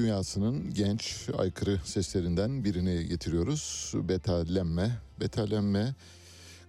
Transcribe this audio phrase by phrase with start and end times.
[0.00, 3.92] dünyasının genç aykırı seslerinden birini getiriyoruz.
[3.94, 4.90] Betalemme.
[5.20, 5.94] Betalemme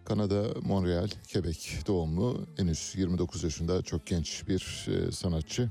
[0.06, 5.70] Kanada, Montreal, Quebec doğumlu henüz 29 yaşında çok genç bir e, sanatçı.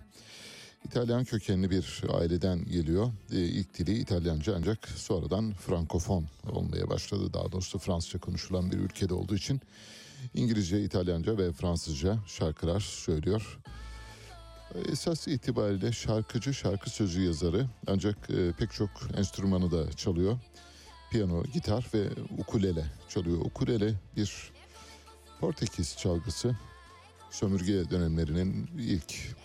[0.84, 3.12] İtalyan kökenli bir aileden geliyor.
[3.32, 7.32] E, ilk dili İtalyanca ancak sonradan Frankofon olmaya başladı.
[7.32, 9.60] Daha doğrusu Fransızca konuşulan bir ülkede olduğu için
[10.34, 13.58] İngilizce, İtalyanca ve Fransızca şarkılar söylüyor.
[14.74, 20.38] Esas itibariyle şarkıcı, şarkı sözü yazarı ancak e, pek çok enstrümanı da çalıyor.
[21.10, 22.08] Piyano, gitar ve
[22.38, 23.38] ukulele çalıyor.
[23.38, 24.52] Ukulele bir
[25.40, 26.56] Portekiz çalgısı.
[27.30, 29.36] Sömürge dönemlerinin ilk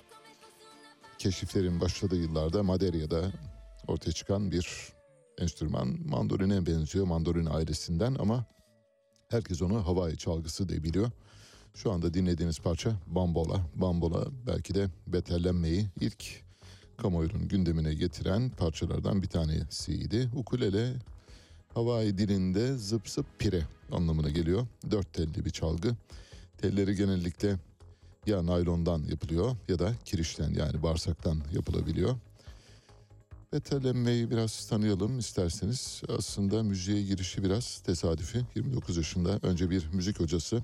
[1.18, 3.31] keşiflerin başladığı yıllarda Madeirya'da
[3.88, 4.68] ortaya çıkan bir
[5.38, 5.97] enstrüman.
[6.06, 8.46] Mandoline benziyor, mandolin ailesinden ama
[9.30, 11.12] herkes onu Hawaii çalgısı diye biliyor.
[11.75, 13.62] Şu anda dinlediğiniz parça Bambola.
[13.75, 16.44] Bambola belki de betellenmeyi ilk
[16.97, 20.30] kamuoyunun gündemine getiren parçalardan bir tanesiydi.
[20.35, 20.94] Ukulele
[21.74, 24.68] Hawaii dilinde zıp zıp pire anlamına geliyor.
[24.91, 25.96] Dört telli bir çalgı.
[26.58, 27.56] Telleri genellikle
[28.25, 32.16] ya naylondan yapılıyor ya da kirişten yani bağırsaktan yapılabiliyor.
[33.53, 36.02] Betellenmeyi biraz tanıyalım isterseniz.
[36.17, 38.41] Aslında müziğe girişi biraz tesadüfi.
[38.55, 40.64] 29 yaşında önce bir müzik hocası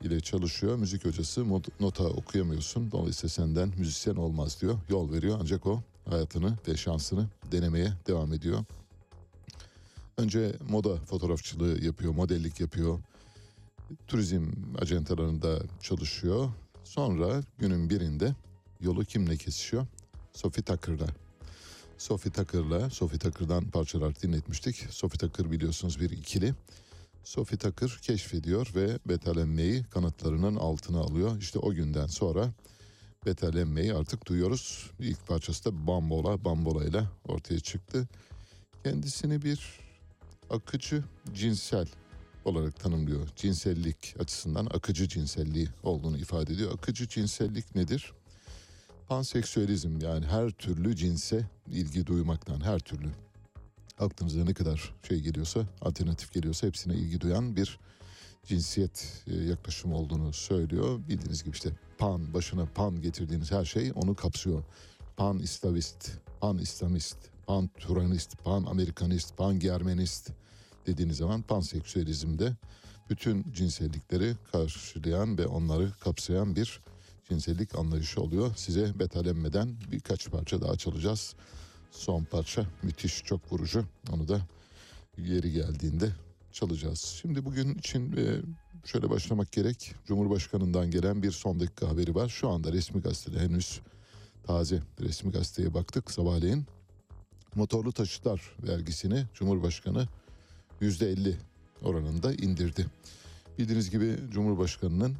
[0.00, 0.76] ile çalışıyor.
[0.76, 1.44] Müzik hocası
[1.80, 2.92] nota okuyamıyorsun.
[2.92, 4.78] Dolayısıyla senden müzisyen olmaz diyor.
[4.88, 8.64] Yol veriyor ancak o hayatını ve şansını denemeye devam ediyor.
[10.16, 12.98] Önce moda fotoğrafçılığı yapıyor, modellik yapıyor.
[14.06, 14.46] Turizm
[14.78, 16.48] ajantalarında çalışıyor.
[16.84, 18.34] Sonra günün birinde
[18.80, 19.86] yolu kimle kesişiyor?
[20.32, 21.06] Sophie Tucker'la.
[21.98, 24.76] Sophie Tucker'la, Sophie Tucker'dan parçalar dinletmiştik.
[24.90, 26.54] Sophie Tucker biliyorsunuz bir ikili.
[27.24, 31.38] Sophie Tucker keşfediyor ve betalenmeyi kanıtlarının altına alıyor.
[31.40, 32.52] İşte o günden sonra
[33.26, 34.90] Betalemme'yi artık duyuyoruz.
[35.00, 38.08] İlk parçası da Bambola, Bambola ile ortaya çıktı.
[38.84, 39.80] Kendisini bir
[40.50, 41.04] akıcı
[41.34, 41.88] cinsel
[42.44, 43.28] olarak tanımlıyor.
[43.36, 46.74] Cinsellik açısından akıcı cinselliği olduğunu ifade ediyor.
[46.74, 48.12] Akıcı cinsellik nedir?
[49.08, 53.08] Panseksüelizm yani her türlü cinse ilgi duymaktan her türlü
[54.00, 57.78] aklınıza ne kadar şey geliyorsa alternatif geliyorsa hepsine ilgi duyan bir
[58.44, 60.98] cinsiyet e, yaklaşımı olduğunu söylüyor.
[61.08, 64.62] Bildiğiniz gibi işte pan başına pan getirdiğiniz her şey onu kapsıyor.
[65.16, 66.10] Pan İslamist,
[66.40, 67.16] pan İslamist,
[67.46, 70.30] pan Turanist, pan Amerikanist, pan Germenist
[70.86, 72.56] dediğiniz zaman panseksüelizmde
[73.10, 76.80] bütün cinsellikleri karşılayan ve onları kapsayan bir
[77.28, 78.52] cinsellik anlayışı oluyor.
[78.56, 81.34] Size betalenmeden birkaç parça daha çalacağız.
[81.90, 83.84] Son parça müthiş çok vurucu.
[84.12, 84.40] Onu da
[85.18, 86.12] yeri geldiğinde
[86.52, 87.18] çalacağız.
[87.22, 88.40] Şimdi bugün için e,
[88.84, 89.94] şöyle başlamak gerek.
[90.06, 92.28] Cumhurbaşkanından gelen bir son dakika haberi var.
[92.28, 93.80] Şu anda resmi gazetede henüz
[94.42, 96.66] taze resmi gazeteye baktık sabahleyin.
[97.54, 100.08] Motorlu taşıtlar vergisini Cumhurbaşkanı
[100.80, 101.34] %50
[101.82, 102.86] oranında indirdi.
[103.58, 105.16] Bildiğiniz gibi Cumhurbaşkanı'nın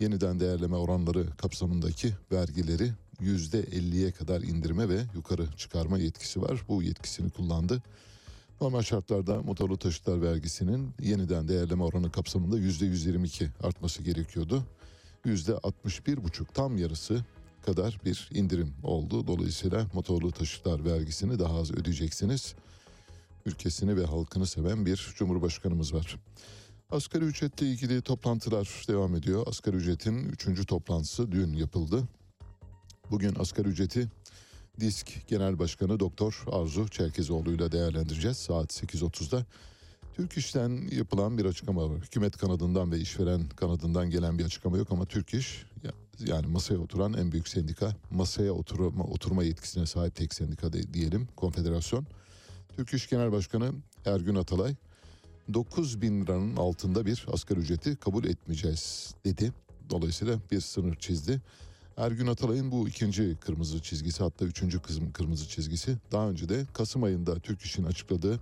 [0.00, 6.64] yeniden değerleme oranları kapsamındaki vergileri %50'ye kadar indirme ve yukarı çıkarma yetkisi var.
[6.68, 7.82] Bu yetkisini kullandı.
[8.60, 14.64] Normal şartlarda motorlu taşıtlar vergisinin yeniden değerleme oranı kapsamında %122 artması gerekiyordu.
[15.26, 17.24] %61,5 tam yarısı
[17.66, 19.26] kadar bir indirim oldu.
[19.26, 22.54] Dolayısıyla motorlu taşıtlar vergisini daha az ödeyeceksiniz.
[23.46, 26.18] Ülkesini ve halkını seven bir cumhurbaşkanımız var.
[26.90, 29.46] Asgari ücretle ilgili toplantılar devam ediyor.
[29.46, 30.66] Asgari ücretin 3.
[30.66, 32.02] toplantısı dün yapıldı.
[33.10, 34.08] Bugün asgari ücreti
[34.80, 39.46] Disk Genel Başkanı Doktor Arzu Çerkezoğlu ile değerlendireceğiz saat 8.30'da.
[40.16, 41.98] Türk İş'ten yapılan bir açıklama var.
[42.00, 45.66] Hükümet kanadından ve işveren kanadından gelen bir açıklama yok ama Türk İş
[46.26, 51.28] yani masaya oturan en büyük sendika, masaya oturma, oturma yetkisine sahip tek sendika de, diyelim
[51.36, 52.06] konfederasyon.
[52.76, 53.72] Türk İş Genel Başkanı
[54.06, 54.74] Ergün Atalay
[55.54, 59.52] 9 bin liranın altında bir asgari ücreti kabul etmeyeceğiz dedi.
[59.90, 61.40] Dolayısıyla bir sınır çizdi.
[62.00, 64.80] Ergün Atalay'ın bu ikinci kırmızı çizgisi hatta üçüncü
[65.12, 65.96] kırmızı çizgisi.
[66.12, 68.40] Daha önce de Kasım ayında Türk İş'in açıkladığı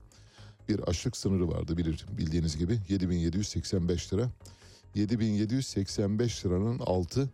[0.69, 4.31] bir açlık sınırı vardı bilir bildiğiniz gibi 7785 lira.
[4.94, 7.28] 7785 liranın altı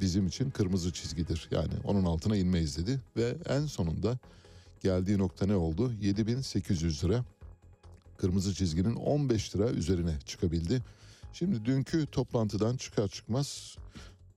[0.00, 1.48] bizim için kırmızı çizgidir.
[1.50, 4.18] Yani onun altına inmeyiz dedi ve en sonunda
[4.80, 5.92] geldiği nokta ne oldu?
[6.00, 7.24] 7800 lira.
[8.16, 10.82] Kırmızı çizginin 15 lira üzerine çıkabildi.
[11.32, 13.76] Şimdi dünkü toplantıdan çıkar çıkmaz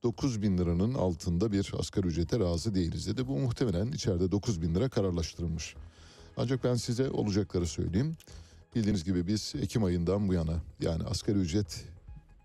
[0.03, 3.27] 9 bin liranın altında bir asgari ücrete razı değiliz dedi.
[3.27, 5.75] Bu muhtemelen içeride 9 bin lira kararlaştırılmış.
[6.37, 8.17] Ancak ben size olacakları söyleyeyim.
[8.75, 11.85] Bildiğiniz gibi biz Ekim ayından bu yana yani asgari ücret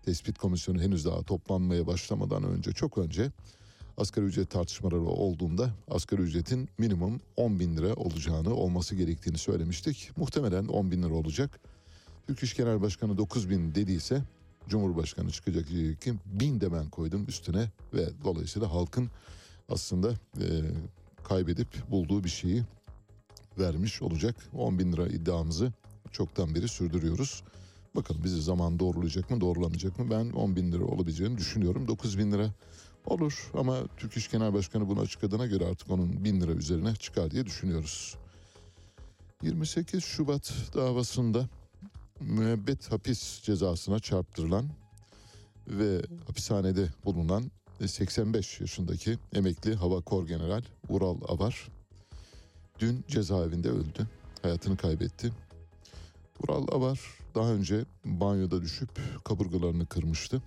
[0.05, 3.31] tespit komisyonu henüz daha toplanmaya başlamadan önce çok önce
[3.97, 10.11] asgari ücret tartışmaları olduğunda asgari ücretin minimum 10 bin lira olacağını olması gerektiğini söylemiştik.
[10.17, 11.59] Muhtemelen 10 bin lira olacak.
[12.27, 14.21] Türk İş Genel Başkanı 9 bin dediyse
[14.69, 19.09] Cumhurbaşkanı çıkacak diyecek ki bin de ben koydum üstüne ve dolayısıyla halkın
[19.69, 20.45] aslında e,
[21.23, 22.63] kaybedip bulduğu bir şeyi
[23.59, 24.35] vermiş olacak.
[24.53, 25.73] 10 bin lira iddiamızı
[26.11, 27.43] çoktan beri sürdürüyoruz.
[27.95, 30.11] Bakalım bizi zaman doğrulayacak mı doğrulamayacak mı?
[30.11, 31.87] Ben 10 bin lira olabileceğini düşünüyorum.
[31.87, 32.49] 9 bin lira
[33.05, 37.31] olur ama Türk İş Genel Başkanı bunu açıkladığına göre artık onun bin lira üzerine çıkar
[37.31, 38.15] diye düşünüyoruz.
[39.43, 41.49] 28 Şubat davasında
[42.19, 44.69] müebbet hapis cezasına çarptırılan
[45.67, 47.51] ve hapishanede bulunan
[47.85, 51.67] 85 yaşındaki emekli Hava Kor General Ural Avar
[52.79, 54.07] dün cezaevinde öldü.
[54.41, 55.31] Hayatını kaybetti.
[56.43, 56.99] Ural Avar
[57.35, 58.89] daha önce banyoda düşüp
[59.23, 60.41] kaburgalarını kırmıştı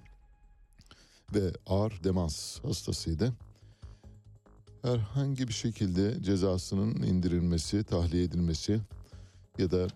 [1.35, 3.33] ve ağır demans hastasıydı.
[4.83, 8.81] Herhangi bir şekilde cezasının indirilmesi, tahliye edilmesi
[9.59, 9.89] ya da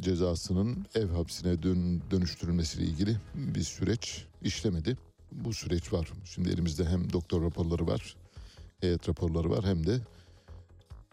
[0.00, 4.96] cezasının ev hapsine dön, dönüştürülmesiyle ilgili bir süreç işlemedi.
[5.32, 6.12] Bu süreç var.
[6.24, 8.16] Şimdi elimizde hem doktor raporları var,
[8.80, 10.00] heyet raporları var hem de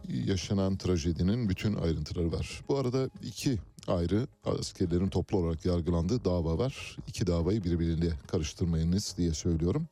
[0.09, 2.63] yaşanan trajedinin bütün ayrıntıları var.
[2.69, 6.97] Bu arada iki ayrı askerlerin toplu olarak yargılandığı dava var.
[7.07, 9.87] İki davayı birbiriyle karıştırmayınız diye söylüyorum.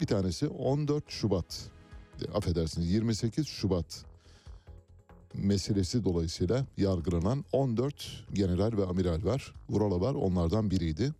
[0.00, 1.70] Bir tanesi 14 Şubat,
[2.34, 4.04] affedersiniz 28 Şubat
[5.34, 9.54] meselesi dolayısıyla yargılanan 14 general ve amiral var.
[9.70, 11.12] Vurala var onlardan biriydi.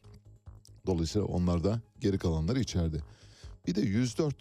[0.86, 2.96] Dolayısıyla onlar da geri kalanları içeride.
[3.66, 4.34] Bir de 104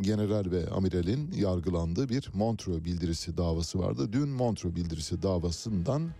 [0.00, 4.12] general ve amiralin yargılandığı bir Montreux bildirisi davası vardı.
[4.12, 6.10] Dün Montreux bildirisi davasından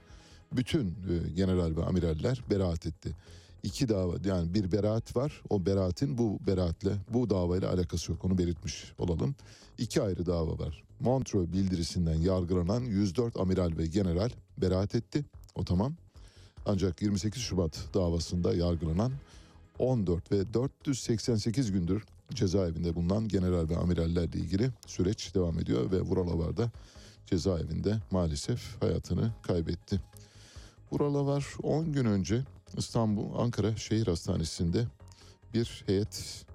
[0.53, 3.11] bütün e, general ve amiraller beraat etti.
[3.63, 5.43] iki dava yani bir beraat var.
[5.51, 8.25] O beraatin bu beraatle bu davayla alakası yok.
[8.25, 9.35] Onu belirtmiş olalım.
[9.79, 10.90] İki ayrı dava var.
[11.01, 15.25] Montreux bildirisinden yargılanan 104 amiral ve general beraat etti.
[15.55, 15.95] O tamam.
[16.67, 19.13] Ancak 28 Şubat davasında yargılanan
[19.79, 22.05] 14 ve 488 gündür
[22.35, 26.71] cezaevinde bulunan general ve amirallerle ilgili süreç devam ediyor ve Vural da
[27.27, 30.01] cezaevinde maalesef hayatını kaybetti.
[30.93, 32.45] Vural Avar 10 gün önce
[32.77, 34.87] İstanbul Ankara Şehir Hastanesi'nde
[35.55, 36.47] bir heyet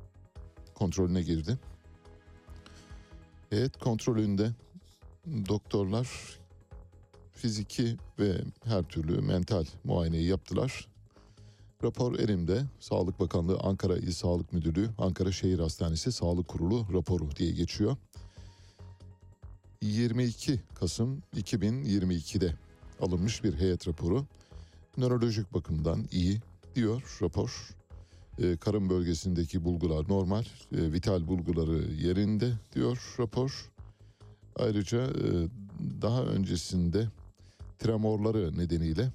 [0.74, 1.58] kontrolüne girdi.
[3.50, 4.52] Heyet kontrolünde
[5.50, 6.40] doktorlar
[7.32, 10.88] fiziki ve her türlü mental muayeneyi yaptılar.
[11.84, 12.64] Rapor elimde.
[12.80, 17.98] Sağlık Bakanlığı Ankara İl Sağlık Müdürlüğü Ankara Şehir Hastanesi Sağlık Kurulu raporu diye geçiyor.
[19.82, 22.56] 22 Kasım 2022'de
[23.02, 24.26] alınmış bir heyet raporu.
[24.98, 26.42] Nörolojik bakımdan iyi
[26.76, 27.70] diyor rapor.
[28.42, 33.72] Ee, karın bölgesindeki bulgular normal, e, vital bulguları yerinde diyor rapor.
[34.56, 35.48] Ayrıca e,
[36.02, 37.08] daha öncesinde
[37.80, 39.12] tremorları nedeniyle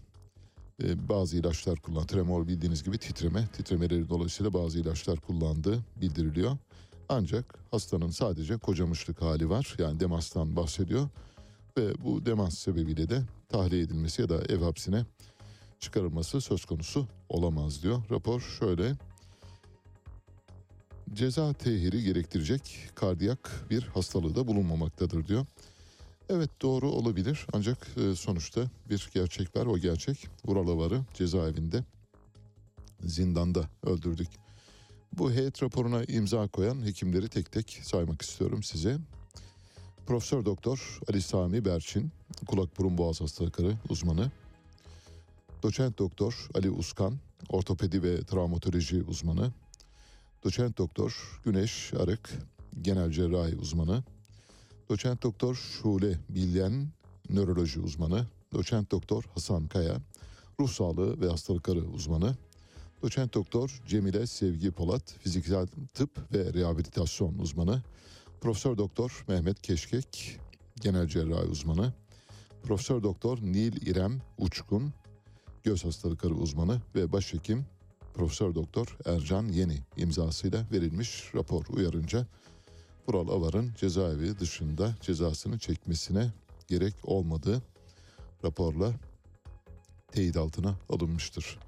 [0.83, 2.07] e, bazı ilaçlar kullan.
[2.07, 6.57] Tremor bildiğiniz gibi titreme, titremeleri dolayısıyla bazı ilaçlar kullandığı bildiriliyor.
[7.09, 9.75] Ancak hastanın sadece kocamışlık hali var.
[9.79, 11.09] Yani demastan bahsediyor.
[11.79, 15.05] Ve bu demans sebebiyle de tahliye edilmesi ya da ev hapsine
[15.81, 18.03] çıkarılması söz konusu olamaz diyor.
[18.11, 18.97] Rapor şöyle.
[21.13, 25.47] Ceza tehiri gerektirecek kardiyak bir hastalığı da bulunmamaktadır diyor.
[26.29, 29.67] Evet doğru olabilir ancak e, sonuçta bir gerçek var.
[29.67, 31.85] O gerçek Vural Avar'ı cezaevinde
[33.01, 34.29] zindanda öldürdük.
[35.13, 38.99] Bu heyet raporuna imza koyan hekimleri tek tek saymak istiyorum size.
[40.07, 42.11] Profesör Doktor Ali Sami Berçin,
[42.47, 44.31] kulak burun boğaz hastalıkları uzmanı.
[45.63, 49.53] Doçent Doktor Ali Uskan, ortopedi ve travmatoloji uzmanı.
[50.45, 52.31] Doçent Doktor Güneş Arık,
[52.83, 54.05] genel cerrahi uzmanı.
[54.89, 56.89] Doçent Doktor Şule Bilyen,
[57.31, 58.27] nöroloji uzmanı.
[58.53, 59.97] Doçent Doktor Hasan Kaya,
[60.61, 62.37] ruh sağlığı ve hastalıkları uzmanı.
[63.03, 67.83] Doçent Doktor Cemile Sevgi Polat, fiziksel tıp ve rehabilitasyon uzmanı.
[68.41, 70.39] Profesör Doktor Mehmet Keşkek,
[70.81, 71.93] genel cerrahi uzmanı.
[72.63, 74.93] Profesör Doktor Nil İrem Uçkun,
[75.63, 77.67] göz hastalıkları uzmanı ve başhekim
[78.15, 82.27] Profesör Doktor Ercan Yeni imzasıyla verilmiş rapor uyarınca
[83.09, 86.33] Vural Avar'ın cezaevi dışında cezasını çekmesine
[86.69, 87.63] gerek olmadığı
[88.45, 88.93] raporla
[90.13, 91.59] teyit altına alınmıştır.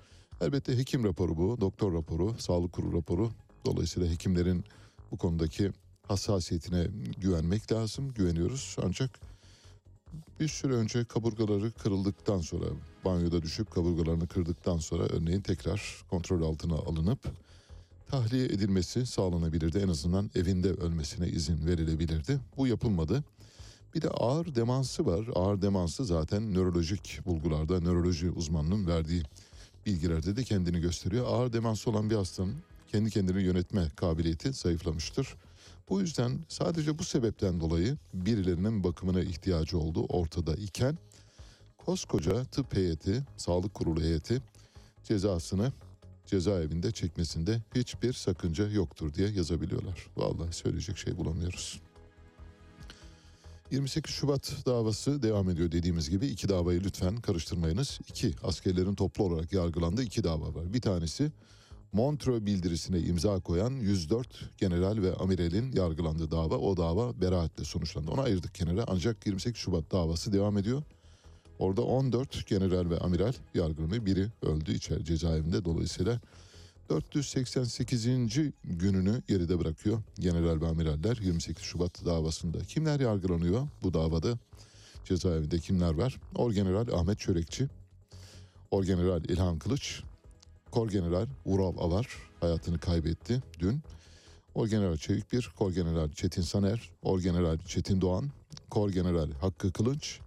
[0.41, 3.31] Elbette hekim raporu bu, doktor raporu, sağlık kurulu raporu.
[3.65, 4.65] Dolayısıyla hekimlerin
[5.11, 5.73] bu konudaki
[6.09, 6.87] hassasiyetine
[7.19, 8.77] güvenmek lazım, güveniyoruz.
[8.85, 9.21] Ancak
[10.41, 12.65] bir süre önce kaburgaları kırıldıktan sonra,
[13.05, 17.19] banyoda düşüp kaburgalarını kırdıktan sonra örneğin tekrar kontrol altına alınıp
[18.09, 19.79] tahliye edilmesi sağlanabilirdi.
[19.79, 22.41] En azından evinde ölmesine izin verilebilirdi.
[22.57, 23.25] Bu yapılmadı.
[23.95, 25.29] Bir de ağır demansı var.
[25.35, 29.23] Ağır demansı zaten nörolojik bulgularda nöroloji uzmanının verdiği
[29.87, 31.27] bilgilerde de kendini gösteriyor.
[31.27, 32.55] Ağır demansı olan bir hastanın
[32.93, 35.37] kendi kendini yönetme kabiliyeti zayıflamıştır.
[35.89, 40.99] Bu yüzden sadece bu sebepten dolayı birilerinin bakımına ihtiyacı olduğu ortada iken
[41.79, 44.43] koskoca tıp heyeti, sağlık kurulu heyeti
[45.05, 45.73] cezasını
[46.27, 50.07] cezaevinde çekmesinde hiçbir sakınca yoktur diye yazabiliyorlar.
[50.17, 51.81] Vallahi söyleyecek şey bulamıyoruz.
[53.71, 58.01] 28 Şubat davası devam ediyor dediğimiz gibi iki davayı lütfen karıştırmayınız.
[58.09, 60.73] İki askerlerin toplu olarak yargılandığı iki dava var.
[60.73, 61.33] Bir tanesi
[61.93, 66.57] Montreux bildirisine imza koyan 104 general ve amiralin yargılandığı dava.
[66.57, 68.11] O dava beraatle sonuçlandı.
[68.11, 70.83] Onu ayırdık kenara ancak 28 Şubat davası devam ediyor.
[71.59, 74.07] Orada 14 general ve amiral yargılanıyor.
[74.07, 76.21] Biri öldü içeri cezaevinde dolayısıyla
[76.89, 78.07] 488.
[78.65, 82.59] gününü geride bırakıyor general ve amiraller 28 Şubat davasında.
[82.59, 84.39] Kimler yargılanıyor bu davada?
[85.05, 86.21] Cezaevinde kimler var?
[86.35, 87.69] Orgeneral Ahmet Çörekçi,
[88.71, 90.03] Orgeneral İlhan Kılıç,
[90.73, 92.07] Korgeneral Ural Avar
[92.41, 93.81] hayatını kaybetti dün.
[94.55, 98.31] Orgeneral Çevik Bir, Korgeneral Çetin Saner, Orgeneral Çetin Doğan,
[98.71, 100.21] Korgeneral Hakkı Kılıç,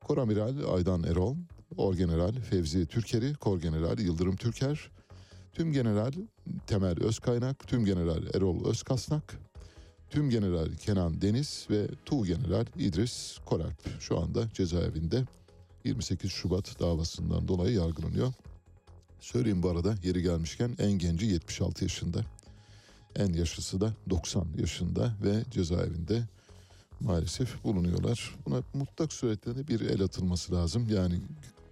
[0.00, 1.36] Koramiral Aydan Erol,
[1.76, 4.90] Orgeneral Fevzi Türkeri, Korgeneral Yıldırım Türker,
[5.52, 6.12] Tüm General
[6.66, 9.38] Temel Özkaynak, Tüm General Erol Özkasnak,
[10.10, 15.24] Tüm General Kenan Deniz ve Tu General İdris Koralp şu anda cezaevinde
[15.84, 18.32] 28 Şubat davasından dolayı yargılanıyor.
[19.20, 22.24] Söyleyeyim bu arada yeri gelmişken en genci 76 yaşında.
[23.16, 26.22] En yaşlısı da 90 yaşında ve cezaevinde
[27.00, 28.34] maalesef bulunuyorlar.
[28.46, 30.88] Buna mutlak suretle bir el atılması lazım.
[30.90, 31.20] Yani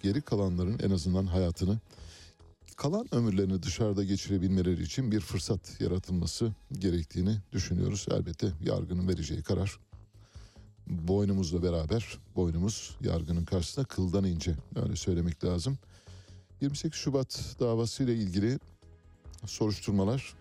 [0.03, 1.79] geri kalanların en azından hayatını
[2.77, 8.07] kalan ömürlerini dışarıda geçirebilmeleri için bir fırsat yaratılması gerektiğini düşünüyoruz.
[8.11, 9.79] Elbette yargının vereceği karar
[10.87, 15.79] boynumuzla beraber boynumuz yargının karşısında kıldan ince öyle söylemek lazım.
[16.61, 18.59] 28 Şubat davası ile ilgili
[19.47, 20.35] soruşturmalar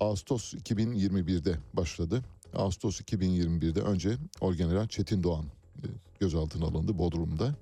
[0.00, 2.22] Ağustos 2021'de başladı.
[2.54, 5.44] Ağustos 2021'de önce Orgeneral Çetin Doğan
[5.76, 5.86] e,
[6.20, 7.54] gözaltına alındı Bodrum'da.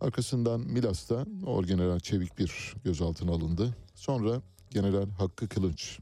[0.00, 3.76] Arkasından Milas'ta Orgeneral Çevik bir gözaltına alındı.
[3.94, 5.98] Sonra General Hakkı Kılınç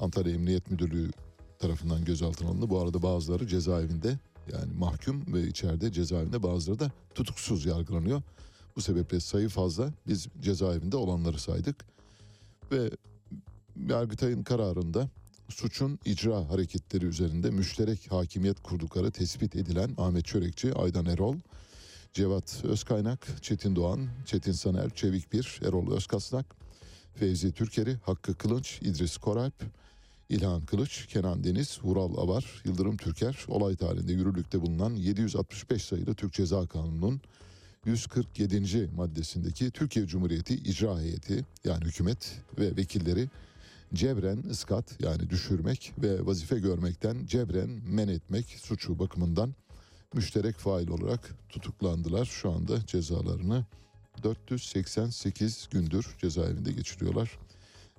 [0.00, 1.10] Antalya Emniyet Müdürlüğü
[1.58, 2.70] tarafından gözaltına alındı.
[2.70, 4.18] Bu arada bazıları cezaevinde
[4.52, 8.22] yani mahkum ve içeride cezaevinde bazıları da tutuksuz yargılanıyor.
[8.76, 9.92] Bu sebeple sayı fazla.
[10.06, 11.84] Biz cezaevinde olanları saydık.
[12.72, 12.90] Ve
[13.88, 15.08] Yargıtay'ın kararında
[15.48, 21.36] suçun icra hareketleri üzerinde müşterek hakimiyet kurdukları tespit edilen Ahmet Çörekçi, Aydan Erol,
[22.12, 26.46] Cevat Özkaynak, Çetin Doğan, Çetin Saner, Çevik Bir, Erol Özkasnak,
[27.14, 29.54] Fevzi Türkeri, Hakkı Kılınç, İdris Koralp,
[30.28, 36.32] İlhan Kılıç, Kenan Deniz, Vural Avar, Yıldırım Türker olay tarihinde yürürlükte bulunan 765 sayılı Türk
[36.32, 37.20] Ceza Kanunu'nun
[37.86, 38.90] 147.
[38.96, 43.28] maddesindeki Türkiye Cumhuriyeti İcra Heyeti yani hükümet ve vekilleri
[43.94, 49.54] cebren ıskat yani düşürmek ve vazife görmekten cebren men etmek suçu bakımından
[50.14, 52.24] müşterek fail olarak tutuklandılar.
[52.24, 53.64] Şu anda cezalarını
[54.22, 57.38] 488 gündür cezaevinde geçiriyorlar.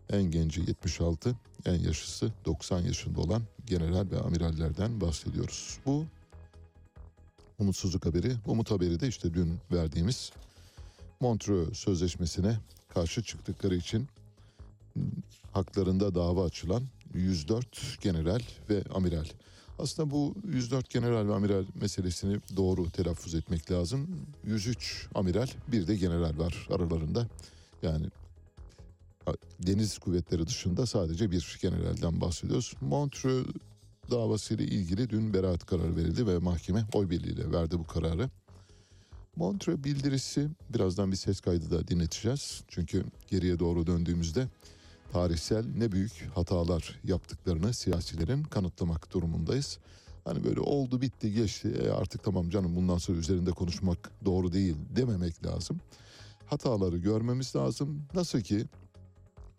[0.09, 5.77] En genci 76, en yaşlısı 90 yaşında olan general ve amirallerden bahsediyoruz.
[5.85, 6.05] Bu
[7.59, 8.35] umutsuzluk haberi.
[8.45, 10.31] Umut haberi de işte dün verdiğimiz
[11.19, 12.59] Montreux Sözleşmesi'ne
[12.93, 14.07] karşı çıktıkları için
[15.51, 16.83] haklarında dava açılan
[17.13, 19.25] 104 general ve amiral.
[19.79, 24.07] Aslında bu 104 general ve amiral meselesini doğru telaffuz etmek lazım.
[24.43, 27.27] 103 amiral bir de general var aralarında.
[27.81, 28.05] Yani
[29.59, 32.73] deniz kuvvetleri dışında sadece bir generalden bahsediyoruz.
[32.81, 33.47] Montreux
[34.11, 38.29] davası ile ilgili dün beraat kararı verildi ve mahkeme oy birliğiyle verdi bu kararı.
[39.35, 42.63] Montreux bildirisi birazdan bir ses kaydı da dinleteceğiz.
[42.67, 44.47] Çünkü geriye doğru döndüğümüzde
[45.11, 49.79] tarihsel ne büyük hatalar yaptıklarını siyasilerin kanıtlamak durumundayız.
[50.25, 54.75] Hani böyle oldu bitti geçti e artık tamam canım bundan sonra üzerinde konuşmak doğru değil
[54.95, 55.79] dememek lazım.
[56.45, 58.05] Hataları görmemiz lazım.
[58.13, 58.65] Nasıl ki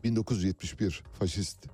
[0.05, 1.67] 1971 faşist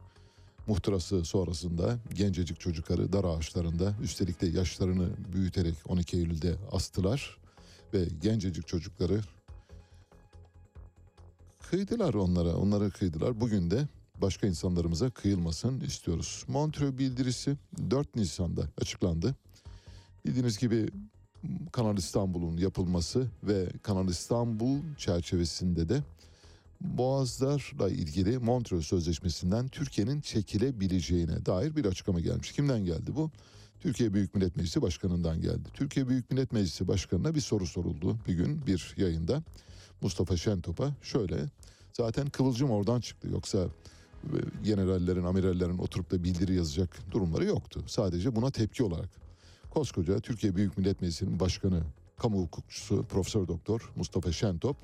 [0.66, 7.36] muhtırası sonrasında gencecik çocukları dar ağaçlarında üstelik de yaşlarını büyüterek 12 Eylül'de astılar
[7.94, 9.20] ve gencecik çocukları
[11.70, 13.40] kıydılar onlara, onlara kıydılar.
[13.40, 13.88] Bugün de
[14.22, 16.44] başka insanlarımıza kıyılmasın istiyoruz.
[16.48, 17.56] Montreux bildirisi
[17.90, 19.34] 4 Nisan'da açıklandı.
[20.26, 20.88] Bildiğiniz gibi
[21.72, 26.02] Kanal İstanbul'un yapılması ve Kanal İstanbul çerçevesinde de
[26.84, 32.52] Boğazlarla ilgili Montreux Sözleşmesi'nden Türkiye'nin çekilebileceğine dair bir açıklama gelmiş.
[32.52, 33.30] Kimden geldi bu?
[33.80, 35.68] Türkiye Büyük Millet Meclisi Başkanı'ndan geldi.
[35.74, 39.42] Türkiye Büyük Millet Meclisi Başkanı'na bir soru soruldu bir gün bir yayında.
[40.00, 41.36] Mustafa Şentop'a şöyle
[41.92, 43.58] zaten kıvılcım oradan çıktı yoksa
[44.24, 47.84] e, generallerin, amirallerin oturup da bildiri yazacak durumları yoktu.
[47.86, 49.08] Sadece buna tepki olarak
[49.70, 51.82] koskoca Türkiye Büyük Millet Meclisi'nin başkanı,
[52.16, 54.76] kamu hukukçusu Profesör Doktor Mustafa Şentop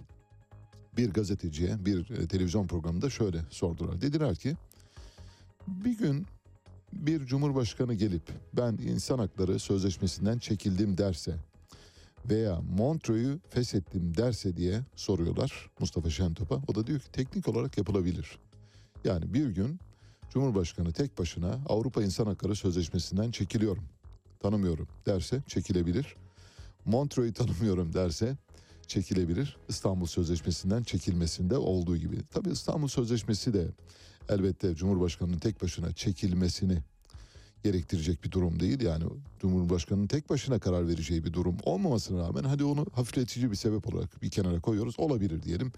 [0.99, 4.01] bir gazeteciye bir e, televizyon programında şöyle sordular.
[4.01, 4.57] Dediler ki
[5.67, 6.27] bir gün
[6.93, 11.35] bir cumhurbaşkanı gelip ben insan hakları sözleşmesinden çekildim derse
[12.31, 16.63] veya Montreux'u feshettim derse diye soruyorlar Mustafa Şentop'a.
[16.69, 18.39] O da diyor ki teknik olarak yapılabilir.
[19.05, 19.81] Yani bir gün
[20.31, 23.85] Cumhurbaşkanı tek başına Avrupa İnsan Hakları Sözleşmesi'nden çekiliyorum,
[24.41, 26.17] tanımıyorum derse çekilebilir.
[26.85, 28.37] Montreux'u tanımıyorum derse
[28.89, 29.57] çekilebilir.
[29.69, 32.17] İstanbul Sözleşmesi'nden çekilmesinde olduğu gibi.
[32.31, 33.69] Tabii İstanbul Sözleşmesi de
[34.29, 36.79] elbette Cumhurbaşkanı'nın tek başına çekilmesini
[37.65, 38.81] gerektirecek bir durum değil.
[38.81, 39.05] Yani
[39.41, 44.23] Cumhurbaşkanı'nın tek başına karar vereceği bir durum olmamasına rağmen hadi onu hafifletici bir sebep olarak
[44.23, 44.95] bir kenara koyuyoruz.
[44.99, 45.73] Olabilir diyelim.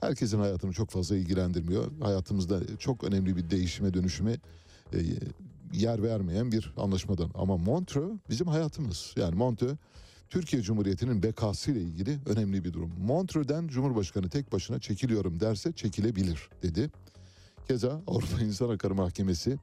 [0.00, 1.92] Herkesin hayatını çok fazla ilgilendirmiyor.
[2.00, 4.32] Hayatımızda çok önemli bir değişime dönüşüme
[4.92, 4.98] e,
[5.72, 7.30] yer vermeyen bir anlaşmadan.
[7.34, 9.14] Ama Montreux bizim hayatımız.
[9.16, 9.76] Yani Montreux
[10.32, 12.92] Türkiye Cumhuriyeti'nin bekası ile ilgili önemli bir durum.
[12.98, 16.90] Montreux'den Cumhurbaşkanı tek başına çekiliyorum derse çekilebilir dedi.
[17.68, 19.58] Keza Avrupa İnsan Hakları Mahkemesi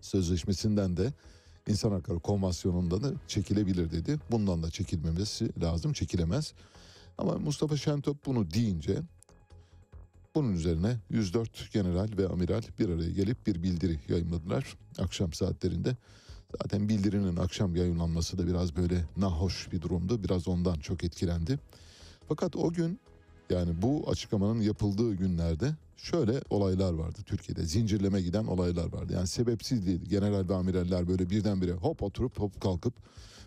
[0.00, 1.12] sözleşmesinden de
[1.68, 4.18] İnsan Hakları Konvansiyonu'ndan da çekilebilir dedi.
[4.30, 6.52] Bundan da çekilmemesi lazım, çekilemez.
[7.18, 8.98] Ama Mustafa Şentop bunu deyince
[10.34, 15.96] bunun üzerine 104 general ve amiral bir araya gelip bir bildiri yayınladılar akşam saatlerinde.
[16.62, 20.24] Zaten bildirinin akşam yayınlanması da biraz böyle nahoş bir durumdu.
[20.24, 21.58] Biraz ondan çok etkilendi.
[22.28, 23.00] Fakat o gün
[23.50, 27.64] Yani bu açıklamanın yapıldığı günlerde şöyle olaylar vardı Türkiye'de.
[27.64, 29.12] Zincirleme giden olaylar vardı.
[29.12, 30.00] Yani sebepsiz değil.
[30.04, 32.94] General ve amiraller böyle birdenbire hop oturup hop kalkıp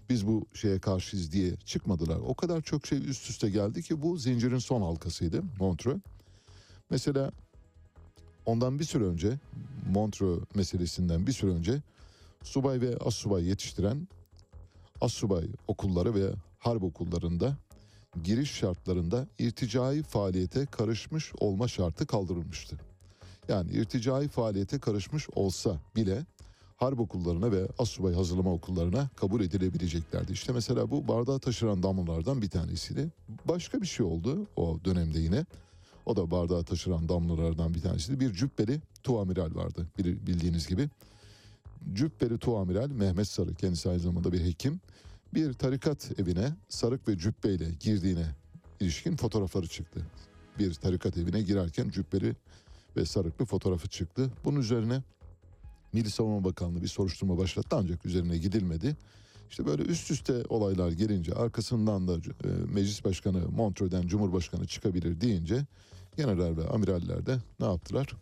[0.09, 2.17] biz bu şeye karşıyız diye çıkmadılar.
[2.27, 5.99] O kadar çok şey üst üste geldi ki bu zincirin son halkasıydı Montreux.
[6.89, 7.31] Mesela
[8.45, 9.39] ondan bir süre önce
[9.91, 11.81] Montreux meselesinden bir süre önce
[12.43, 14.07] subay ve assubay yetiştiren
[15.01, 17.57] assubay okulları ve harp okullarında
[18.23, 22.79] giriş şartlarında irticai faaliyete karışmış olma şartı kaldırılmıştı.
[23.47, 26.25] Yani irticai faaliyete karışmış olsa bile
[26.77, 30.31] harp okullarına ve asubay hazırlama okullarına kabul edilebileceklerdi.
[30.31, 33.09] İşte mesela bu bardağı taşıran damlalardan bir tanesiydi.
[33.45, 35.45] Başka bir şey oldu o dönemde yine.
[36.05, 38.19] O da bardağı taşıran damlalardan bir tanesiydi.
[38.19, 40.89] Bir cübbeli tuamiral vardı bildiğiniz gibi.
[41.93, 44.81] Cübbeli tuamiral Mehmet Sarı kendisi aynı zamanda bir hekim
[45.33, 48.25] bir tarikat evine sarık ve cübbeyle girdiğine
[48.79, 50.01] ilişkin fotoğrafları çıktı.
[50.59, 52.35] Bir tarikat evine girerken cübbeli
[52.97, 54.31] ve sarıklı fotoğrafı çıktı.
[54.45, 55.03] Bunun üzerine
[55.93, 58.97] Milli Savunma Bakanlığı bir soruşturma başlattı ancak üzerine gidilmedi.
[59.49, 65.65] İşte böyle üst üste olaylar gelince arkasından da e, Meclis Başkanı Montreux'den Cumhurbaşkanı çıkabilir deyince
[66.17, 68.15] general ve amiraller de ne yaptılar?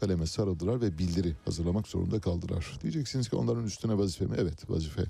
[0.00, 2.78] Kaleme sarıldılar ve bildiri hazırlamak zorunda kaldılar.
[2.82, 4.34] Diyeceksiniz ki onların üstüne vazife mi?
[4.38, 5.04] Evet vazife.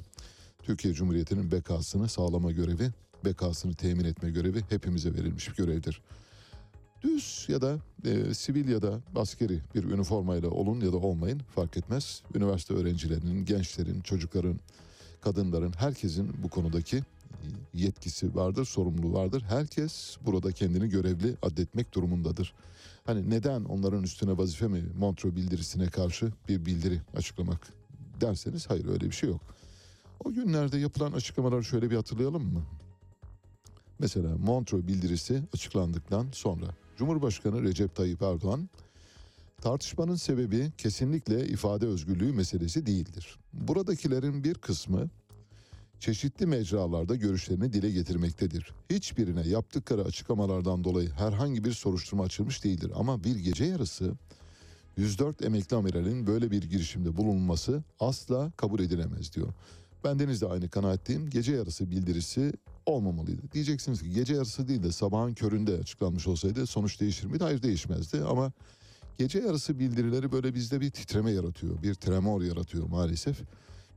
[0.63, 2.91] Türkiye Cumhuriyeti'nin bekasını sağlama görevi,
[3.25, 6.03] bekasını temin etme görevi hepimize verilmiş bir görevdir.
[7.03, 11.77] Düz ya da e, sivil ya da askeri bir üniformayla olun ya da olmayın fark
[11.77, 12.23] etmez.
[12.35, 14.61] Üniversite öğrencilerinin, gençlerin, çocukların,
[15.21, 17.03] kadınların, herkesin bu konudaki
[17.75, 19.45] yetkisi vardır, sorumluluğu vardır.
[19.49, 22.55] Herkes burada kendini görevli addetmek durumundadır.
[23.09, 27.73] Hani neden onların üstüne vazife mi Montreux bildirisine karşı bir bildiri açıklamak
[28.21, 29.41] derseniz hayır öyle bir şey yok.
[30.25, 32.63] O günlerde yapılan açıklamaları şöyle bir hatırlayalım mı?
[33.99, 36.67] Mesela Montreux bildirisi açıklandıktan sonra
[36.97, 38.69] Cumhurbaşkanı Recep Tayyip Erdoğan
[39.61, 43.39] tartışmanın sebebi kesinlikle ifade özgürlüğü meselesi değildir.
[43.53, 45.09] Buradakilerin bir kısmı
[46.01, 48.73] çeşitli mecralarda görüşlerini dile getirmektedir.
[48.91, 54.13] Hiçbirine yaptıkları açıklamalardan dolayı herhangi bir soruşturma açılmış değildir ama bir gece yarısı
[54.97, 59.49] 104 emekli amiralin böyle bir girişimde bulunması asla kabul edilemez diyor.
[60.05, 61.31] Bendeniz de aynı kanaatteyim.
[61.31, 62.53] Gece yarısı bildirisi
[62.87, 63.53] olmamalıydı.
[63.53, 67.45] Diyeceksiniz ki gece yarısı değil de sabahın köründe açıklanmış olsaydı sonuç değişir miydi?
[67.45, 68.53] Hayır değişmezdi ama
[69.19, 71.83] gece yarısı bildirileri böyle bizde bir titreme yaratıyor.
[71.83, 73.37] Bir tremor yaratıyor maalesef.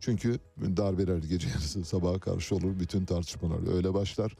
[0.01, 2.79] Çünkü darbeler gece yarısı sabaha karşı olur.
[2.79, 4.35] Bütün tartışmalar öyle başlar.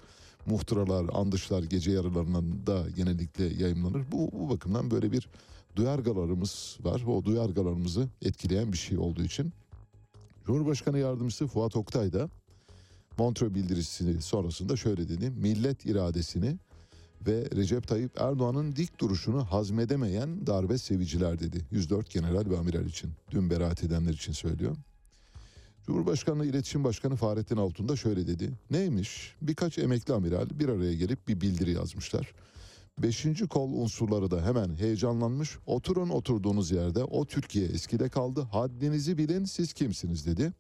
[0.46, 4.02] Muhtıralar, andışlar gece yarılarında genellikle yayınlanır.
[4.12, 5.30] Bu, bu bakımdan böyle bir
[5.76, 7.04] duyargalarımız var.
[7.08, 9.54] O duyargalarımızı etkileyen bir şey olduğu için
[10.46, 12.30] Cumhurbaşkanı Yardımcısı Fuat Oktay da
[13.18, 15.30] Montreux bildirisi sonrasında şöyle dedi.
[15.30, 16.58] Millet iradesini
[17.28, 21.66] ve Recep Tayyip Erdoğan'ın dik duruşunu hazmedemeyen darbe seviciler dedi.
[21.72, 23.12] 104 general ve amiral için.
[23.32, 24.76] Dün beraat edenler için söylüyor.
[25.86, 28.52] Cumhurbaşkanlığı İletişim Başkanı Fahrettin Altun da şöyle dedi.
[28.72, 29.36] Neymiş?
[29.42, 32.34] Birkaç emekli amiral bir araya gelip bir bildiri yazmışlar.
[32.98, 35.58] Beşinci kol unsurları da hemen heyecanlanmış.
[35.66, 38.42] Oturun oturduğunuz yerde o Türkiye eskide kaldı.
[38.42, 40.54] Haddinizi bilin siz kimsiniz dedi.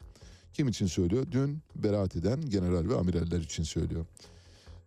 [0.53, 1.25] Kim için söylüyor?
[1.31, 4.05] Dün beraat eden general ve amiraller için söylüyor.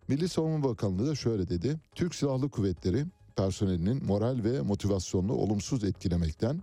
[0.07, 1.79] Milli Savunma Bakanlığı da şöyle dedi.
[1.95, 6.61] Türk Silahlı Kuvvetleri personelinin moral ve motivasyonunu olumsuz etkilemekten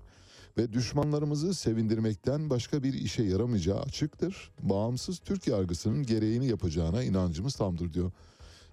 [0.59, 4.51] ve düşmanlarımızı sevindirmekten başka bir işe yaramayacağı açıktır.
[4.63, 8.13] Bağımsız Türk yargısının gereğini yapacağına inancımız tamdır diyor.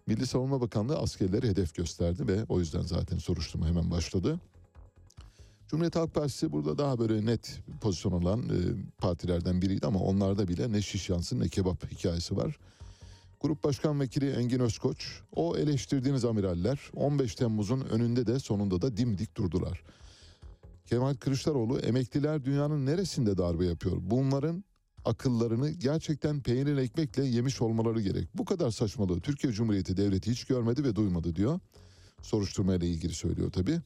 [0.07, 4.39] Milli Savunma Bakanlığı askerleri hedef gösterdi ve o yüzden zaten soruşturma hemen başladı.
[5.67, 8.57] Cumhuriyet Halk Partisi burada daha böyle net pozisyon olan e,
[8.97, 12.59] partilerden biriydi ama onlarda bile ne şiş yansın ne kebap hikayesi var.
[13.41, 19.37] Grup Başkan Vekili Engin Özkoç, o eleştirdiğiniz amiraller 15 Temmuz'un önünde de sonunda da dimdik
[19.37, 19.83] durdular.
[20.89, 23.97] Kemal Kılıçdaroğlu emekliler dünyanın neresinde darbe yapıyor?
[24.02, 24.63] Bunların
[25.06, 28.30] akıllarını gerçekten peynir ekmekle yemiş olmaları gerek.
[28.36, 31.60] Bu kadar saçmalığı Türkiye Cumhuriyeti Devleti hiç görmedi ve duymadı diyor.
[32.21, 33.80] Soruşturmayla ilgili söylüyor tabii.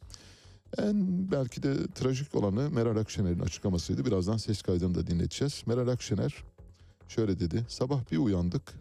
[0.77, 4.05] En belki de trajik olanı Meral Akşener'in açıklamasıydı.
[4.05, 5.63] Birazdan ses kaydını da dinleteceğiz.
[5.65, 6.43] Meral Akşener
[7.07, 7.65] şöyle dedi.
[7.69, 8.73] Sabah bir uyandık.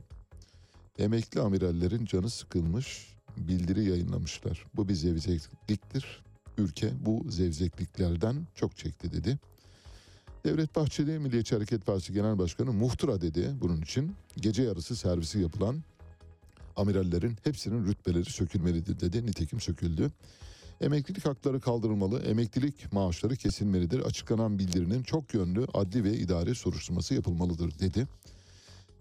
[0.98, 3.16] Emekli amirallerin canı sıkılmış.
[3.36, 4.66] Bildiri yayınlamışlar.
[4.74, 6.22] Bu bir zevzekliktir.
[6.58, 9.38] Ülke bu zevzekliklerden çok çekti dedi.
[10.44, 14.14] Devlet Bahçeli Milliyetçi Hareket Partisi Genel Başkanı muhtıra dedi bunun için.
[14.36, 15.82] Gece yarısı servisi yapılan
[16.76, 19.26] amirallerin hepsinin rütbeleri sökülmelidir dedi.
[19.26, 20.10] Nitekim söküldü.
[20.80, 24.00] Emeklilik hakları kaldırılmalı, emeklilik maaşları kesilmelidir.
[24.00, 28.08] Açıklanan bildirinin çok yönlü adli ve idari soruşturması yapılmalıdır dedi.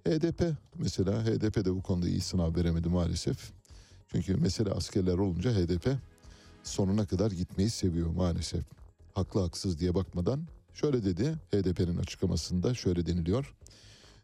[0.08, 0.44] HDP
[0.76, 3.52] mesela HDP de bu konuda iyi sınav veremedi maalesef.
[4.08, 5.88] Çünkü mesele askerler olunca HDP
[6.64, 8.64] sonuna kadar gitmeyi seviyor maalesef.
[9.14, 13.56] Haklı haksız diye bakmadan şöyle dedi HDP'nin açıklamasında şöyle deniliyor.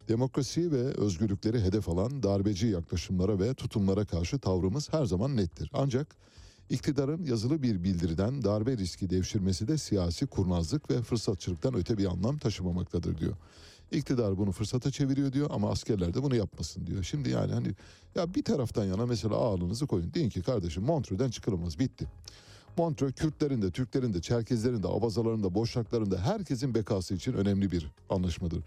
[0.08, 5.72] Demokrasi ve özgürlükleri hedef alan darbeci yaklaşımlara ve tutumlara karşı tavrımız her zaman nettir.
[5.74, 6.16] Ancak
[6.70, 12.38] iktidarın yazılı bir bildiriden darbe riski devşirmesi de siyasi kurnazlık ve fırsatçılıktan öte bir anlam
[12.38, 13.34] taşımamaktadır diyor.
[13.92, 17.04] İktidar bunu fırsata çeviriyor diyor ama askerler de bunu yapmasın diyor.
[17.04, 17.68] Şimdi yani hani
[18.16, 20.14] ya bir taraftan yana mesela ağırlığınızı koyun.
[20.14, 22.08] Deyin ki kardeşim Montreux'den çıkılmaz bitti.
[22.78, 27.72] Montreux Kürtlerin de, Türklerin de, Çerkezlerin de, Abazaların da, Boşnakların da herkesin bekası için önemli
[27.72, 28.60] bir anlaşmadır.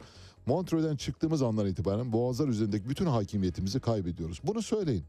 [0.46, 4.40] Montreux'den çıktığımız andan itibaren Boğazlar üzerindeki bütün hakimiyetimizi kaybediyoruz.
[4.44, 5.04] Bunu söyleyin.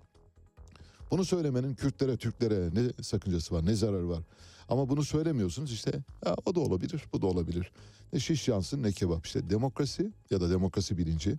[1.11, 4.23] Bunu söylemenin Kürtlere, Türklere ne sakıncası var, ne zararı var.
[4.69, 5.91] Ama bunu söylemiyorsunuz işte
[6.25, 7.71] ya, o da olabilir, bu da olabilir.
[8.13, 9.25] Ne şiş yansın ne kebap.
[9.25, 11.35] İşte demokrasi ya da demokrasi bilinci,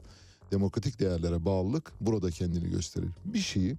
[0.51, 3.09] demokratik değerlere bağlılık burada kendini gösterir.
[3.25, 3.77] Bir şeyi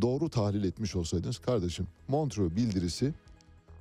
[0.00, 3.14] doğru tahlil etmiş olsaydınız kardeşim Montreux bildirisi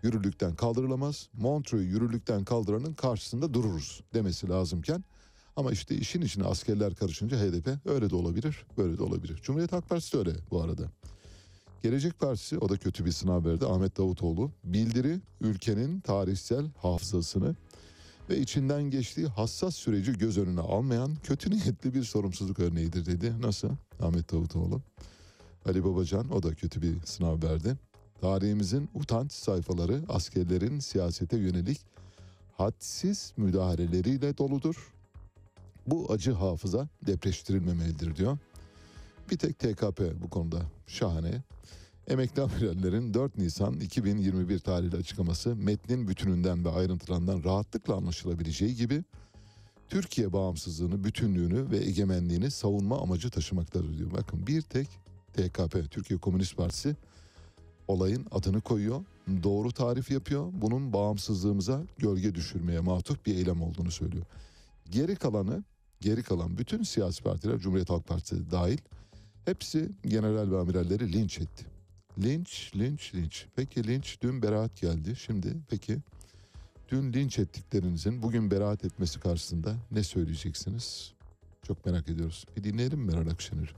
[0.03, 1.29] yürürlükten kaldırılamaz.
[1.33, 5.03] Montreux yürürlükten kaldıranın karşısında dururuz demesi lazımken
[5.55, 9.39] ama işte işin içine askerler karışınca HDP öyle de olabilir, böyle de olabilir.
[9.43, 10.83] Cumhuriyet Halk Partisi de öyle bu arada.
[11.83, 13.65] Gelecek Partisi o da kötü bir sınav verdi.
[13.65, 17.55] Ahmet Davutoğlu bildiri ülkenin tarihsel hafızasını
[18.29, 23.33] ve içinden geçtiği hassas süreci göz önüne almayan kötü niyetli bir sorumsuzluk örneğidir dedi.
[23.41, 23.69] Nasıl?
[24.01, 24.81] Ahmet Davutoğlu.
[25.65, 27.75] Ali Babacan o da kötü bir sınav verdi.
[28.21, 31.79] Tarihimizin utanç sayfaları askerlerin siyasete yönelik
[32.57, 34.93] hadsiz müdahaleleriyle doludur.
[35.87, 38.37] Bu acı hafıza depreştirilmemelidir diyor.
[39.31, 41.43] Bir tek TKP bu konuda şahane.
[42.07, 49.03] Emekli amirallerin 4 Nisan 2021 tarihli açıklaması metnin bütününden ve ayrıntılarından rahatlıkla anlaşılabileceği gibi
[49.89, 54.11] Türkiye bağımsızlığını, bütünlüğünü ve egemenliğini savunma amacı taşımaktadır diyor.
[54.11, 54.87] Bakın bir tek
[55.33, 56.95] TKP, Türkiye Komünist Partisi
[57.87, 59.03] olayın adını koyuyor,
[59.43, 60.51] doğru tarif yapıyor.
[60.53, 64.25] Bunun bağımsızlığımıza gölge düşürmeye matuf bir eylem olduğunu söylüyor.
[64.91, 65.63] Geri kalanı,
[66.01, 68.77] geri kalan bütün siyasi partiler, Cumhuriyet Halk Partisi dahil,
[69.45, 71.74] hepsi general ve amiralleri linç etti.
[72.23, 73.45] Linç, linç, linç.
[73.55, 75.15] Peki linç dün beraat geldi.
[75.15, 75.97] Şimdi peki
[76.91, 81.13] dün linç ettiklerinizin bugün beraat etmesi karşısında ne söyleyeceksiniz?
[81.67, 82.45] Çok merak ediyoruz.
[82.57, 83.69] Bir dinleyelim Meral Akşener'i?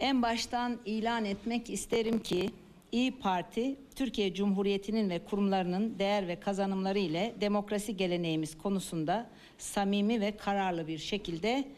[0.00, 2.50] En baştan ilan etmek isterim ki
[2.92, 10.36] İyi Parti Türkiye Cumhuriyeti'nin ve kurumlarının değer ve kazanımları ile demokrasi geleneğimiz konusunda samimi ve
[10.36, 11.68] kararlı bir şekilde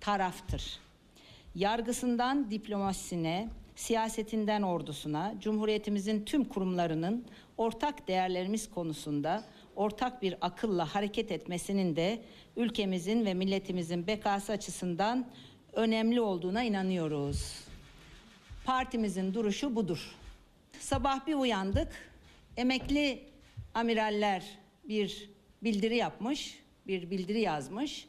[0.00, 0.78] taraftır.
[1.54, 3.48] Yargısından diplomasisine,
[3.82, 7.24] siyasetinden ordusuna, Cumhuriyetimizin tüm kurumlarının
[7.56, 9.44] ortak değerlerimiz konusunda
[9.76, 12.22] ortak bir akılla hareket etmesinin de
[12.56, 15.26] ülkemizin ve milletimizin bekası açısından
[15.72, 17.64] önemli olduğuna inanıyoruz.
[18.64, 20.14] Partimizin duruşu budur.
[20.78, 21.88] Sabah bir uyandık.
[22.56, 23.22] Emekli
[23.74, 25.30] amiraller bir
[25.62, 28.06] bildiri yapmış, bir bildiri yazmış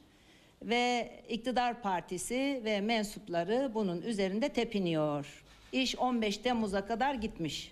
[0.62, 5.43] ve iktidar partisi ve mensupları bunun üzerinde tepiniyor.
[5.74, 7.72] İş 15 Temmuz'a kadar gitmiş.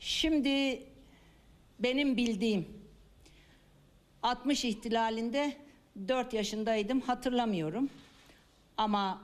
[0.00, 0.82] Şimdi
[1.78, 2.68] benim bildiğim
[4.22, 5.56] 60 ihtilalinde
[6.08, 7.90] 4 yaşındaydım hatırlamıyorum.
[8.76, 9.22] Ama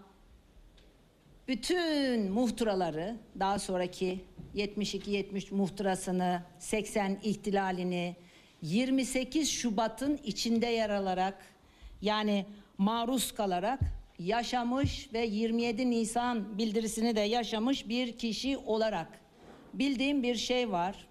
[1.48, 8.16] bütün muhtıraları daha sonraki 72-73 muhtırasını 80 ihtilalini
[8.62, 11.44] 28 Şubat'ın içinde yer alarak
[12.02, 12.46] yani
[12.78, 13.80] maruz kalarak
[14.18, 19.20] yaşamış ve 27 Nisan bildirisini de yaşamış bir kişi olarak
[19.74, 21.08] bildiğim bir şey var.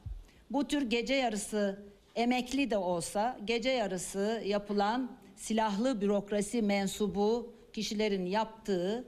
[0.50, 1.84] Bu tür gece yarısı
[2.16, 9.08] emekli de olsa gece yarısı yapılan silahlı bürokrasi mensubu kişilerin yaptığı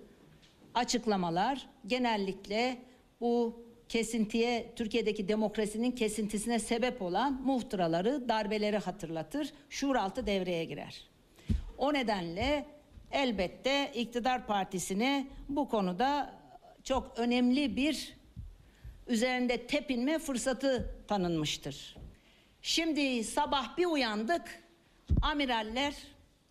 [0.74, 2.78] açıklamalar genellikle
[3.22, 9.54] bu kesintiye Türkiye'deki demokrasinin kesintisine sebep olan muhtıraları, darbeleri hatırlatır.
[9.70, 11.10] Şuuraltı devreye girer.
[11.78, 12.66] O nedenle
[13.12, 16.40] elbette iktidar partisine bu konuda
[16.84, 18.14] çok önemli bir
[19.08, 21.96] üzerinde tepinme fırsatı tanınmıştır.
[22.62, 24.64] Şimdi sabah bir uyandık.
[25.22, 25.94] Amiraller,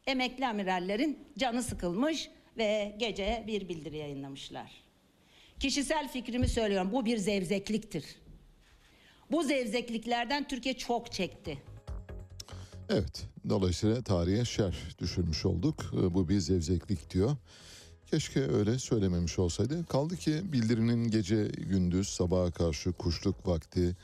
[0.06, 4.70] emekli amirallerin canı sıkılmış ve gece bir bildiri yayınlamışlar.
[5.60, 6.92] Kişisel fikrimi söylüyorum.
[6.92, 8.04] Bu bir zevzekliktir.
[9.30, 11.58] Bu zevzekliklerden Türkiye çok çekti.
[12.90, 15.84] Evet, dolayısıyla tarihe şer düşürmüş olduk.
[15.92, 17.36] Ee, Bu bir zevzeklik diyor.
[18.06, 19.86] Keşke öyle söylememiş olsaydı.
[19.86, 23.96] Kaldı ki bildirinin gece gündüz sabaha karşı kuşluk vakti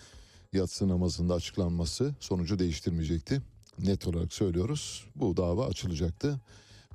[0.53, 3.43] yatsı namazında açıklanması sonucu değiştirmeyecekti.
[3.79, 5.05] Net olarak söylüyoruz.
[5.17, 6.41] Bu dava açılacaktı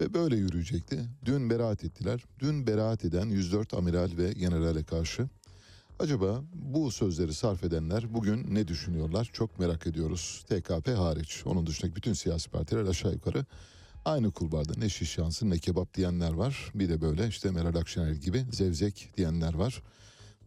[0.01, 1.05] ve böyle yürüyecekti.
[1.25, 2.23] Dün beraat ettiler.
[2.39, 5.29] Dün beraat eden 104 amiral ve generale karşı
[5.99, 9.29] Acaba bu sözleri sarf edenler bugün ne düşünüyorlar?
[9.33, 10.45] Çok merak ediyoruz.
[10.49, 11.41] TKP hariç.
[11.45, 13.45] Onun dışındaki bütün siyasi partiler aşağı yukarı
[14.05, 14.73] aynı kulvarda.
[14.77, 16.71] Ne şiş yansın ne kebap diyenler var.
[16.75, 19.83] Bir de böyle işte Meral Akşener gibi zevzek diyenler var.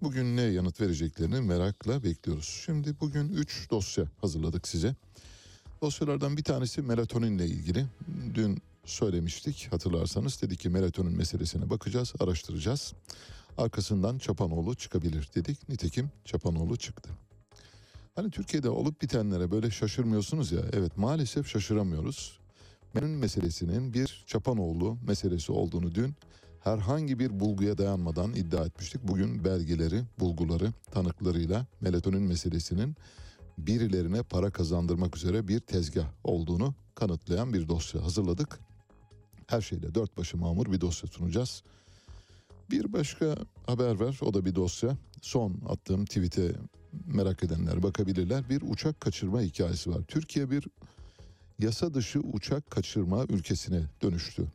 [0.02, 2.62] Bugün ne yanıt vereceklerini merakla bekliyoruz.
[2.66, 4.94] Şimdi bugün 3 dosya hazırladık size.
[5.82, 7.86] Dosyalardan bir tanesi melatoninle ilgili.
[8.34, 12.92] Dün söylemiştik hatırlarsanız dedik ki melatonin meselesine bakacağız, araştıracağız.
[13.58, 15.68] Arkasından Çapanoğlu çıkabilir dedik.
[15.68, 17.10] Nitekim Çapanoğlu çıktı.
[18.14, 20.60] Hani Türkiye'de olup bitenlere böyle şaşırmıyorsunuz ya.
[20.72, 22.38] Evet maalesef şaşıramıyoruz.
[22.94, 26.14] Melatonin meselesinin bir Çapanoğlu meselesi olduğunu dün
[26.60, 29.08] herhangi bir bulguya dayanmadan iddia etmiştik.
[29.08, 32.96] Bugün belgeleri, bulguları, tanıklarıyla melatonin meselesinin
[33.58, 38.60] birilerine para kazandırmak üzere bir tezgah olduğunu kanıtlayan bir dosya hazırladık.
[39.46, 41.62] Her şeyle dört başı mamur bir dosya sunacağız.
[42.70, 44.96] Bir başka haber var o da bir dosya.
[45.22, 46.52] Son attığım tweet'e
[47.06, 48.48] merak edenler bakabilirler.
[48.50, 50.02] Bir uçak kaçırma hikayesi var.
[50.08, 50.68] Türkiye bir
[51.58, 54.46] yasa dışı uçak kaçırma ülkesine dönüştü.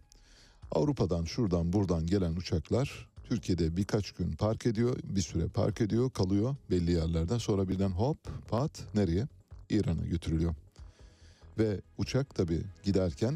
[0.71, 6.55] Avrupa'dan şuradan buradan gelen uçaklar Türkiye'de birkaç gün park ediyor, bir süre park ediyor, kalıyor
[6.71, 7.39] belli yerlerde.
[7.39, 8.17] Sonra birden hop
[8.49, 9.27] pat nereye?
[9.69, 10.55] İran'a götürülüyor.
[11.59, 13.35] Ve uçak tabii giderken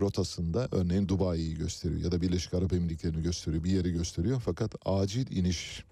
[0.00, 4.42] rotasında örneğin Dubai'yi gösteriyor ya da Birleşik Arap Emirlikleri'ni gösteriyor, bir yeri gösteriyor.
[4.44, 5.84] Fakat acil iniş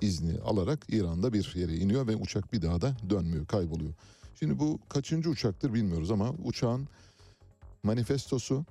[0.00, 3.92] izni alarak İran'da bir yere iniyor ve uçak bir daha da dönmüyor, kayboluyor.
[4.38, 6.88] Şimdi bu kaçıncı uçaktır bilmiyoruz ama uçağın
[7.82, 8.64] manifestosu,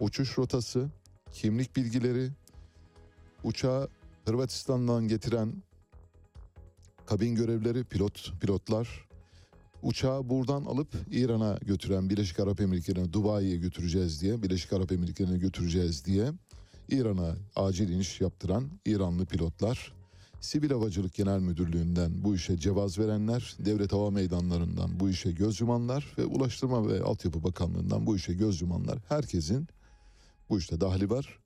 [0.00, 0.88] uçuş rotası,
[1.32, 2.30] kimlik bilgileri,
[3.44, 3.88] uçağı
[4.24, 5.62] Hırvatistan'dan getiren
[7.06, 9.08] kabin görevlileri, pilot pilotlar,
[9.82, 16.04] uçağı buradan alıp İran'a götüren Birleşik Arap Emirlikleri'ne Dubai'ye götüreceğiz diye, Birleşik Arap Emirlikleri'ne götüreceğiz
[16.04, 16.32] diye
[16.88, 19.92] İran'a acil iniş yaptıran İranlı pilotlar,
[20.40, 26.14] Sivil Havacılık Genel Müdürlüğü'nden bu işe cevaz verenler, Devlet Hava Meydanları'ndan bu işe göz yumanlar
[26.18, 29.68] ve Ulaştırma ve Altyapı Bakanlığı'ndan bu işe göz yumanlar herkesin
[30.50, 31.38] bu işte dahli var.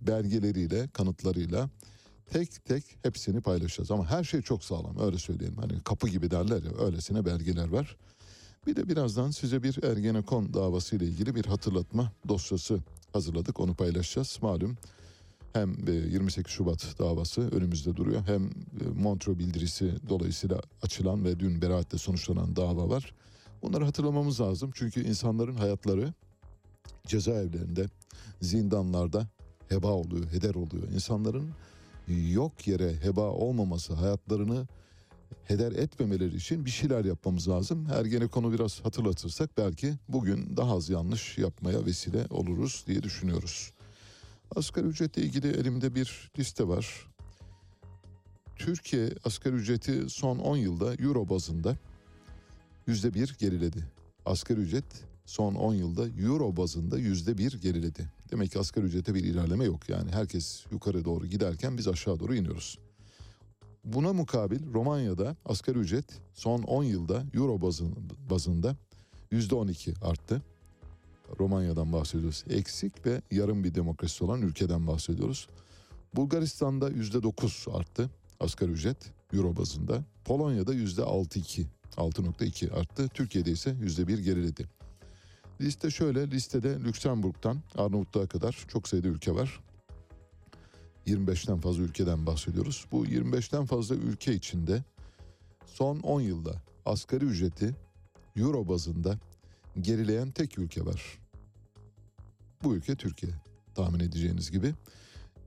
[0.00, 1.70] Belgeleriyle, kanıtlarıyla
[2.30, 3.90] tek tek hepsini paylaşacağız.
[3.90, 5.56] Ama her şey çok sağlam öyle söyleyelim.
[5.56, 7.96] Hani kapı gibi derler ya öylesine belgeler var.
[8.66, 12.78] Bir de birazdan size bir Ergenekon davası ile ilgili bir hatırlatma dosyası
[13.12, 13.60] hazırladık.
[13.60, 14.38] Onu paylaşacağız.
[14.42, 14.76] Malum
[15.52, 18.48] hem e, 28 Şubat davası önümüzde duruyor hem e,
[19.02, 23.14] Montreux bildirisi dolayısıyla açılan ve dün beraatle sonuçlanan dava var.
[23.62, 26.12] Bunları hatırlamamız lazım çünkü insanların hayatları
[27.06, 27.86] cezaevlerinde,
[28.40, 29.28] zindanlarda
[29.68, 30.88] heba oluyor, heder oluyor.
[30.94, 31.50] İnsanların
[32.08, 34.66] yok yere heba olmaması, hayatlarını
[35.44, 37.86] heder etmemeleri için bir şeyler yapmamız lazım.
[37.92, 43.72] Ergenekonu biraz hatırlatırsak belki bugün daha az yanlış yapmaya vesile oluruz diye düşünüyoruz.
[44.56, 47.06] Asgari ücretle ilgili elimde bir liste var.
[48.56, 51.76] Türkiye asgari ücreti son 10 yılda euro bazında
[52.86, 53.84] yüzde bir geriledi.
[54.26, 54.84] Asgari ücret
[55.24, 58.10] son 10 yılda euro bazında yüzde bir geriledi.
[58.30, 59.88] Demek ki asgari ücrete bir ilerleme yok.
[59.88, 62.78] Yani herkes yukarı doğru giderken biz aşağı doğru iniyoruz.
[63.84, 67.96] Buna mukabil Romanya'da asgari ücret son 10 yılda euro bazın-
[68.30, 68.76] bazında
[69.30, 70.42] yüzde 12 arttı.
[71.40, 72.44] Romanya'dan bahsediyoruz.
[72.50, 75.48] Eksik ve yarım bir demokrasi olan ülkeden bahsediyoruz.
[76.16, 78.10] Bulgaristan'da yüzde 9 arttı
[78.40, 78.96] asgari ücret
[79.32, 80.04] euro bazında.
[80.24, 83.08] Polonya'da yüzde 6.2 6.2 arttı.
[83.14, 84.66] Türkiye'de ise yüzde bir geriledi.
[85.60, 89.60] Liste şöyle listede Lüksemburg'dan Arnavutluğa kadar çok sayıda ülke var.
[91.06, 92.86] 25'ten fazla ülkeden bahsediyoruz.
[92.92, 94.84] Bu 25'ten fazla ülke içinde
[95.66, 96.54] son 10 yılda
[96.86, 97.74] asgari ücreti
[98.36, 99.18] euro bazında
[99.80, 101.18] gerileyen tek ülke var.
[102.62, 103.32] Bu ülke Türkiye
[103.74, 104.74] tahmin edeceğiniz gibi.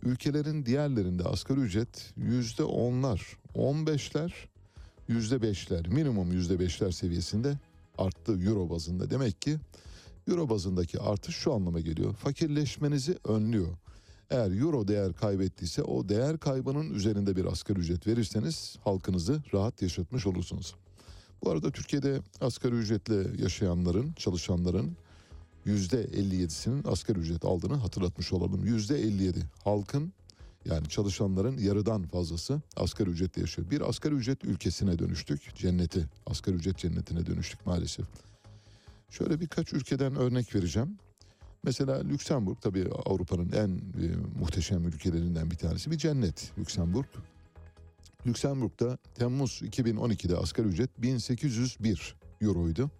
[0.03, 4.49] Ülkelerin diğerlerinde asgari ücret yüzde onlar, on beşler,
[5.07, 7.57] yüzde beşler, minimum yüzde beşler seviyesinde
[7.97, 9.09] arttı euro bazında.
[9.09, 9.57] Demek ki
[10.27, 12.13] euro bazındaki artış şu anlama geliyor.
[12.13, 13.67] Fakirleşmenizi önlüyor.
[14.29, 20.27] Eğer euro değer kaybettiyse o değer kaybının üzerinde bir asgari ücret verirseniz halkınızı rahat yaşatmış
[20.27, 20.75] olursunuz.
[21.43, 24.97] Bu arada Türkiye'de asgari ücretle yaşayanların, çalışanların
[25.65, 28.65] yüzde 57'sinin asgari ücret aldığını hatırlatmış olalım.
[28.65, 30.13] Yüzde 57 halkın
[30.65, 33.69] yani çalışanların yarıdan fazlası asgari ücretle yaşıyor.
[33.69, 35.55] Bir asgari ücret ülkesine dönüştük.
[35.55, 38.05] Cenneti, asgari ücret cennetine dönüştük maalesef.
[39.09, 40.97] Şöyle birkaç ülkeden örnek vereceğim.
[41.63, 45.91] Mesela Lüksemburg tabii Avrupa'nın en e, muhteşem ülkelerinden bir tanesi.
[45.91, 47.05] Bir cennet Lüksemburg.
[48.25, 52.91] Lüksemburg'da Temmuz 2012'de asgari ücret 1801 euroydu.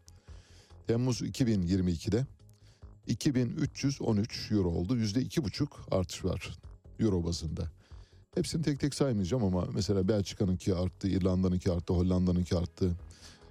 [0.88, 2.26] Temmuz 2022'de
[3.08, 4.96] 2313 euro oldu.
[4.96, 6.58] Yüzde iki buçuk artış var
[7.00, 7.72] euro bazında.
[8.36, 12.96] Hepsini tek tek saymayacağım ama mesela Belçika'nınki arttı, İrlanda'nınki arttı, Hollanda'nınki arttı.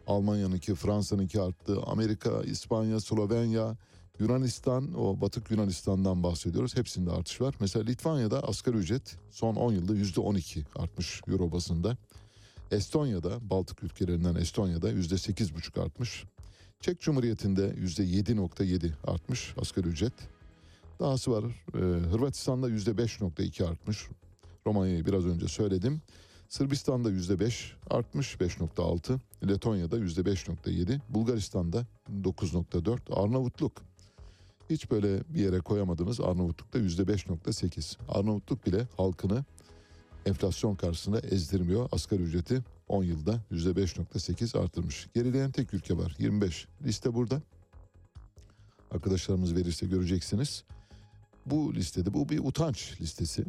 [0.07, 1.81] Almanya'nınki, Fransa'nınki arttı.
[1.87, 3.77] Amerika, İspanya, Slovenya,
[4.21, 6.77] Yunanistan, o batık Yunanistan'dan bahsediyoruz.
[6.77, 7.55] Hepsinde artış var.
[7.61, 11.97] Mesela Litvanya'da asgari ücret son 10 yılda %12 artmış euro bazında.
[12.71, 16.25] Estonya'da, Baltık ülkelerinden Estonya'da %8,5 artmış.
[16.81, 20.13] Çek Cumhuriyeti'nde %7,7 artmış asgari ücret.
[21.01, 21.45] Dahası var.
[21.75, 21.79] Ee,
[22.11, 24.09] Hırvatistan'da %5,2 artmış.
[24.67, 26.03] Romanya'yı biraz önce söyledim.
[26.49, 29.19] Sırbistan'da %5 artmış 5.6.
[29.49, 31.01] Letonya'da %5.7.
[31.09, 31.87] Bulgaristan'da
[32.23, 33.23] 9.4.
[33.25, 33.73] Arnavutluk
[34.71, 37.97] hiç böyle bir yere koyamadığınız Arnavutluk'ta %5.8.
[38.09, 39.45] Arnavutluk bile halkını
[40.27, 41.89] enflasyon karşısında ezdirmiyor.
[41.93, 45.09] Asgari ücreti 10 yılda %5.8 artırmış.
[45.15, 46.69] Gerileyen tek ülke var 25.
[46.85, 47.43] Liste burada.
[48.91, 50.65] Arkadaşlarımız verirse göreceksiniz.
[51.47, 53.45] Bu listede bu bir utanç listesi.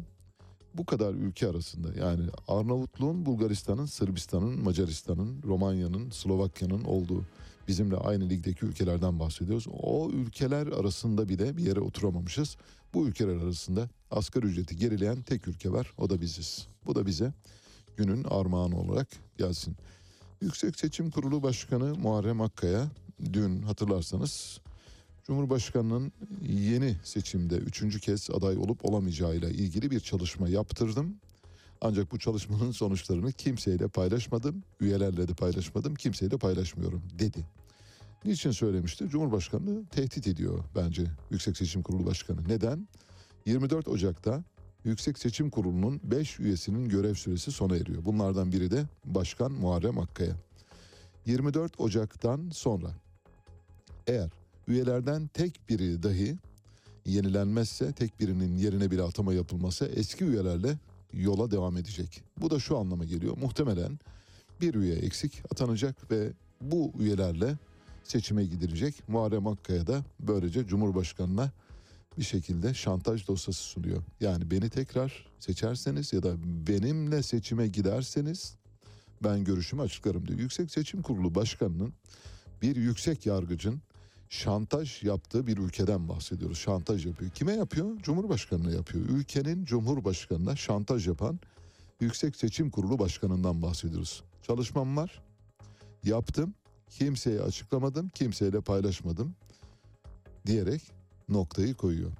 [0.74, 7.24] Bu kadar ülke arasında yani Arnavutluğun, Bulgaristan'ın, Sırbistan'ın, Macaristan'ın, Romanya'nın, Slovakya'nın olduğu
[7.68, 9.66] bizimle aynı ligdeki ülkelerden bahsediyoruz.
[9.82, 12.56] O ülkeler arasında bile bir yere oturamamışız.
[12.94, 15.92] Bu ülkeler arasında asgari ücreti gerileyen tek ülke var.
[15.98, 16.66] O da biziz.
[16.86, 17.32] Bu da bize
[17.96, 19.08] günün armağanı olarak
[19.38, 19.76] gelsin.
[20.40, 22.88] Yüksek Seçim Kurulu Başkanı Muharrem Akkaya
[23.32, 24.60] dün hatırlarsanız
[25.28, 26.12] Cumhurbaşkanının
[26.48, 31.16] yeni seçimde üçüncü kez aday olup olamayacağıyla ilgili bir çalışma yaptırdım.
[31.80, 37.46] Ancak bu çalışmanın sonuçlarını kimseyle paylaşmadım, üyelerle de paylaşmadım, kimseyle paylaşmıyorum dedi.
[38.24, 39.08] Niçin söylemişti?
[39.08, 42.48] Cumhurbaşkanı tehdit ediyor bence Yüksek Seçim Kurulu Başkanı.
[42.48, 42.88] Neden?
[43.46, 44.44] 24 Ocak'ta
[44.84, 48.04] Yüksek Seçim Kurulu'nun 5 üyesinin görev süresi sona eriyor.
[48.04, 50.36] Bunlardan biri de Başkan Muharrem Akkaya.
[51.26, 52.90] 24 Ocak'tan sonra
[54.06, 54.37] eğer
[54.68, 56.36] üyelerden tek biri dahi
[57.06, 60.78] yenilenmezse tek birinin yerine bile atama yapılmazsa eski üyelerle
[61.12, 62.22] yola devam edecek.
[62.40, 63.36] Bu da şu anlama geliyor.
[63.36, 63.98] Muhtemelen
[64.60, 67.56] bir üye eksik atanacak ve bu üyelerle
[68.04, 69.08] seçime gidilecek.
[69.08, 71.52] Muharrem Akkaya da böylece Cumhurbaşkanı'na
[72.18, 74.02] bir şekilde şantaj dosyası sunuyor.
[74.20, 76.34] Yani beni tekrar seçerseniz ya da
[76.66, 78.54] benimle seçime giderseniz
[79.24, 80.38] ben görüşümü açıklarım diyor.
[80.38, 81.92] Yüksek Seçim Kurulu Başkanı'nın
[82.62, 83.80] bir yüksek yargıcın
[84.28, 86.58] şantaj yaptığı bir ülkeden bahsediyoruz.
[86.58, 87.30] Şantaj yapıyor.
[87.30, 87.96] Kime yapıyor?
[88.02, 89.08] Cumhurbaşkanına yapıyor.
[89.08, 91.40] Ülkenin cumhurbaşkanına şantaj yapan
[92.00, 94.22] Yüksek Seçim Kurulu Başkanı'ndan bahsediyoruz.
[94.42, 95.22] Çalışmam var.
[96.04, 96.54] Yaptım.
[96.90, 98.08] Kimseye açıklamadım.
[98.08, 99.34] Kimseyle paylaşmadım.
[100.46, 100.82] Diyerek
[101.28, 102.12] noktayı koyuyor.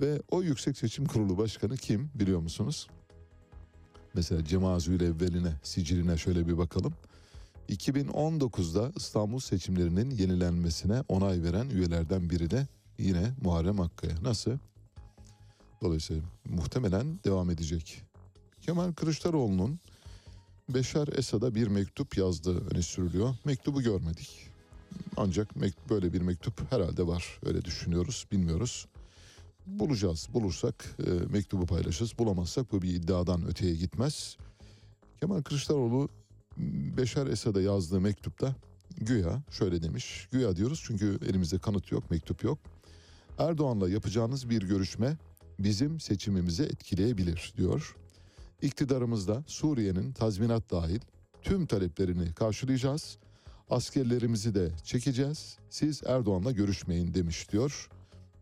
[0.00, 2.88] Ve o Yüksek Seçim Kurulu Başkanı kim biliyor musunuz?
[4.14, 6.94] Mesela Cemazül Evveline, siciline şöyle bir bakalım.
[7.70, 12.66] 2019'da İstanbul seçimlerinin yenilenmesine onay veren üyelerden biri de
[12.98, 14.22] yine Muharrem Akkaya.
[14.22, 14.58] Nasıl?
[15.82, 18.02] Dolayısıyla muhtemelen devam edecek.
[18.60, 19.78] Kemal Kılıçdaroğlu'nun
[20.68, 23.34] Beşar Esad'a bir mektup yazdığı öne sürülüyor.
[23.44, 24.50] Mektubu görmedik.
[25.16, 25.48] Ancak
[25.90, 27.38] böyle bir mektup herhalde var.
[27.46, 28.86] Öyle düşünüyoruz, bilmiyoruz.
[29.66, 30.28] Bulacağız.
[30.34, 32.18] Bulursak e, mektubu paylaşırız.
[32.18, 34.36] Bulamazsak bu bir iddiadan öteye gitmez.
[35.20, 36.08] Kemal Kılıçdaroğlu
[36.96, 38.54] Beşar Esad'a yazdığı mektupta
[38.96, 40.28] güya şöyle demiş.
[40.32, 42.58] Güya diyoruz çünkü elimizde kanıt yok, mektup yok.
[43.38, 45.16] Erdoğan'la yapacağınız bir görüşme
[45.58, 47.96] bizim seçimimizi etkileyebilir diyor.
[48.62, 51.00] İktidarımızda Suriye'nin tazminat dahil
[51.42, 53.18] tüm taleplerini karşılayacağız.
[53.70, 55.58] Askerlerimizi de çekeceğiz.
[55.70, 57.88] Siz Erdoğan'la görüşmeyin demiş diyor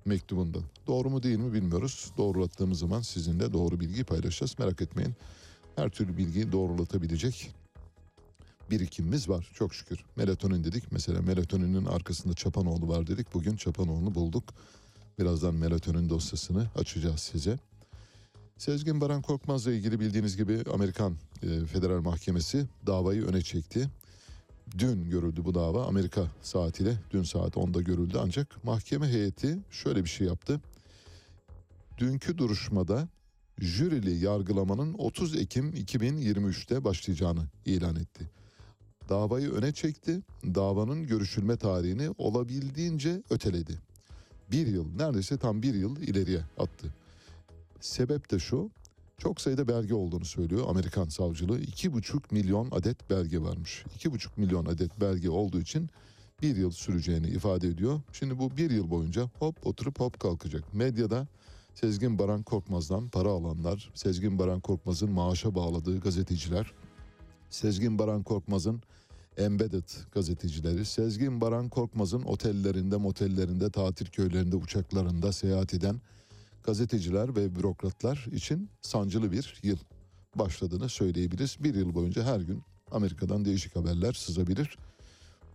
[0.04, 0.58] mektubunda.
[0.86, 2.12] Doğru mu değil mi bilmiyoruz.
[2.16, 4.58] Doğrulattığımız zaman sizinle doğru bilgi paylaşacağız.
[4.58, 5.14] Merak etmeyin.
[5.76, 7.50] Her türlü bilgiyi doğrulatabilecek
[8.70, 10.04] birikimimiz var çok şükür.
[10.16, 10.92] Melatonin dedik.
[10.92, 13.34] Mesela melatoninin arkasında Çapanoğlu var dedik.
[13.34, 14.44] Bugün Çapanoğlu'nu bulduk.
[15.18, 17.58] Birazdan melatonin dosyasını açacağız size.
[18.58, 23.90] Sezgin Baran Korkmaz'la ilgili bildiğiniz gibi Amerikan e, Federal Mahkemesi davayı öne çekti.
[24.78, 30.08] Dün görüldü bu dava Amerika saatiyle dün saat 10'da görüldü ancak mahkeme heyeti şöyle bir
[30.08, 30.60] şey yaptı.
[31.98, 33.08] Dünkü duruşmada
[33.60, 38.30] jürili yargılamanın 30 Ekim 2023'te başlayacağını ilan etti.
[39.08, 43.78] Davayı öne çekti, davanın görüşülme tarihini olabildiğince öteledi.
[44.50, 46.94] Bir yıl, neredeyse tam bir yıl ileriye attı.
[47.80, 48.70] Sebep de şu,
[49.18, 51.60] çok sayıda belge olduğunu söylüyor Amerikan savcılığı.
[51.60, 53.84] 2,5 milyon adet belge varmış.
[53.98, 55.90] 2,5 milyon adet belge olduğu için
[56.42, 58.00] bir yıl süreceğini ifade ediyor.
[58.12, 60.74] Şimdi bu bir yıl boyunca hop oturup hop kalkacak.
[60.74, 61.26] Medyada
[61.74, 66.72] Sezgin Baran Korkmaz'dan para alanlar, Sezgin Baran Korkmaz'ın maaşa bağladığı gazeteciler,
[67.50, 68.82] Sezgin Baran Korkmaz'ın
[69.38, 76.00] embedded gazetecileri, Sezgin Baran Korkmaz'ın otellerinde, motellerinde, tatil köylerinde, uçaklarında seyahat eden
[76.64, 79.78] gazeteciler ve bürokratlar için sancılı bir yıl.
[80.36, 81.56] başladığını söyleyebiliriz.
[81.60, 84.78] Bir yıl boyunca her gün Amerika'dan değişik haberler sızabilir.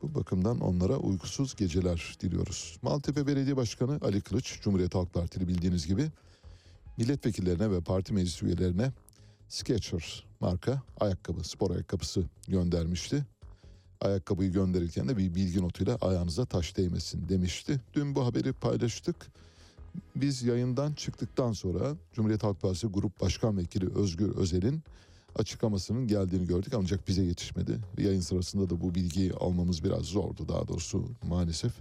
[0.01, 2.77] Bu bakımdan onlara uykusuz geceler diliyoruz.
[2.81, 6.11] Maltepe Belediye Başkanı Ali Kılıç, Cumhuriyet Halk Partili bildiğiniz gibi
[6.97, 8.91] milletvekillerine ve parti meclis üyelerine
[9.49, 13.25] Skechers marka ayakkabı, spor ayakkabısı göndermişti.
[14.03, 17.81] Ayakkabıyı gönderirken de bir bilgi notuyla ayağınıza taş değmesin demişti.
[17.93, 19.15] Dün bu haberi paylaştık.
[20.15, 24.81] Biz yayından çıktıktan sonra Cumhuriyet Halk Partisi Grup Başkan Vekili Özgür Özel'in
[25.35, 27.79] açıklamasının geldiğini gördük ancak bize yetişmedi.
[27.97, 31.73] Yayın sırasında da bu bilgiyi almamız biraz zordu daha doğrusu maalesef.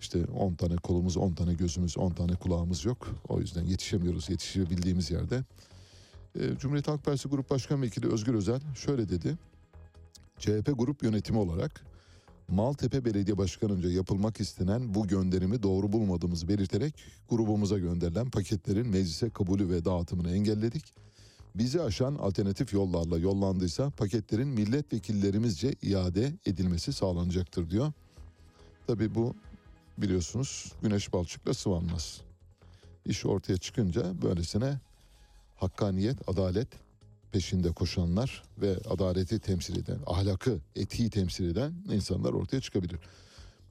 [0.00, 3.08] İşte 10 tane kolumuz, 10 tane gözümüz, 10 tane kulağımız yok.
[3.28, 5.44] O yüzden yetişemiyoruz yetişebildiğimiz yerde.
[6.38, 9.36] Ee, Cumhuriyet Halk Partisi Grup Başkan Vekili Özgür Özel şöyle dedi.
[10.38, 11.84] CHP grup yönetimi olarak
[12.48, 16.94] Maltepe Belediye Başkanı'nca yapılmak istenen bu gönderimi doğru bulmadığımızı belirterek
[17.30, 20.94] grubumuza gönderilen paketlerin meclise kabulü ve dağıtımını engelledik.
[21.54, 27.92] Bizi aşan alternatif yollarla yollandıysa paketlerin milletvekillerimizce iade edilmesi sağlanacaktır diyor.
[28.86, 29.34] Tabii bu
[29.98, 32.20] biliyorsunuz güneş balçıkla sıvanmaz.
[33.06, 34.80] İş ortaya çıkınca böylesine
[35.56, 36.68] hakkaniyet, adalet
[37.34, 42.98] peşinde koşanlar ve adaleti temsil eden, ahlakı, etiği temsil eden insanlar ortaya çıkabilir.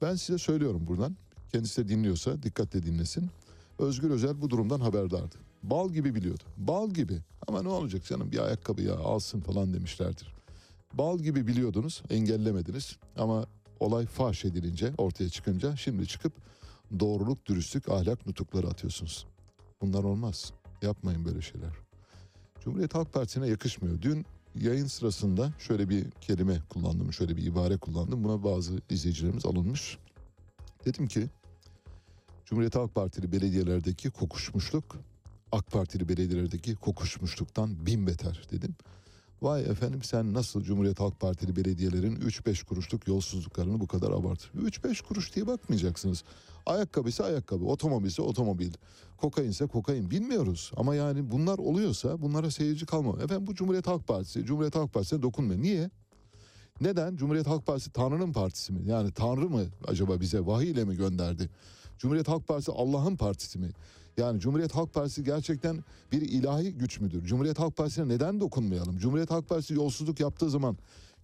[0.02, 1.16] Ben size söylüyorum buradan.
[1.52, 3.30] Kendisi de dinliyorsa dikkatle dinlesin.
[3.78, 5.36] Özgür Özel bu durumdan haberdardı.
[5.62, 6.42] Bal gibi biliyordu.
[6.56, 7.18] Bal gibi.
[7.48, 10.34] Ama ne olacak canım bir ayakkabı ya alsın falan demişlerdir.
[10.94, 12.96] Bal gibi biliyordunuz, engellemediniz.
[13.16, 13.46] Ama
[13.80, 16.32] olay faş edilince, ortaya çıkınca şimdi çıkıp
[17.00, 19.26] doğruluk, dürüstlük, ahlak nutukları atıyorsunuz.
[19.82, 20.52] Bunlar olmaz.
[20.82, 21.83] Yapmayın böyle şeyler.
[22.64, 24.02] Cumhuriyet Halk Partisi'ne yakışmıyor.
[24.02, 28.24] Dün yayın sırasında şöyle bir kelime kullandım, şöyle bir ibare kullandım.
[28.24, 29.98] Buna bazı izleyicilerimiz alınmış.
[30.84, 31.28] Dedim ki
[32.44, 34.96] Cumhuriyet Halk Partili belediyelerdeki kokuşmuşluk
[35.52, 38.74] AK Partili belediyelerdeki kokuşmuşluktan bin beter dedim.
[39.44, 44.50] Vay efendim sen nasıl Cumhuriyet Halk Partili belediyelerin 3-5 kuruşluk yolsuzluklarını bu kadar abartır.
[44.50, 46.24] 3-5 kuruş diye bakmayacaksınız.
[46.66, 48.72] Ayakkabısı ayakkabı, otomobilse otomobil,
[49.16, 50.72] kokainse kokain bilmiyoruz.
[50.76, 53.20] Ama yani bunlar oluyorsa bunlara seyirci kalmam.
[53.20, 55.62] Efendim bu Cumhuriyet Halk Partisi, Cumhuriyet Halk Partisi'ne dokunmuyor.
[55.62, 55.90] Niye?
[56.80, 57.16] Neden?
[57.16, 58.80] Cumhuriyet Halk Partisi Tanrı'nın partisi mi?
[58.86, 61.50] Yani Tanrı mı acaba bize vahiy ile mi gönderdi?
[61.98, 63.70] Cumhuriyet Halk Partisi Allah'ın partisi mi?
[64.16, 67.24] Yani Cumhuriyet Halk Partisi gerçekten bir ilahi güç müdür?
[67.24, 68.98] Cumhuriyet Halk Partisi'ne neden dokunmayalım?
[68.98, 70.76] Cumhuriyet Halk Partisi yolsuzluk yaptığı zaman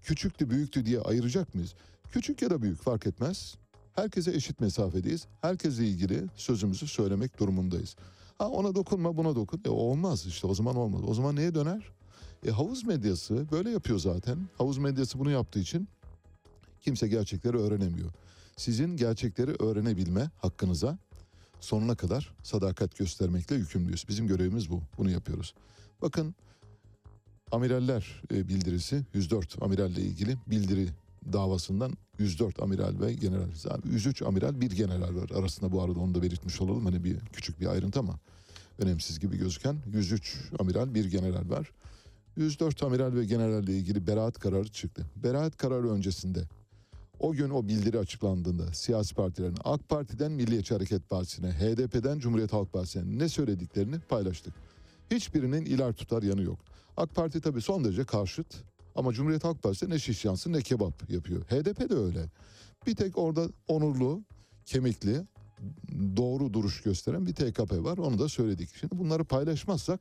[0.02, 1.74] küçüktü büyüktü diye ayıracak mıyız?
[2.12, 3.56] Küçük ya da büyük fark etmez.
[3.92, 5.26] Herkese eşit mesafedeyiz.
[5.40, 7.96] Herkesle ilgili sözümüzü söylemek durumundayız.
[8.38, 9.60] Ha ona dokunma buna dokun.
[9.64, 11.00] E olmaz işte o zaman olmaz.
[11.06, 11.92] O zaman neye döner?
[12.46, 14.38] E havuz medyası böyle yapıyor zaten.
[14.58, 15.88] Havuz medyası bunu yaptığı için
[16.80, 18.10] kimse gerçekleri öğrenemiyor.
[18.56, 20.98] Sizin gerçekleri öğrenebilme hakkınıza
[21.60, 24.04] sonuna kadar sadakat göstermekle yükümlüyüz.
[24.08, 24.82] Bizim görevimiz bu.
[24.98, 25.54] Bunu yapıyoruz.
[26.02, 26.34] Bakın
[27.52, 30.88] amiraller e, bildirisi 104 amiralle ilgili bildiri
[31.32, 33.48] davasından 104 amiral ve general.
[33.70, 36.84] Yani 103 amiral bir general var arasında bu arada onu da belirtmiş olalım.
[36.84, 38.18] Hani bir küçük bir ayrıntı ama
[38.78, 41.72] önemsiz gibi gözüken 103 amiral bir general var.
[42.36, 45.06] 104 amiral ve generalle ilgili beraat kararı çıktı.
[45.16, 46.44] Beraat kararı öncesinde
[47.20, 52.72] o gün o bildiri açıklandığında siyasi partilerin AK Parti'den Milliyetçi Hareket Partisi'ne, HDP'den Cumhuriyet Halk
[52.72, 54.54] Partisi'ne ne söylediklerini paylaştık.
[55.10, 56.58] Hiçbirinin iler tutar yanı yok.
[56.96, 58.46] AK Parti tabii son derece karşıt
[58.94, 61.42] ama Cumhuriyet Halk Partisi ne şiş yansın ne kebap yapıyor.
[61.42, 62.26] HDP de öyle.
[62.86, 64.22] Bir tek orada onurlu,
[64.66, 65.26] kemikli,
[66.16, 67.98] doğru duruş gösteren bir TKP var.
[67.98, 68.70] Onu da söyledik.
[68.80, 70.00] Şimdi bunları paylaşmazsak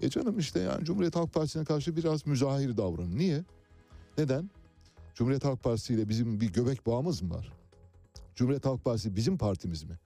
[0.00, 3.18] e canım işte yani Cumhuriyet Halk Partisi'ne karşı biraz müzahir davranın.
[3.18, 3.44] Niye?
[4.18, 4.50] Neden?
[5.14, 7.52] Cumhuriyet Halk Partisi ile bizim bir göbek bağımız mı var?
[8.34, 9.98] Cumhuriyet Halk Partisi bizim partimiz mi?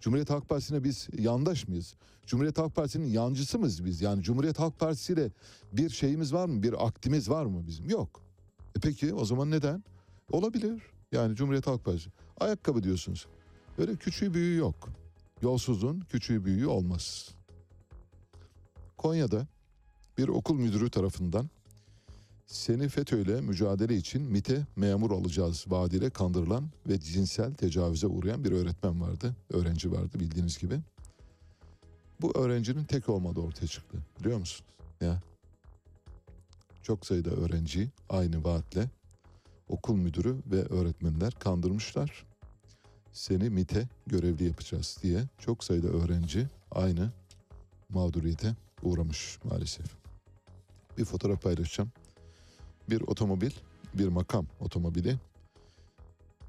[0.00, 1.94] Cumhuriyet Halk Partisi'ne biz yandaş mıyız?
[2.26, 4.00] Cumhuriyet Halk Partisi'nin yancısı mıyız biz?
[4.00, 5.30] Yani Cumhuriyet Halk Partisi ile
[5.72, 6.62] bir şeyimiz var mı?
[6.62, 7.90] Bir aktimiz var mı bizim?
[7.90, 8.22] Yok.
[8.76, 9.84] E peki o zaman neden?
[10.32, 10.82] Olabilir.
[11.12, 12.10] Yani Cumhuriyet Halk Partisi.
[12.40, 13.26] Ayakkabı diyorsunuz.
[13.78, 14.88] Öyle küçüğü büyüğü yok.
[15.42, 17.34] Yolsuzluğun küçüğü büyüğü olmaz.
[18.96, 19.46] Konya'da
[20.18, 21.50] bir okul müdürü tarafından
[22.46, 29.00] seni FETÖ'yle mücadele için MIT'e memur alacağız vaadiyle kandırılan ve cinsel tecavüze uğrayan bir öğretmen
[29.00, 29.36] vardı.
[29.50, 30.80] Öğrenci vardı bildiğiniz gibi.
[32.20, 33.98] Bu öğrencinin tek olmadığı ortaya çıktı.
[34.20, 34.70] Biliyor musunuz?
[35.00, 35.22] Ya.
[36.82, 38.90] Çok sayıda öğrenci aynı vaatle
[39.68, 42.26] okul müdürü ve öğretmenler kandırmışlar.
[43.12, 47.10] Seni MIT'e görevli yapacağız diye çok sayıda öğrenci aynı
[47.88, 49.86] mağduriyete uğramış maalesef.
[50.98, 51.92] Bir fotoğraf paylaşacağım
[52.90, 53.50] bir otomobil,
[53.94, 55.16] bir makam otomobili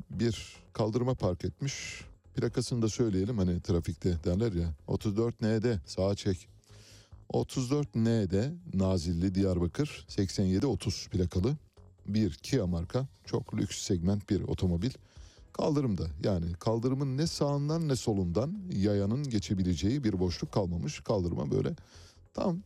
[0.10, 2.02] bir kaldırıma park etmiş.
[2.36, 6.48] Plakasını da söyleyelim hani trafikte derler ya 34 ND sağa çek.
[7.34, 11.56] 34N'de Nazilli Diyarbakır 8730 plakalı
[12.08, 14.92] bir Kia marka çok lüks segment bir otomobil.
[15.54, 21.00] Kaldırımda yani kaldırımın ne sağından ne solundan yayanın geçebileceği bir boşluk kalmamış.
[21.00, 21.76] Kaldırıma böyle
[22.34, 22.60] tam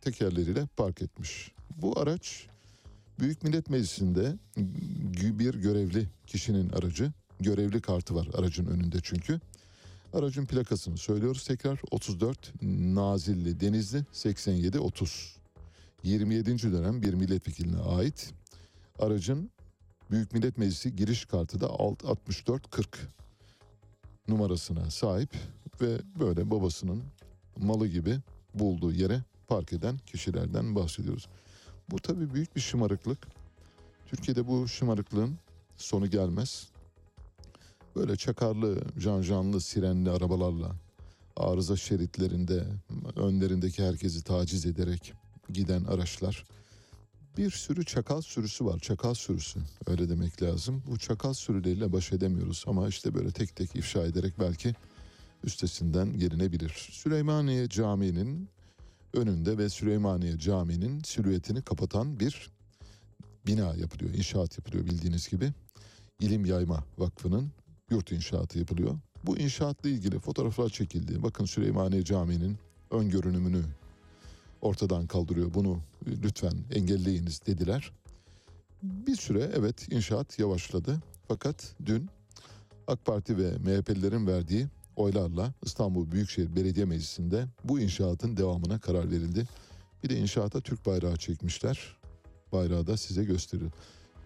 [0.00, 1.52] tekerleriyle park etmiş.
[1.82, 2.46] Bu araç
[3.18, 4.36] Büyük Millet Meclisi'nde
[5.38, 7.12] bir görevli kişinin aracı.
[7.40, 9.40] Görevli kartı var aracın önünde çünkü.
[10.12, 15.36] Aracın plakasını söylüyoruz tekrar 34 Nazilli Denizli 87 30.
[16.02, 16.72] 27.
[16.72, 18.34] dönem bir milletvekiline ait.
[18.98, 19.50] Aracın
[20.10, 23.08] Büyük Millet Meclisi giriş kartı da 6440
[24.28, 25.30] numarasına sahip
[25.80, 27.02] ve böyle babasının
[27.56, 28.18] malı gibi
[28.54, 31.28] bulduğu yere park eden kişilerden bahsediyoruz.
[31.90, 33.18] Bu tabii büyük bir şımarıklık.
[34.06, 35.38] Türkiye'de bu şımarıklığın
[35.76, 36.68] sonu gelmez.
[37.96, 40.76] Böyle çakarlı, janjanlı, sirenli arabalarla
[41.36, 42.64] arıza şeritlerinde
[43.16, 45.12] önlerindeki herkesi taciz ederek
[45.52, 46.44] giden araçlar.
[47.36, 48.78] Bir sürü çakal sürüsü var.
[48.78, 50.82] Çakal sürüsü öyle demek lazım.
[50.86, 54.74] Bu çakal sürüleriyle baş edemiyoruz ama işte böyle tek tek ifşa ederek belki
[55.44, 56.88] üstesinden gelinebilir.
[56.92, 58.48] Süleymaniye Camii'nin
[59.14, 62.50] önünde ve Süleymaniye Camii'nin silüetini kapatan bir
[63.46, 64.14] bina yapılıyor.
[64.14, 65.52] İnşaat yapılıyor bildiğiniz gibi.
[66.20, 67.50] İlim Yayma Vakfı'nın
[67.90, 68.98] yurt inşaatı yapılıyor.
[69.24, 71.22] Bu inşaatla ilgili fotoğraflar çekildi.
[71.22, 72.58] Bakın Süleymaniye Camii'nin
[72.90, 73.62] ön görünümünü
[74.60, 75.54] ortadan kaldırıyor.
[75.54, 77.92] Bunu lütfen engelleyiniz dediler.
[78.82, 81.00] Bir süre evet inşaat yavaşladı.
[81.28, 82.08] Fakat dün
[82.86, 84.66] AK Parti ve MHP'lilerin verdiği
[84.96, 89.48] oylarla İstanbul Büyükşehir Belediye Meclisi'nde bu inşaatın devamına karar verildi.
[90.04, 91.96] Bir de inşaata Türk bayrağı çekmişler.
[92.52, 93.72] Bayrağı da size gösterir.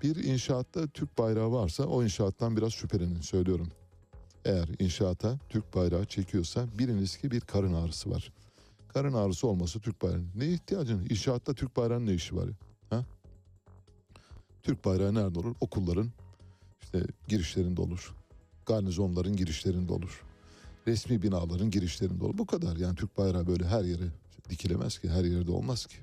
[0.02, 3.68] Bir inşaatta Türk bayrağı varsa o inşaattan biraz şüphelenin söylüyorum.
[4.44, 8.32] Eğer inşaata Türk bayrağı çekiyorsa biliniz ki bir karın ağrısı var.
[8.88, 10.24] Karın ağrısı olması Türk bayrağı.
[10.34, 11.06] Ne ihtiyacın?
[11.10, 12.48] İnşaatta Türk bayrağının ne işi var?
[12.90, 13.04] Ha?
[14.62, 15.54] Türk bayrağı nerede olur?
[15.60, 16.10] Okulların
[16.82, 18.14] işte girişlerinde olur.
[18.66, 20.27] Garnizonların girişlerinde olur.
[20.88, 22.38] Resmi binaların girişlerinde olur.
[22.38, 22.76] Bu kadar.
[22.76, 24.08] Yani Türk bayrağı böyle her yere
[24.50, 25.10] dikilemez ki.
[25.10, 25.96] Her yerde olmaz ki.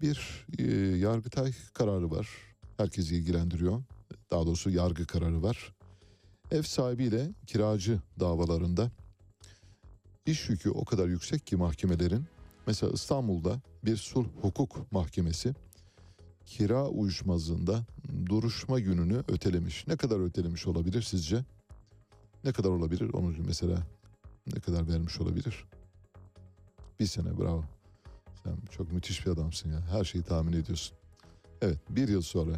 [0.00, 0.64] Bir e,
[0.96, 2.28] Yargıtay kararı var.
[2.76, 3.82] Herkesi ilgilendiriyor.
[4.30, 5.74] Daha doğrusu yargı kararı var.
[6.50, 8.90] Ev sahibiyle kiracı davalarında
[10.26, 12.24] iş yükü o kadar yüksek ki mahkemelerin
[12.66, 15.54] mesela İstanbul'da bir sulh hukuk mahkemesi
[16.46, 17.86] kira uyuşmazlığında
[18.26, 19.86] duruşma gününü ötelemiş.
[19.86, 21.44] Ne kadar ötelemiş olabilir sizce?
[22.44, 23.12] Ne kadar olabilir?
[23.12, 23.82] Onu mesela
[24.54, 25.64] ne kadar vermiş olabilir?
[27.00, 27.64] Bir sene bravo.
[28.44, 29.80] Sen çok müthiş bir adamsın ya.
[29.80, 30.96] Her şeyi tahmin ediyorsun.
[31.62, 32.56] Evet bir yıl sonra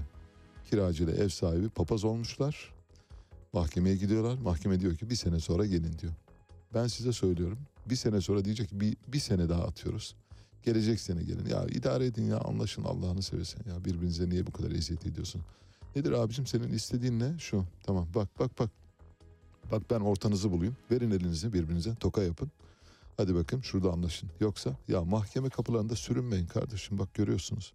[0.71, 2.75] kiracı ile ev sahibi papaz olmuşlar.
[3.53, 4.39] Mahkemeye gidiyorlar.
[4.39, 6.13] Mahkeme diyor ki bir sene sonra gelin diyor.
[6.75, 7.59] Ben size söylüyorum.
[7.87, 10.17] Bir sene sonra diyecek ki bir, bir sene daha atıyoruz.
[10.63, 11.47] Gelecek sene gelin.
[11.47, 13.63] Ya idare edin ya anlaşın Allah'ını seversen.
[13.71, 15.43] Ya birbirinize niye bu kadar eziyet ediyorsun?
[15.97, 17.39] Nedir abicim senin istediğin ne?
[17.39, 18.71] Şu tamam bak bak bak.
[19.71, 20.77] Bak ben ortanızı bulayım.
[20.91, 22.51] Verin elinizi birbirinize toka yapın.
[23.17, 24.31] Hadi bakın şurada anlaşın.
[24.41, 26.99] Yoksa ya mahkeme kapılarında sürünmeyin kardeşim.
[26.99, 27.73] Bak görüyorsunuz.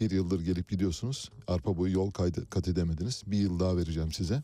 [0.00, 1.30] Bir yıldır gelip gidiyorsunuz.
[1.46, 3.22] Arpa boyu yol kaydı, kat edemediniz.
[3.26, 4.42] Bir yıl daha vereceğim size.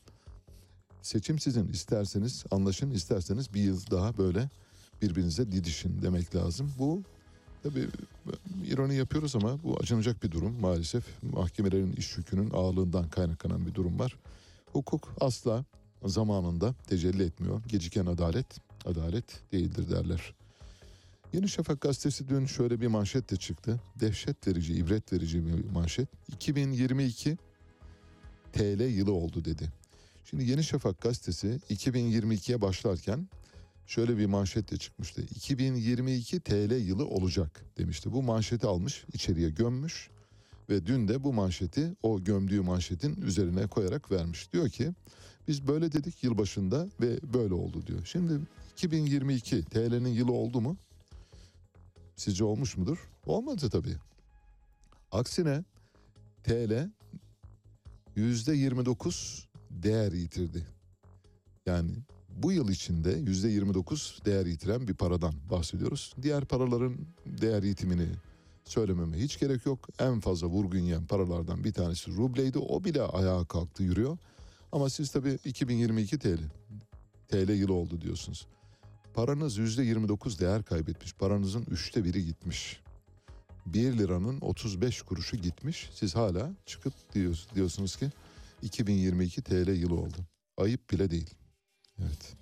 [1.02, 1.68] Seçim sizin.
[1.68, 4.48] İsterseniz anlaşın, isterseniz bir yıl daha böyle
[5.02, 6.72] birbirinize didişin demek lazım.
[6.78, 7.02] Bu
[7.62, 7.88] tabii
[8.66, 11.04] ironi yapıyoruz ama bu acınacak bir durum maalesef.
[11.22, 14.16] Mahkemelerin iş yükünün ağırlığından kaynaklanan bir durum var.
[14.72, 15.64] Hukuk asla
[16.04, 17.62] zamanında tecelli etmiyor.
[17.66, 18.46] Geciken adalet,
[18.84, 20.34] adalet değildir derler.
[21.32, 23.80] Yeni Şafak gazetesi dün şöyle bir manşetle çıktı.
[24.00, 26.08] Dehşet verici, ibret verici bir manşet.
[26.28, 27.38] 2022
[28.52, 29.72] TL yılı oldu dedi.
[30.24, 33.28] Şimdi Yeni Şafak gazetesi 2022'ye başlarken
[33.86, 35.22] şöyle bir manşetle çıkmıştı.
[35.22, 38.12] 2022 TL yılı olacak demişti.
[38.12, 40.10] Bu manşeti almış, içeriye gömmüş
[40.70, 44.52] ve dün de bu manşeti o gömdüğü manşetin üzerine koyarak vermiş.
[44.52, 44.92] Diyor ki
[45.50, 48.04] biz böyle dedik yılbaşında ve böyle oldu diyor.
[48.04, 48.40] Şimdi
[48.72, 50.76] 2022 TL'nin yılı oldu mu?
[52.16, 53.10] Sizce olmuş mudur?
[53.26, 53.96] Olmadı tabii.
[55.12, 55.64] Aksine
[56.44, 56.90] TL
[58.16, 60.66] %29 değer yitirdi.
[61.66, 61.90] Yani
[62.28, 66.14] bu yıl içinde %29 değer yitiren bir paradan bahsediyoruz.
[66.22, 66.96] Diğer paraların
[67.26, 68.08] değer yitimini
[68.64, 69.88] söylememe hiç gerek yok.
[69.98, 72.58] En fazla vurgun yiyen paralardan bir tanesi rubleydi.
[72.58, 74.18] O bile ayağa kalktı yürüyor.
[74.72, 76.38] Ama siz tabii 2022 TL,
[77.28, 78.46] TL yılı oldu diyorsunuz.
[79.14, 81.14] Paranız %29 değer kaybetmiş.
[81.14, 82.80] Paranızın üçte biri gitmiş.
[83.66, 85.90] 1 liranın 35 kuruşu gitmiş.
[85.94, 88.10] Siz hala çıkıp diyorsunuz, diyorsunuz ki
[88.62, 90.16] 2022 TL yılı oldu.
[90.56, 91.30] Ayıp bile değil.
[91.98, 92.36] Evet.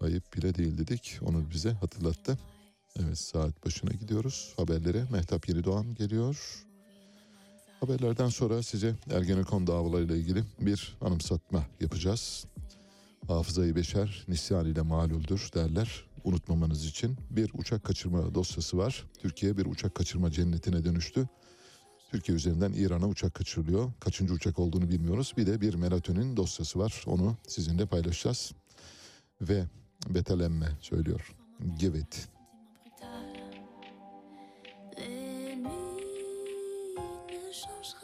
[0.00, 1.18] Ayıp bile değil dedik.
[1.22, 2.38] Onu bize hatırlattı.
[3.00, 4.54] Evet saat başına gidiyoruz.
[4.56, 6.64] Haberlere Mehtap Yenidoğan geliyor.
[7.80, 12.46] Haberlerden sonra size Ergenekon davalarıyla ilgili bir anımsatma yapacağız.
[13.28, 16.04] Hafızayı beşer nisyan ile maluldür derler.
[16.24, 19.04] Unutmamanız için bir uçak kaçırma dosyası var.
[19.18, 21.28] Türkiye bir uçak kaçırma cennetine dönüştü.
[22.10, 23.92] Türkiye üzerinden İran'a uçak kaçırılıyor.
[24.00, 25.32] Kaçıncı uçak olduğunu bilmiyoruz.
[25.36, 27.02] Bir de bir melatonin dosyası var.
[27.06, 28.52] Onu sizinle paylaşacağız.
[29.40, 29.64] Ve
[30.08, 31.34] betelenme söylüyor.
[31.78, 31.98] Give
[37.54, 38.03] ne changeraient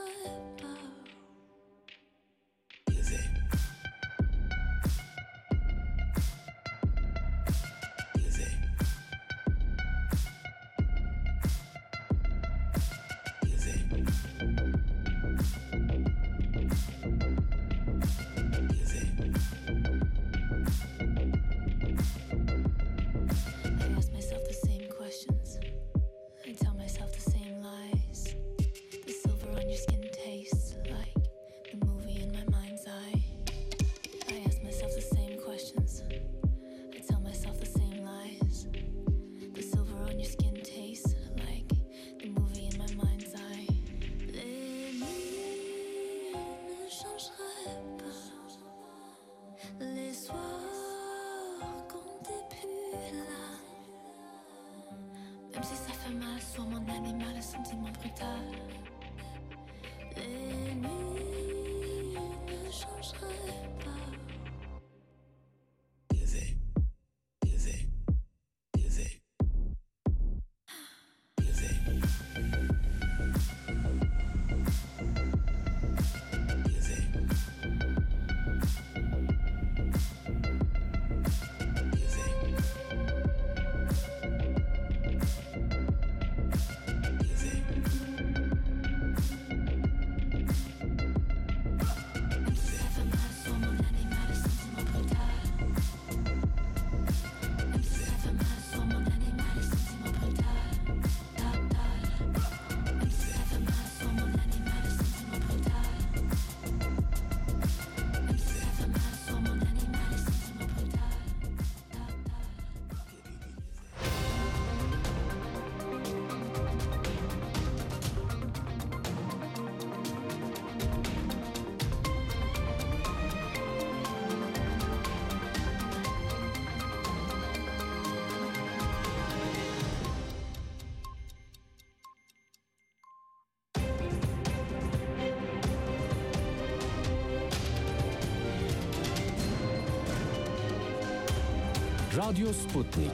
[142.29, 143.11] Radyo Sputnik.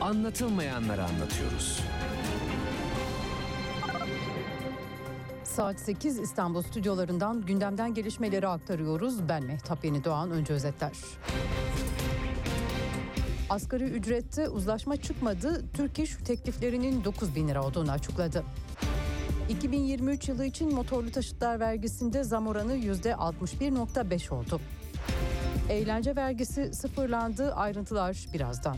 [0.00, 1.80] Anlatılmayanları anlatıyoruz.
[5.44, 9.28] Saat 8 İstanbul stüdyolarından gündemden gelişmeleri aktarıyoruz.
[9.28, 10.30] Ben Mehtap Yeni Doğan.
[10.30, 10.92] Önce özetler.
[13.50, 15.64] Asgari ücrette uzlaşma çıkmadı.
[15.74, 18.44] Türk İş tekliflerinin 9 bin lira olduğunu açıkladı.
[19.48, 24.60] 2023 yılı için motorlu taşıtlar vergisinde zam oranı %61.5 oldu.
[25.70, 27.54] Eğlence vergisi sıfırlandı.
[27.54, 28.76] Ayrıntılar birazdan.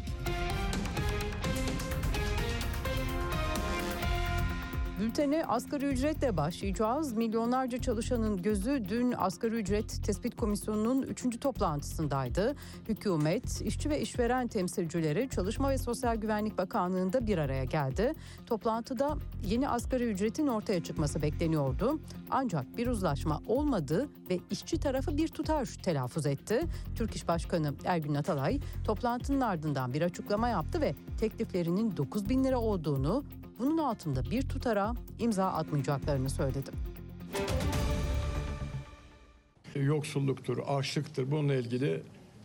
[5.00, 7.12] Bültene asgari ücretle başlayacağız.
[7.12, 11.40] Milyonlarca çalışanın gözü dün asgari ücret tespit komisyonunun 3.
[11.40, 12.56] toplantısındaydı.
[12.88, 18.12] Hükümet, işçi ve işveren temsilcileri Çalışma ve Sosyal Güvenlik Bakanlığı'nda bir araya geldi.
[18.46, 22.00] Toplantıda yeni asgari ücretin ortaya çıkması bekleniyordu.
[22.30, 26.60] Ancak bir uzlaşma olmadı ve işçi tarafı bir tutar telaffuz etti.
[26.96, 32.58] Türk İş Başkanı Ergün Atalay toplantının ardından bir açıklama yaptı ve tekliflerinin 9 bin lira
[32.58, 33.24] olduğunu,
[33.58, 36.70] bunun altında bir tutara imza atmayacaklarını söyledi.
[39.74, 41.30] yoksulluktur, açlıktır.
[41.30, 42.02] Bununla ilgili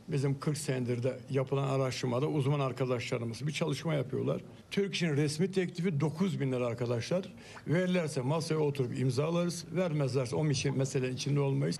[0.07, 4.41] bizim 40 senedir de yapılan araştırmada uzman arkadaşlarımız bir çalışma yapıyorlar.
[4.72, 7.34] Türk İş'in resmi teklifi 9 bin lira arkadaşlar.
[7.68, 9.66] Verirlerse masaya oturup imzalarız.
[9.72, 11.80] Vermezlerse o için mesele içinde olmayız.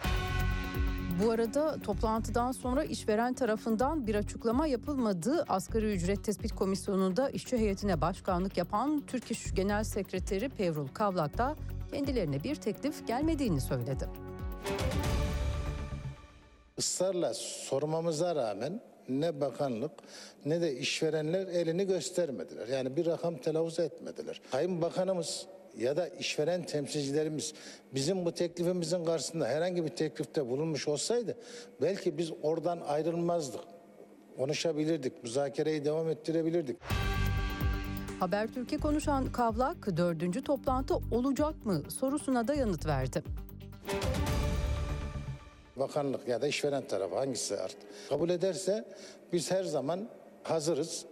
[1.22, 5.46] Bu arada toplantıdan sonra işveren tarafından bir açıklama yapılmadı.
[5.50, 11.56] Asgari ücret tespit komisyonunda işçi heyetine başkanlık yapan Türk İş Genel Sekreteri Pevrul Kavlak da
[11.92, 14.10] kendilerine bir teklif gelmediğini söyledi.
[16.80, 19.92] ısrarla sormamıza rağmen ne bakanlık
[20.46, 22.68] ne de işverenler elini göstermediler.
[22.68, 24.42] Yani bir rakam telaffuz etmediler.
[24.52, 25.46] Sayın Bakanımız
[25.78, 27.54] ya da işveren temsilcilerimiz
[27.94, 31.38] bizim bu teklifimizin karşısında herhangi bir teklifte bulunmuş olsaydı
[31.82, 33.62] belki biz oradan ayrılmazdık.
[34.38, 36.78] Konuşabilirdik, müzakereyi devam ettirebilirdik.
[38.20, 43.24] Habertürk'e konuşan Kavlak dördüncü toplantı olacak mı sorusuna da yanıt verdi.
[45.76, 48.86] Bakanlık ya da işveren tarafı hangisi artık kabul ederse
[49.34, 50.10] biz her zaman
[50.44, 51.06] hazırız.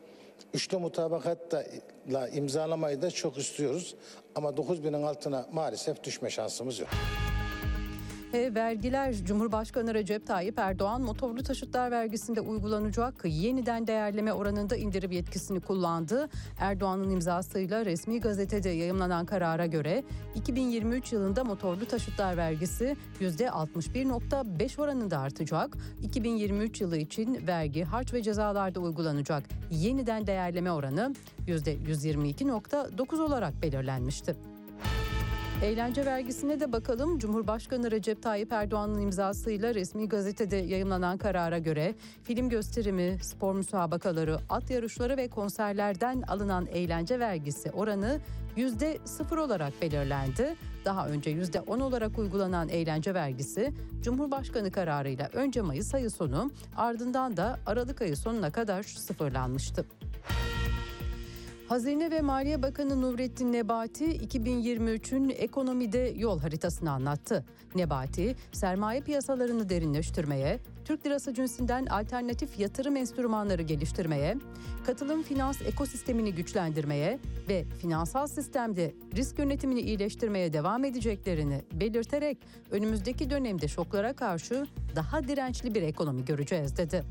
[0.54, 3.96] Üçlü mutabakatla imzalamayı da çok istiyoruz.
[4.36, 6.90] Ama 9000'in altına maalesef düşme şansımız yok.
[8.34, 15.60] Ve vergiler Cumhurbaşkanı Recep Tayyip Erdoğan motorlu taşıtlar vergisinde uygulanacak yeniden değerleme oranında indirim yetkisini
[15.60, 16.30] kullandı.
[16.60, 20.04] Erdoğan'ın imzasıyla resmi gazetede yayımlanan karara göre
[20.36, 25.78] 2023 yılında motorlu taşıtlar vergisi %61.5 oranında artacak.
[26.04, 31.16] 2023 yılı için vergi, harç ve cezalarda uygulanacak yeniden değerleme oranı
[31.48, 34.36] %122.9 olarak belirlenmişti.
[35.62, 37.20] Eğlence vergisine de bakalım.
[37.20, 44.70] Cumhurbaşkanı Recep Tayyip Erdoğan'ın imzasıyla resmi gazetede yayımlanan karara göre film gösterimi, spor müsabakaları, at
[44.70, 48.20] yarışları ve konserlerden alınan eğlence vergisi oranı
[48.56, 50.56] yüzde sıfır olarak belirlendi.
[50.86, 57.38] Daha önce yüzde on olarak uygulanan eğlence vergisi Cumhurbaşkanı kararıyla önce Mayıs ayı sonu ardından
[57.38, 59.86] da Aralık ayı sonuna kadar sıfırlanmıştı.
[61.72, 67.46] Hazine ve Maliye Bakanı Nurettin Nebati 2023'ün ekonomide yol haritasını anlattı.
[67.76, 74.38] Nebati, sermaye piyasalarını derinleştirmeye, Türk lirası cinsinden alternatif yatırım enstrümanları geliştirmeye,
[74.86, 77.20] katılım finans ekosistemini güçlendirmeye
[77.50, 82.38] ve finansal sistemde risk yönetimini iyileştirmeye devam edeceklerini belirterek
[82.72, 84.66] önümüzdeki dönemde şoklara karşı
[84.96, 87.04] daha dirençli bir ekonomi göreceğiz dedi.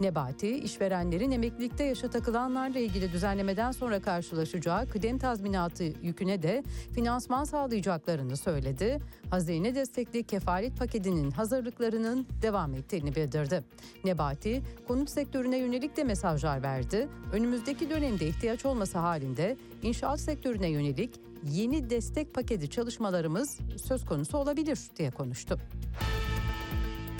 [0.00, 6.62] Nebati, işverenlerin emeklilikte yaşa takılanlarla ilgili düzenlemeden sonra karşılaşacağı kıdem tazminatı yüküne de
[6.94, 8.98] finansman sağlayacaklarını söyledi.
[9.30, 13.64] Hazine destekli kefalet paketinin hazırlıklarının devam ettiğini bildirdi.
[14.04, 17.08] Nebati, konut sektörüne yönelik de mesajlar verdi.
[17.32, 24.78] Önümüzdeki dönemde ihtiyaç olması halinde inşaat sektörüne yönelik yeni destek paketi çalışmalarımız söz konusu olabilir
[24.96, 25.58] diye konuştu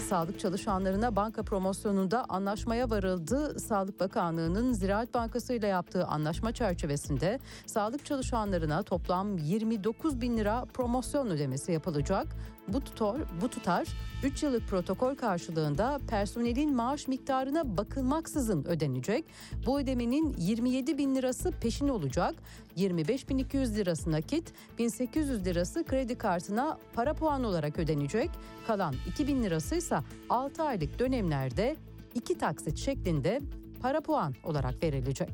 [0.08, 3.60] sağlık çalışanlarına banka promosyonunda anlaşmaya varıldı.
[3.60, 11.26] Sağlık Bakanlığı'nın Ziraat Bankası ile yaptığı anlaşma çerçevesinde sağlık çalışanlarına toplam 29 bin lira promosyon
[11.26, 12.26] ödemesi yapılacak.
[12.72, 13.88] Bu tutar, bu tutar
[14.22, 19.24] 3 yıllık protokol karşılığında personelin maaş miktarına bakılmaksızın ödenecek.
[19.66, 22.34] Bu ödemenin 27 bin lirası peşin olacak.
[22.76, 28.30] 25.200 lirası nakit, 1800 lirası kredi kartına para puan olarak ödenecek.
[28.66, 29.98] Kalan 2000 lirası ise
[30.30, 31.76] 6 aylık dönemlerde
[32.14, 33.40] iki taksit şeklinde
[33.82, 35.30] para puan olarak verilecek.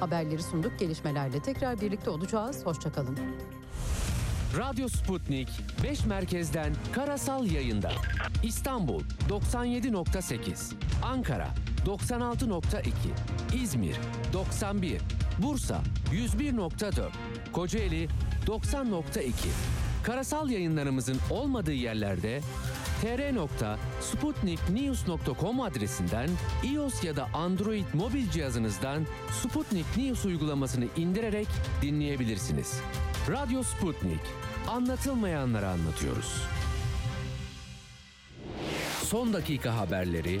[0.00, 0.78] Haberleri sunduk.
[0.78, 2.66] Gelişmelerle tekrar birlikte olacağız.
[2.66, 3.18] Hoşçakalın.
[4.56, 5.48] Radyo Sputnik
[5.82, 7.92] 5 merkezden karasal yayında.
[8.42, 10.72] İstanbul 97.8,
[11.02, 11.48] Ankara
[11.86, 12.88] 96.2,
[13.62, 13.96] İzmir
[14.32, 15.00] 91,
[15.38, 15.82] Bursa
[16.12, 17.08] 101.4,
[17.52, 18.08] Kocaeli
[18.46, 19.32] 90.2.
[20.02, 22.40] Karasal yayınlarımızın olmadığı yerlerde
[23.02, 26.30] tr.sputniknews.com adresinden
[26.62, 29.06] iOS ya da Android mobil cihazınızdan
[29.42, 31.48] Sputnik News uygulamasını indirerek
[31.82, 32.80] dinleyebilirsiniz.
[33.28, 34.20] Radyo Sputnik.
[34.68, 36.42] Anlatılmayanları anlatıyoruz.
[39.04, 40.40] Son dakika haberleri,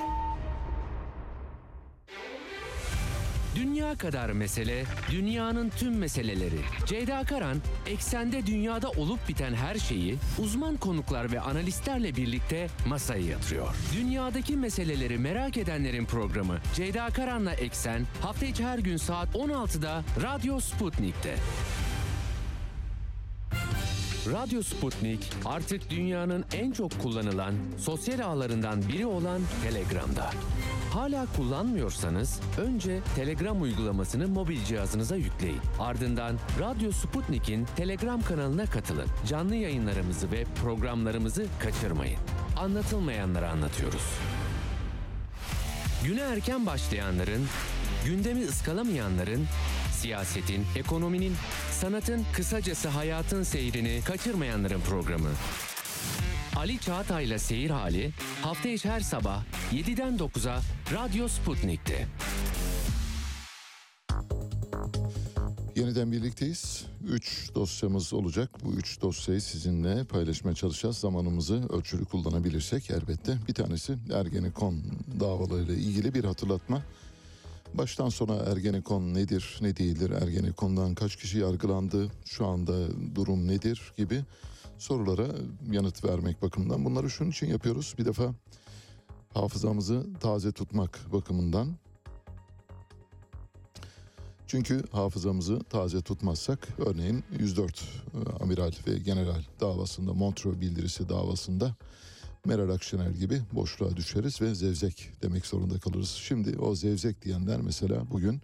[3.55, 6.59] Dünya kadar mesele, dünyanın tüm meseleleri.
[6.85, 13.75] Ceyda Karan, eksende dünyada olup biten her şeyi uzman konuklar ve analistlerle birlikte masaya yatırıyor.
[13.95, 20.59] Dünyadaki meseleleri merak edenlerin programı Ceyda Karan'la Eksen hafta içi her gün saat 16'da Radyo
[20.59, 21.35] Sputnik'te.
[24.27, 30.31] Radyo Sputnik artık dünyanın en çok kullanılan sosyal ağlarından biri olan Telegram'da.
[30.91, 35.61] Hala kullanmıyorsanız önce Telegram uygulamasını mobil cihazınıza yükleyin.
[35.79, 39.07] Ardından Radyo Sputnik'in Telegram kanalına katılın.
[39.27, 42.19] Canlı yayınlarımızı ve programlarımızı kaçırmayın.
[42.57, 44.03] Anlatılmayanları anlatıyoruz.
[46.05, 47.47] Güne erken başlayanların,
[48.05, 49.47] gündemi ıskalamayanların,
[49.91, 51.33] siyasetin, ekonominin,
[51.71, 55.29] sanatın, kısacası hayatın seyrini kaçırmayanların programı.
[56.55, 60.61] Ali Çağatay'la Seyir Hali hafta içi her sabah 7'den 9'a
[60.93, 62.07] Radyo Sputnik'te.
[65.75, 66.85] Yeniden birlikteyiz.
[67.07, 68.49] Üç dosyamız olacak.
[68.63, 70.97] Bu üç dosyayı sizinle paylaşmaya çalışacağız.
[70.97, 73.37] Zamanımızı ölçülü kullanabilirsek elbette.
[73.47, 74.83] Bir tanesi Ergenekon
[75.19, 76.81] davalarıyla ilgili bir hatırlatma.
[77.73, 82.73] Baştan sona Ergenekon nedir, ne değildir, Ergenekon'dan kaç kişi yargılandı, şu anda
[83.15, 84.23] durum nedir gibi
[84.81, 85.27] sorulara
[85.71, 86.85] yanıt vermek bakımından.
[86.85, 87.95] Bunları şunun için yapıyoruz.
[87.97, 88.33] Bir defa
[89.33, 91.75] hafızamızı taze tutmak bakımından.
[94.47, 101.75] Çünkü hafızamızı taze tutmazsak örneğin 104 e, amiral ve general davasında Montreux bildirisi davasında
[102.45, 106.09] Meral Akşener gibi boşluğa düşeriz ve zevzek demek zorunda kalırız.
[106.09, 108.41] Şimdi o zevzek diyenler mesela bugün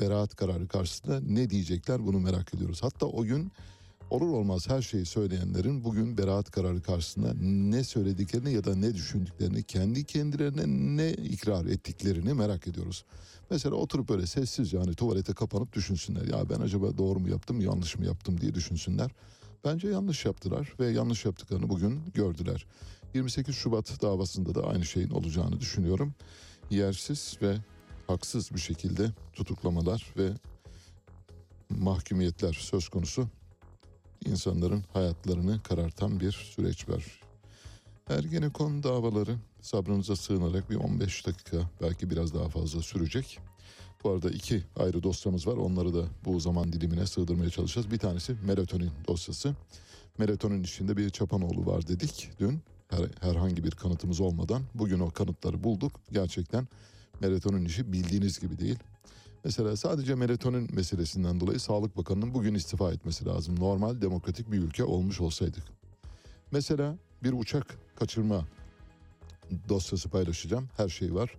[0.00, 2.82] beraat kararı karşısında ne diyecekler bunu merak ediyoruz.
[2.82, 3.52] Hatta o gün
[4.10, 9.62] olur olmaz her şeyi söyleyenlerin bugün beraat kararı karşısında ne söylediklerini ya da ne düşündüklerini
[9.62, 10.62] kendi kendilerine
[10.96, 13.04] ne ikrar ettiklerini merak ediyoruz.
[13.50, 16.26] Mesela oturup böyle sessizce hani tuvalete kapanıp düşünsünler.
[16.26, 19.10] Ya ben acaba doğru mu yaptım yanlış mı yaptım diye düşünsünler.
[19.64, 22.66] Bence yanlış yaptılar ve yanlış yaptıklarını bugün gördüler.
[23.14, 26.14] 28 Şubat davasında da aynı şeyin olacağını düşünüyorum.
[26.70, 27.56] Yersiz ve
[28.06, 30.30] haksız bir şekilde tutuklamalar ve
[31.70, 33.28] mahkumiyetler söz konusu
[34.24, 37.20] insanların hayatlarını karartan bir süreç var.
[38.08, 43.38] Ergenekon davaları sabrınıza sığınarak bir 15 dakika belki biraz daha fazla sürecek.
[44.04, 45.56] Bu arada iki ayrı dosyamız var.
[45.56, 47.90] Onları da bu zaman dilimine sığdırmaya çalışacağız.
[47.90, 49.54] Bir tanesi melatonin dosyası.
[50.18, 52.60] Melatonin içinde bir Çapanoğlu var dedik dün.
[52.88, 54.62] Her, herhangi bir kanıtımız olmadan.
[54.74, 55.92] Bugün o kanıtları bulduk.
[56.12, 56.68] Gerçekten
[57.20, 58.78] melatonin işi bildiğiniz gibi değil.
[59.48, 63.60] Mesela sadece melatonin meselesinden dolayı Sağlık Bakanı'nın bugün istifa etmesi lazım.
[63.60, 65.62] Normal demokratik bir ülke olmuş olsaydık.
[66.52, 68.44] Mesela bir uçak kaçırma
[69.68, 70.68] dosyası paylaşacağım.
[70.76, 71.34] Her şey var.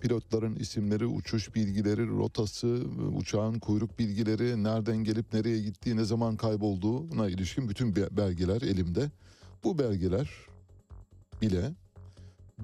[0.00, 2.84] Pilotların isimleri, uçuş bilgileri, rotası,
[3.16, 9.10] uçağın kuyruk bilgileri, nereden gelip nereye gittiği, ne zaman kaybolduğuna ilişkin bütün belgeler elimde.
[9.64, 10.30] Bu belgeler
[11.42, 11.74] bile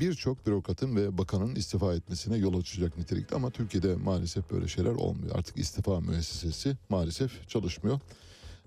[0.00, 5.36] birçok bürokratın ve bakanın istifa etmesine yol açacak nitelikte ama Türkiye'de maalesef böyle şeyler olmuyor.
[5.38, 8.00] Artık istifa müessesesi maalesef çalışmıyor.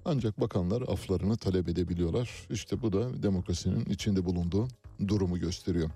[0.05, 2.29] Ancak bakanlar aflarını talep edebiliyorlar.
[2.49, 4.67] İşte bu da demokrasinin içinde bulunduğu
[5.07, 5.89] durumu gösteriyor.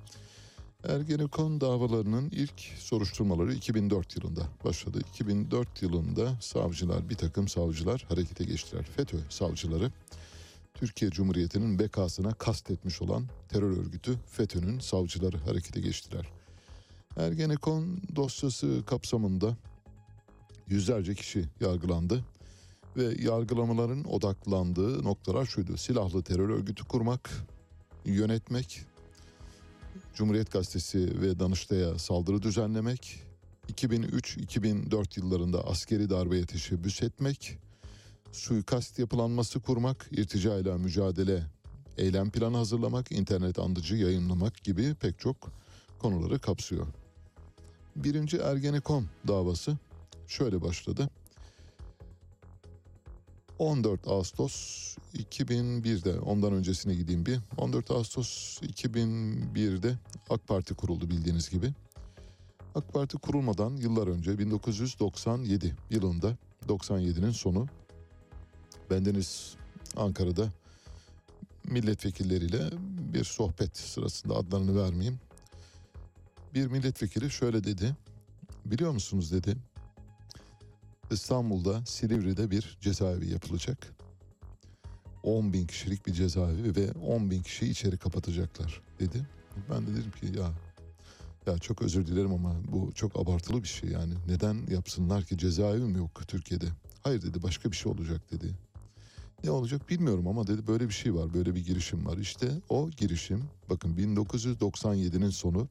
[0.88, 5.00] Ergenekon davalarının ilk soruşturmaları 2004 yılında başladı.
[5.14, 8.84] 2004 yılında savcılar, bir takım savcılar harekete geçtiler.
[8.96, 9.92] FETÖ savcıları
[10.74, 16.26] Türkiye Cumhuriyeti'nin bekasına kastetmiş olan terör örgütü FETÖ'nün savcıları harekete geçtiler.
[17.18, 19.58] Ergenekon dosyası kapsamında
[20.68, 22.26] yüzlerce kişi yargılandı
[22.98, 25.78] ve yargılamaların odaklandığı noktalar şuydu.
[25.78, 27.30] Silahlı terör örgütü kurmak,
[28.06, 28.82] yönetmek,
[30.16, 33.24] Cumhuriyet Gazetesi ve Danıştay'a saldırı düzenlemek,
[33.74, 37.58] 2003-2004 yıllarında askeri darbeye teşebbüs etmek,
[38.34, 41.44] suikast yapılanması kurmak, irtica mücadele,
[41.98, 45.36] eylem planı hazırlamak, internet andıcı yayınlamak gibi pek çok
[46.00, 46.88] konuları kapsıyor.
[47.96, 49.78] Birinci Ergenekon davası
[50.28, 51.10] şöyle başladı.
[53.60, 54.54] 14 Ağustos
[55.14, 57.40] 2001'de ondan öncesine gideyim bir.
[57.58, 59.98] 14 Ağustos 2001'de
[60.30, 61.74] AK Parti kuruldu bildiğiniz gibi.
[62.76, 67.68] AK Parti kurulmadan yıllar önce 1997 yılında 97'nin sonu
[68.94, 69.56] bendeniz
[69.96, 70.50] Ankara'da
[71.64, 72.70] milletvekilleriyle
[73.14, 75.20] bir sohbet sırasında adlarını vermeyeyim.
[76.54, 77.96] Bir milletvekili şöyle dedi.
[78.66, 79.56] Biliyor musunuz dedi.
[81.12, 83.94] İstanbul'da Silivri'de bir cezaevi yapılacak.
[85.24, 89.28] 10 bin kişilik bir cezaevi ve 10 bin kişiyi içeri kapatacaklar dedi.
[89.70, 90.52] Ben de dedim ki ya
[91.48, 94.14] ya çok özür dilerim ama bu çok abartılı bir şey yani.
[94.28, 96.66] Neden yapsınlar ki cezaevi mi yok Türkiye'de?
[97.04, 98.56] Hayır dedi başka bir şey olacak dedi.
[99.44, 102.18] Ne olacak bilmiyorum ama dedi böyle bir şey var böyle bir girişim var.
[102.18, 105.68] İşte o girişim bakın 1997'nin sonu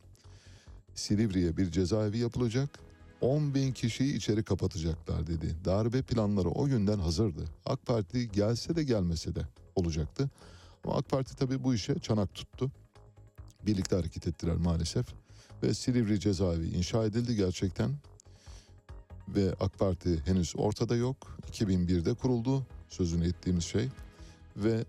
[0.95, 2.79] Silivri'ye bir cezaevi yapılacak
[3.21, 5.57] 10 bin kişiyi içeri kapatacaklar dedi.
[5.65, 7.45] Darbe planları o günden hazırdı.
[7.67, 9.41] AK Parti gelse de gelmese de
[9.75, 10.31] olacaktı.
[10.85, 12.71] Ama AK Parti tabii bu işe çanak tuttu.
[13.67, 15.07] Birlikte hareket ettiler maalesef.
[15.63, 17.91] Ve Silivri cezaevi inşa edildi gerçekten.
[19.29, 21.39] Ve AK Parti henüz ortada yok.
[21.53, 23.89] 2001'de kuruldu sözünü ettiğimiz şey.
[24.57, 24.85] Ve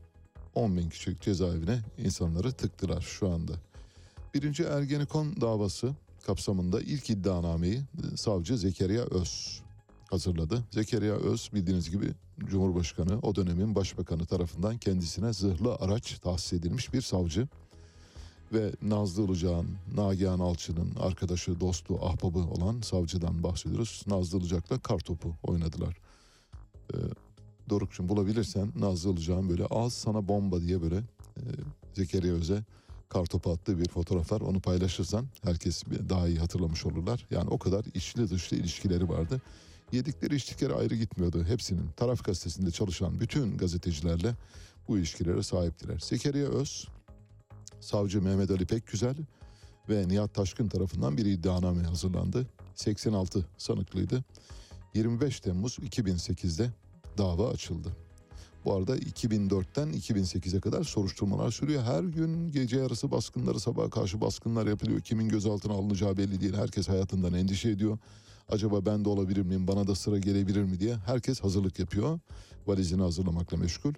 [0.55, 3.53] 10 bin kişilik cezaevine insanları tıktılar şu anda.
[4.33, 5.93] Birinci Ergenekon davası
[6.25, 7.81] kapsamında ilk iddianameyi
[8.13, 9.61] e, savcı Zekeriya Öz
[10.09, 10.63] hazırladı.
[10.71, 17.01] Zekeriya Öz bildiğiniz gibi Cumhurbaşkanı o dönemin başbakanı tarafından kendisine zırhlı araç tahsis edilmiş bir
[17.01, 17.47] savcı.
[18.53, 24.03] Ve Nazlı Ilıcak'ın, Nagihan Alçı'nın arkadaşı, dostu, ahbabı olan savcıdan bahsediyoruz.
[24.07, 25.97] Nazlı Ilıcak'la kartopu oynadılar.
[26.93, 26.97] Ee,
[27.69, 30.97] Doruk'cum bulabilirsen Nazlı Ilıcak'ın böyle az sana bomba diye böyle
[31.37, 31.41] e,
[31.93, 32.63] Zekeriya Öz'e
[33.09, 34.41] kartopu attığı bir fotoğraf var.
[34.41, 37.27] Onu paylaşırsan herkes daha iyi hatırlamış olurlar.
[37.31, 39.41] Yani o kadar içli dışlı ilişkileri vardı.
[39.91, 41.43] Yedikleri içtikleri ayrı gitmiyordu.
[41.43, 44.35] Hepsinin taraf gazetesinde çalışan bütün gazetecilerle
[44.87, 45.99] bu ilişkilere sahiptiler.
[45.99, 46.87] Zekeriya Öz,
[47.79, 49.15] savcı Mehmet Ali Pekgüzel
[49.89, 52.47] ve Nihat Taşkın tarafından bir iddianame hazırlandı.
[52.75, 54.23] 86 sanıklıydı.
[54.93, 56.69] 25 Temmuz 2008'de
[57.17, 57.89] dava açıldı.
[58.65, 61.83] Bu arada 2004'ten 2008'e kadar soruşturmalar sürüyor.
[61.83, 65.01] Her gün gece yarısı baskınları sabaha karşı baskınlar yapılıyor.
[65.01, 66.53] Kimin gözaltına alınacağı belli değil.
[66.53, 67.97] Herkes hayatından endişe ediyor.
[68.49, 69.67] Acaba ben de olabilir miyim?
[69.67, 72.19] Bana da sıra gelebilir mi diye herkes hazırlık yapıyor.
[72.67, 73.93] Valizini hazırlamakla meşgul.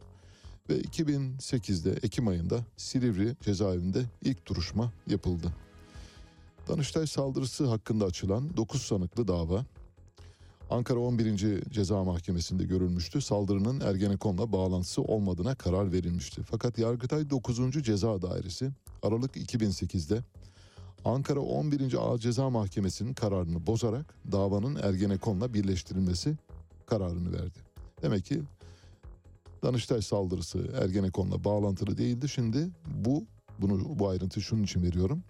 [0.69, 5.47] Ve 2008'de Ekim ayında Silivri cezaevinde ilk duruşma yapıldı.
[6.67, 9.65] Danıştay saldırısı hakkında açılan 9 sanıklı dava
[10.69, 11.63] Ankara 11.
[11.69, 13.21] Ceza Mahkemesi'nde görülmüştü.
[13.21, 16.41] Saldırının Ergenekon'la bağlantısı olmadığına karar verilmişti.
[16.43, 17.83] Fakat Yargıtay 9.
[17.83, 18.71] Ceza Dairesi
[19.03, 20.23] Aralık 2008'de
[21.05, 21.93] Ankara 11.
[21.93, 26.37] Ağır Ceza Mahkemesi'nin kararını bozarak davanın Ergenekon'la birleştirilmesi
[26.85, 27.59] kararını verdi.
[28.01, 28.41] Demek ki
[29.63, 32.29] Danıştay saldırısı Ergenekon'la bağlantılı değildi.
[32.29, 32.69] Şimdi
[33.05, 33.23] bu
[33.59, 35.23] bunu bu ayrıntıyı şunun için veriyorum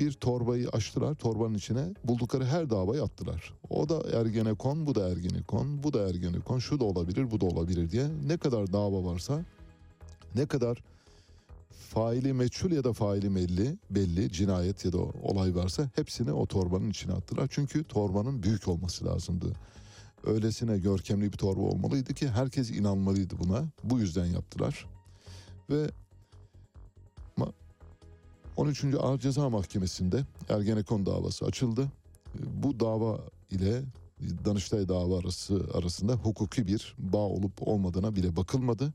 [0.00, 1.14] bir torbayı açtılar.
[1.14, 3.52] Torbanın içine buldukları her davayı attılar.
[3.70, 7.90] O da Ergenekon, bu da Ergenekon, bu da Ergenekon, şu da olabilir, bu da olabilir
[7.90, 8.06] diye.
[8.26, 9.44] Ne kadar dava varsa,
[10.34, 10.82] ne kadar
[11.70, 16.90] faili meçhul ya da faili belli, belli cinayet ya da olay varsa hepsini o torbanın
[16.90, 17.48] içine attılar.
[17.50, 19.52] Çünkü torbanın büyük olması lazımdı.
[20.26, 23.64] Öylesine görkemli bir torba olmalıydı ki herkes inanmalıydı buna.
[23.84, 24.86] Bu yüzden yaptılar.
[25.70, 25.90] Ve
[28.56, 28.84] 13.
[29.00, 31.88] Ağır Ceza Mahkemesi'nde Ergenekon davası açıldı.
[32.34, 33.82] Bu dava ile
[34.44, 38.92] Danıştay dava arası arasında hukuki bir bağ olup olmadığına bile bakılmadı.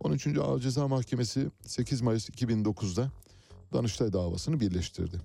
[0.00, 0.26] 13.
[0.38, 3.10] Ağır Ceza Mahkemesi 8 Mayıs 2009'da
[3.72, 5.20] Danıştay davasını birleştirdi.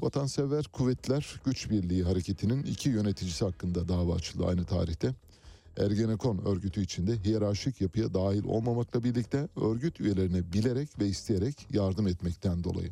[0.00, 5.14] Vatansever Kuvvetler Güç Birliği Hareketi'nin iki yöneticisi hakkında dava açıldı aynı tarihte.
[5.76, 12.64] Ergenekon örgütü içinde hiyerarşik yapıya dahil olmamakla birlikte örgüt üyelerine bilerek ve isteyerek yardım etmekten
[12.64, 12.90] dolayı.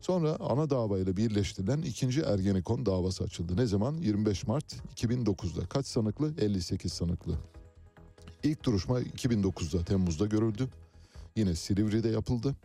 [0.00, 3.56] Sonra ana davayla birleştirilen ikinci Ergenekon davası açıldı.
[3.56, 3.94] Ne zaman?
[3.94, 5.66] 25 Mart 2009'da.
[5.66, 6.34] Kaç sanıklı?
[6.38, 7.34] 58 sanıklı.
[8.42, 10.68] İlk duruşma 2009'da Temmuz'da görüldü.
[11.36, 12.56] Yine Silivri'de yapıldı.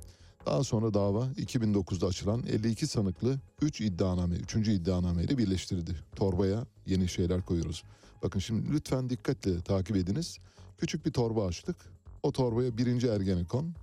[0.46, 4.56] Daha sonra dava 2009'da açılan 52 sanıklı 3 iddianame, 3.
[4.56, 5.96] iddianame ile birleştirildi.
[6.16, 7.84] Torbaya yeni şeyler koyuyoruz.
[8.24, 10.38] Bakın şimdi lütfen dikkatle takip ediniz.
[10.78, 11.76] Küçük bir torba açtık.
[12.24, 13.74] O torbaya birinci Ergenekon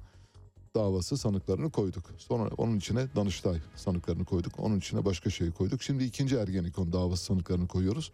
[0.74, 2.04] davası sanıklarını koyduk.
[2.18, 4.60] Sonra onun içine Danıştay sanıklarını koyduk.
[4.60, 5.82] Onun içine başka şey koyduk.
[5.82, 8.12] Şimdi ikinci Ergenekon davası sanıklarını koyuyoruz.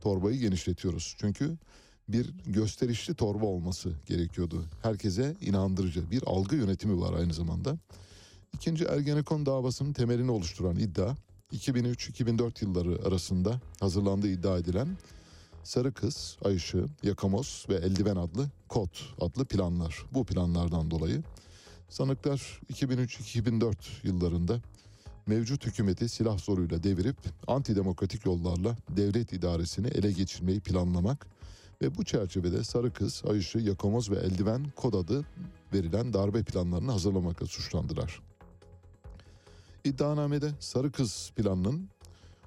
[0.00, 1.16] Torbayı genişletiyoruz.
[1.18, 1.56] Çünkü
[2.08, 4.64] bir gösterişli torba olması gerekiyordu.
[4.82, 7.78] Herkese inandırıcı bir algı yönetimi var aynı zamanda.
[8.54, 11.14] İkinci Ergenekon davasının temelini oluşturan iddia
[11.52, 14.88] 2003-2004 yılları arasında hazırlandığı iddia edilen
[15.62, 18.88] Sarı Kız, Ayşe, Yakamoz ve Eldiven adlı kod
[19.20, 20.04] adlı planlar.
[20.12, 21.22] Bu planlardan dolayı
[21.88, 24.60] sanıklar 2003-2004 yıllarında
[25.26, 31.26] mevcut hükümeti silah zoruyla devirip antidemokratik yollarla devlet idaresini ele geçirmeyi planlamak
[31.82, 35.24] ve bu çerçevede Sarı Kız, Ayşe, Yakamoz ve Eldiven kod adı
[35.72, 38.20] verilen darbe planlarını hazırlamakla suçlandılar.
[39.84, 41.88] İddianamede Sarı Kız planının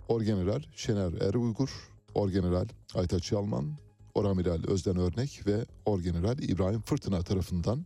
[0.08, 3.66] Orgeneral Şener Er Uygur, Orgeneral Aytaç Yalman,
[4.16, 7.86] Oramiral Özden Örnek ve Orgeneral İbrahim Fırtına tarafından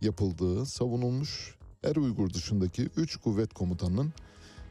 [0.00, 1.54] yapıldığı savunulmuş.
[1.84, 4.12] Er Uygur dışındaki 3 kuvvet komutanının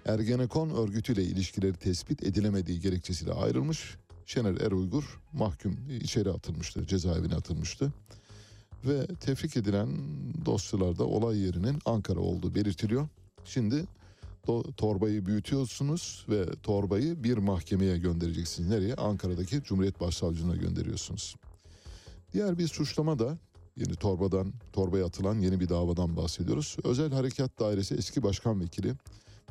[0.06, 3.98] Ergenekon örgütüyle ilişkileri tespit edilemediği gerekçesiyle ayrılmış.
[4.26, 7.94] Şener Er Uygur mahkum içeri atılmıştı, cezaevine atılmıştı.
[8.86, 9.90] Ve tefrik edilen
[10.45, 13.07] dosyalarda olay yerinin Ankara olduğu belirtiliyor.
[13.45, 13.86] Şimdi
[14.50, 18.70] do- torbayı büyütüyorsunuz ve torbayı bir mahkemeye göndereceksiniz.
[18.70, 18.96] Nereye?
[18.96, 21.36] Ankara'daki Cumhuriyet Başsavcılığına gönderiyorsunuz.
[22.34, 23.38] Diğer bir suçlama da
[23.78, 26.78] yeni torbadan torbaya atılan yeni bir davadan bahsediyoruz.
[26.84, 28.94] Özel Harekat Dairesi eski başkan vekili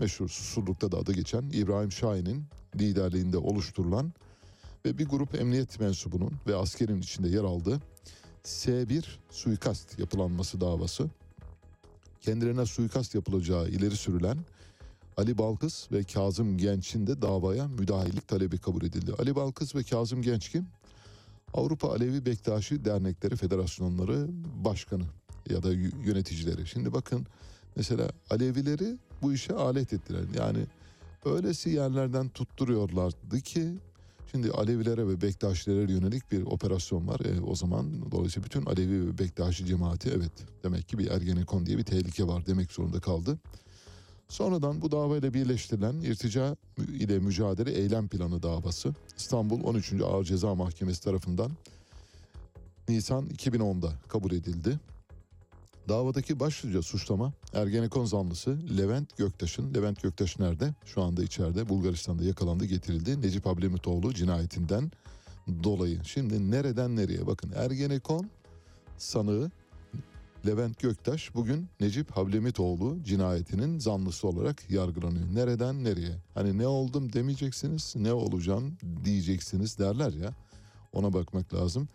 [0.01, 2.45] meşhur susurlukta da adı geçen İbrahim Şahin'in
[2.77, 4.12] liderliğinde oluşturulan
[4.85, 7.81] ve bir grup emniyet mensubunun ve askerin içinde yer aldığı
[8.45, 11.11] S1 suikast yapılanması davası.
[12.20, 14.39] Kendilerine suikast yapılacağı ileri sürülen
[15.19, 19.12] Ali Balkız ve Kazım Genç'in de davaya müdahillik talebi kabul edildi.
[19.19, 20.66] Ali Balkız ve Kazım Genç kim?
[21.55, 24.27] Avrupa Alevi Bektaşi Dernekleri Federasyonları
[24.65, 25.05] Başkanı
[25.51, 25.73] ya da
[26.05, 26.66] yöneticileri.
[26.66, 27.27] Şimdi bakın
[27.77, 30.23] mesela Alevileri bu işe alet ettiler.
[30.39, 30.66] Yani
[31.24, 33.74] öylesi yerlerden tutturuyorlardı ki
[34.31, 37.20] Şimdi Alevilere ve Bektaşilere yönelik bir operasyon var.
[37.20, 40.32] E, o zaman dolayısıyla bütün Alevi ve Bektaşi cemaati evet
[40.65, 43.39] demek ki bir Ergenekon diye bir tehlike var demek zorunda kaldı.
[44.29, 46.57] Sonradan bu davayla birleştirilen irtica
[46.89, 49.93] ile mücadele eylem planı davası İstanbul 13.
[49.93, 51.51] Ağır Ceza Mahkemesi tarafından
[52.89, 54.81] Nisan 2010'da kabul edildi.
[55.89, 60.75] Davadaki başlıca suçlama Ergenekon zanlısı Levent Göktaş'ın, Levent Göktaş nerede?
[60.85, 63.21] Şu anda içeride Bulgaristan'da yakalandı getirildi.
[63.21, 64.91] Necip Ablemitoğlu cinayetinden
[65.65, 66.01] dolayı.
[66.05, 68.31] Şimdi nereden nereye bakın Ergenekon
[68.99, 69.51] sanığı
[70.47, 75.35] Levent Göktaş bugün Necip Hablemitoğlu cinayetinin zanlısı olarak yargılanıyor.
[75.35, 76.23] Nereden nereye?
[76.35, 80.35] Hani ne oldum demeyeceksiniz, ne olacağım diyeceksiniz derler ya.
[80.93, 81.89] Ona bakmak lazım.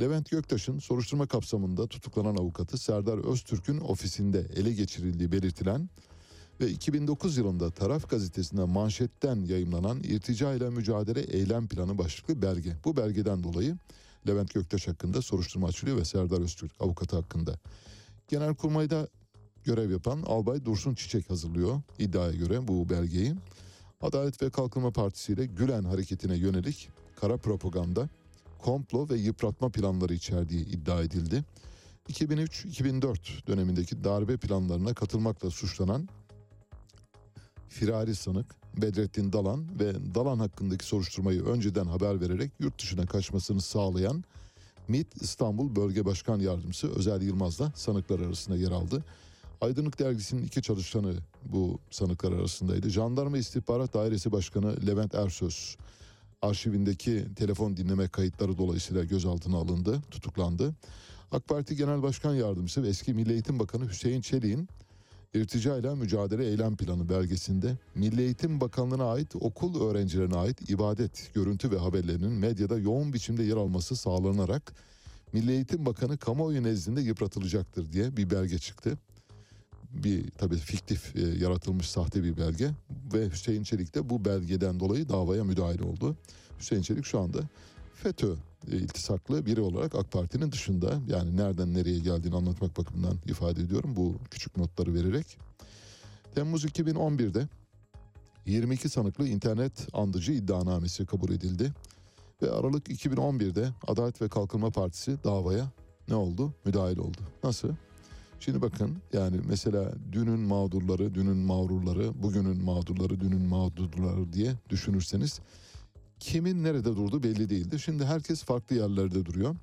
[0.00, 5.88] Levent Göktaş'ın soruşturma kapsamında tutuklanan avukatı Serdar Öztürk'ün ofisinde ele geçirildiği belirtilen
[6.60, 12.76] ve 2009 yılında Taraf gazetesinde manşetten yayımlanan irtica ile mücadele eylem planı başlıklı belge.
[12.84, 13.76] Bu belgeden dolayı
[14.28, 17.54] Levent Göktaş hakkında soruşturma açılıyor ve Serdar Öztürk avukatı hakkında.
[18.28, 19.08] Genelkurmay'da
[19.64, 23.34] görev yapan Albay Dursun Çiçek hazırlıyor iddiaya göre bu belgeyi.
[24.00, 28.08] Adalet ve Kalkınma Partisi ile Gülen hareketine yönelik kara propaganda,
[28.58, 31.44] komplo ve yıpratma planları içerdiği iddia edildi.
[32.08, 36.08] 2003-2004 dönemindeki darbe planlarına katılmakla suçlanan
[37.68, 44.24] firari sanık Bedrettin Dalan ve Dalan hakkındaki soruşturmayı önceden haber vererek yurt dışına kaçmasını sağlayan
[44.88, 49.04] MİT İstanbul Bölge Başkan Yardımcısı Özel Yılmaz da sanıklar arasında yer aldı.
[49.60, 51.14] Aydınlık Dergisi'nin iki çalışanı
[51.44, 52.90] bu sanıklar arasındaydı.
[52.90, 55.76] Jandarma İstihbarat Dairesi Başkanı Levent Ersöz
[56.42, 60.74] arşivindeki telefon dinleme kayıtları dolayısıyla gözaltına alındı, tutuklandı.
[61.32, 64.68] AK Parti Genel Başkan Yardımcısı ve eski Milli Eğitim Bakanı Hüseyin Çelik'in
[65.34, 71.70] İrtica ile Mücadele Eylem Planı belgesinde Milli Eğitim Bakanlığı'na ait okul öğrencilerine ait ibadet, görüntü
[71.70, 74.72] ve haberlerinin medyada yoğun biçimde yer alması sağlanarak
[75.32, 78.98] Milli Eğitim Bakanı kamuoyu nezdinde yıpratılacaktır diye bir belge çıktı.
[79.90, 82.70] Bir tabii fiktif e, yaratılmış sahte bir belge
[83.14, 86.16] ve Hüseyin Çelik de bu belgeden dolayı davaya müdahil oldu.
[86.58, 87.38] Hüseyin Çelik şu anda
[88.02, 88.34] FETÖ
[88.66, 94.14] iltisaklı biri olarak AK Parti'nin dışında yani nereden nereye geldiğini anlatmak bakımından ifade ediyorum bu
[94.30, 95.38] küçük notları vererek.
[96.34, 97.48] Temmuz 2011'de
[98.46, 101.72] 22 sanıklı internet andıcı iddianamesi kabul edildi
[102.42, 105.70] ve Aralık 2011'de Adalet ve Kalkınma Partisi davaya
[106.08, 106.54] ne oldu?
[106.64, 107.18] Müdahil oldu.
[107.44, 107.68] Nasıl?
[108.40, 115.40] Şimdi bakın yani mesela dünün mağdurları, dünün mağrurları, bugünün mağdurları, dünün mağdurları diye düşünürseniz
[116.20, 117.78] kimin nerede durduğu belli değildi.
[117.78, 119.56] Şimdi herkes farklı yerlerde duruyor.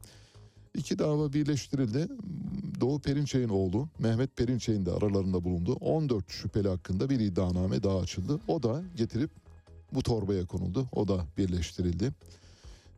[0.75, 2.07] İki dava birleştirildi.
[2.81, 5.73] Doğu Perinçey'in oğlu Mehmet Perinçey'in de aralarında bulundu.
[5.73, 8.39] 14 şüpheli hakkında bir iddianame daha açıldı.
[8.47, 9.31] O da getirip
[9.91, 10.87] bu torbaya konuldu.
[10.91, 12.11] O da birleştirildi.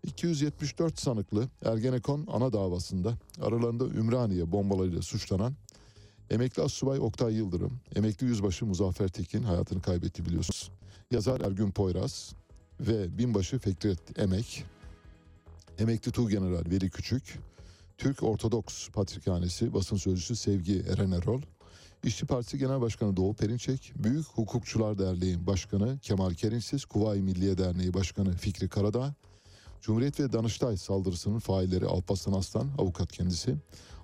[0.03, 5.53] 274 sanıklı Ergenekon ana davasında aralarında Ümraniye bombalarıyla suçlanan
[6.29, 10.71] emekli asubay Oktay Yıldırım, emekli yüzbaşı Muzaffer Tekin hayatını kaybetti biliyorsunuz.
[11.11, 12.33] Yazar Ergün Poyraz,
[12.79, 14.65] ve binbaşı Fikret Emek,
[15.79, 17.39] emekli Tuğgeneral Veli Küçük,
[17.97, 21.41] Türk Ortodoks Patrikhanesi basın sözcüsü Sevgi Eren Erol,
[22.03, 27.93] İşçi Partisi Genel Başkanı Doğu Perinçek, Büyük Hukukçular Derneği Başkanı Kemal Kerinsiz, Kuvayi Milliye Derneği
[27.93, 29.13] Başkanı Fikri Karadağ,
[29.81, 33.55] Cumhuriyet ve Danıştay saldırısının failleri Alparslan Aslan, avukat kendisi,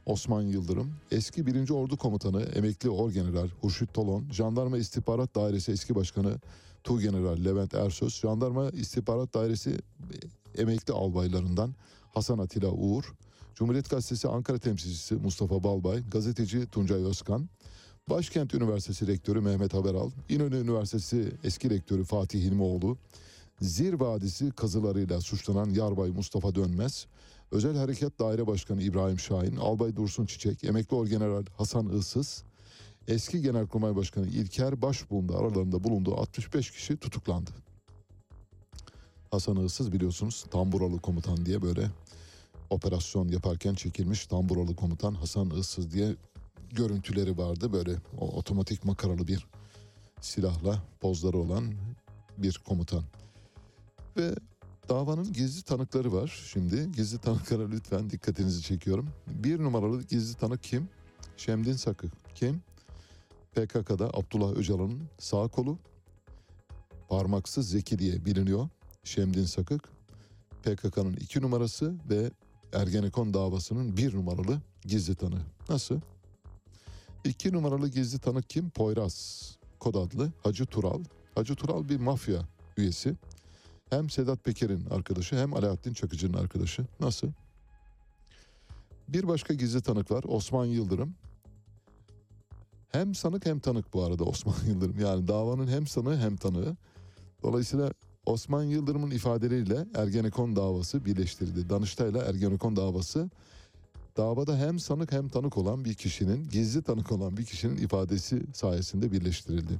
[0.06, 1.70] Osman Yıldırım, eski 1.
[1.70, 6.38] Ordu Komutanı Emekli Orgeneral Hurşit Tolon, Jandarma İstihbarat Dairesi eski başkanı
[6.86, 9.78] Tuğgeneral Levent Ersöz, Jandarma İstihbarat Dairesi
[10.58, 11.76] emekli albaylarından
[12.14, 13.04] Hasan Atilla Uğur,
[13.56, 17.50] Cumhuriyet Gazetesi Ankara temsilcisi Mustafa Balbay, gazeteci Tuncay Özkan,
[18.10, 22.98] Başkent Üniversitesi Rektörü Mehmet Haberal, İnönü Üniversitesi eski rektörü Fatih Hilmioğlu,
[23.62, 27.08] Zir Vadisi kazılarıyla suçlanan Yarbay Mustafa Dönmez,
[27.52, 32.44] Özel Harekat Daire Başkanı İbrahim Şahin, Albay Dursun Çiçek, Emekli Orgeneral Hasan Issız,
[33.08, 37.52] eski Genelkurmay Başkanı İlker Başbuğ'un aralarında bulunduğu 65 kişi tutuklandı.
[39.32, 41.92] Hasan Issız biliyorsunuz Tamburalı Komutan diye böyle
[42.70, 46.16] operasyon yaparken çekilmiş Tamburalı Komutan Hasan Issız diye
[46.72, 47.74] görüntüleri vardı.
[47.74, 49.48] Böyle o otomatik makaralı bir
[50.22, 51.74] silahla pozları olan
[52.38, 53.04] bir komutan.
[54.18, 54.36] Ve
[54.90, 56.44] davanın gizli tanıkları var.
[56.54, 59.10] Şimdi gizli tanıklara lütfen dikkatinizi çekiyorum.
[59.28, 60.90] Bir numaralı gizli tanık kim?
[61.38, 62.08] Şemdin Sakı.
[62.36, 62.62] Kim?
[63.56, 65.78] PKK'da Abdullah Öcalan'ın sağ kolu.
[67.10, 68.70] Parmaksız Zeki diye biliniyor.
[69.04, 69.90] Şemdin Sakık.
[70.64, 72.32] PKK'nın iki numarası ve
[72.74, 75.42] Ergenekon davasının bir numaralı gizli tanığı.
[75.70, 76.00] Nasıl?
[77.24, 78.70] İki numaralı gizli tanık kim?
[78.70, 79.52] Poyraz.
[79.80, 81.04] Kod adlı Hacı Tural.
[81.36, 82.42] Hacı Tural bir mafya
[82.78, 83.16] üyesi.
[83.90, 86.86] Hem Sedat Peker'in arkadaşı hem Alaaddin Çakıcı'nın arkadaşı.
[87.00, 87.28] Nasıl?
[89.08, 91.16] Bir başka gizli tanık var Osman Yıldırım.
[92.92, 95.00] Hem sanık hem tanık bu arada Osman Yıldırım.
[95.00, 96.76] Yani davanın hem sanığı hem tanığı.
[97.44, 97.92] Dolayısıyla
[98.26, 101.70] Osman Yıldırım'ın ifadeleriyle Ergenekon davası birleştirildi.
[101.70, 103.30] Danıştay'la Ergenekon davası
[104.18, 109.12] davada hem sanık hem tanık olan bir kişinin, gizli tanık olan bir kişinin ifadesi sayesinde
[109.12, 109.74] birleştirildi.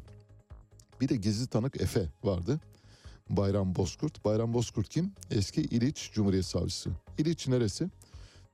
[1.02, 2.60] Bir de gizli tanık Efe vardı.
[3.30, 4.26] Bayram Bozkurt.
[4.26, 5.12] Bayram Bozkurt kim?
[5.32, 6.90] Eski İliç Cumhuriyet Savcısı.
[7.18, 7.90] İliç neresi?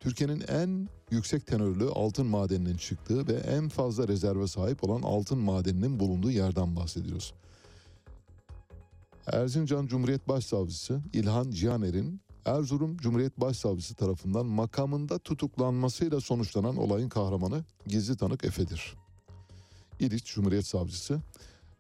[0.02, 6.00] Türkiye'nin en yüksek tenörlü altın madeninin çıktığı ve en fazla rezerve sahip olan altın madeninin
[6.00, 7.34] bulunduğu yerden bahsediyoruz.
[9.28, 18.18] Erzincan Cumhuriyet Başsavcısı İlhan Cihaner'in Erzurum Cumhuriyet Başsavcısı tarafından makamında tutuklanmasıyla sonuçlanan olayın kahramanı gizli
[18.18, 18.96] tanık Efe'dir.
[20.00, 21.22] İliç Cumhuriyet Savcısı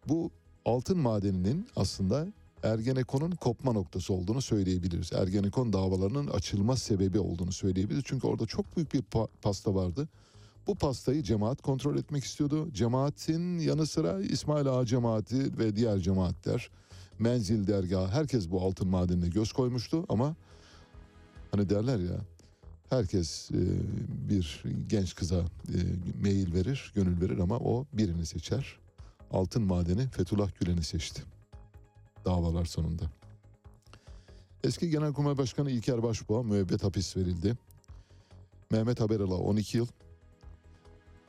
[0.07, 0.31] bu
[0.65, 2.27] altın madeninin aslında
[2.63, 5.13] Ergenekon'un kopma noktası olduğunu söyleyebiliriz.
[5.13, 8.03] Ergenekon davalarının açılma sebebi olduğunu söyleyebiliriz.
[8.07, 10.07] Çünkü orada çok büyük bir pa- pasta vardı.
[10.67, 12.69] Bu pastayı cemaat kontrol etmek istiyordu.
[12.73, 16.69] Cemaatin yanı sıra İsmail Ağa cemaati ve diğer cemaatler,
[17.19, 20.35] menzil dergahı herkes bu altın madenine göz koymuştu ama
[21.51, 22.17] hani derler ya
[22.89, 23.59] herkes e,
[24.29, 25.77] bir genç kıza e,
[26.21, 28.79] meyil verir, gönül verir ama o birini seçer.
[29.31, 31.21] Altın madeni Fethullah Gülen'i seçti
[32.25, 33.03] davalar sonunda.
[34.63, 37.57] Eski Genelkurmay Başkanı İlker Başbuğ'a müebbet hapis verildi.
[38.71, 39.87] Mehmet Haberal'a 12 yıl.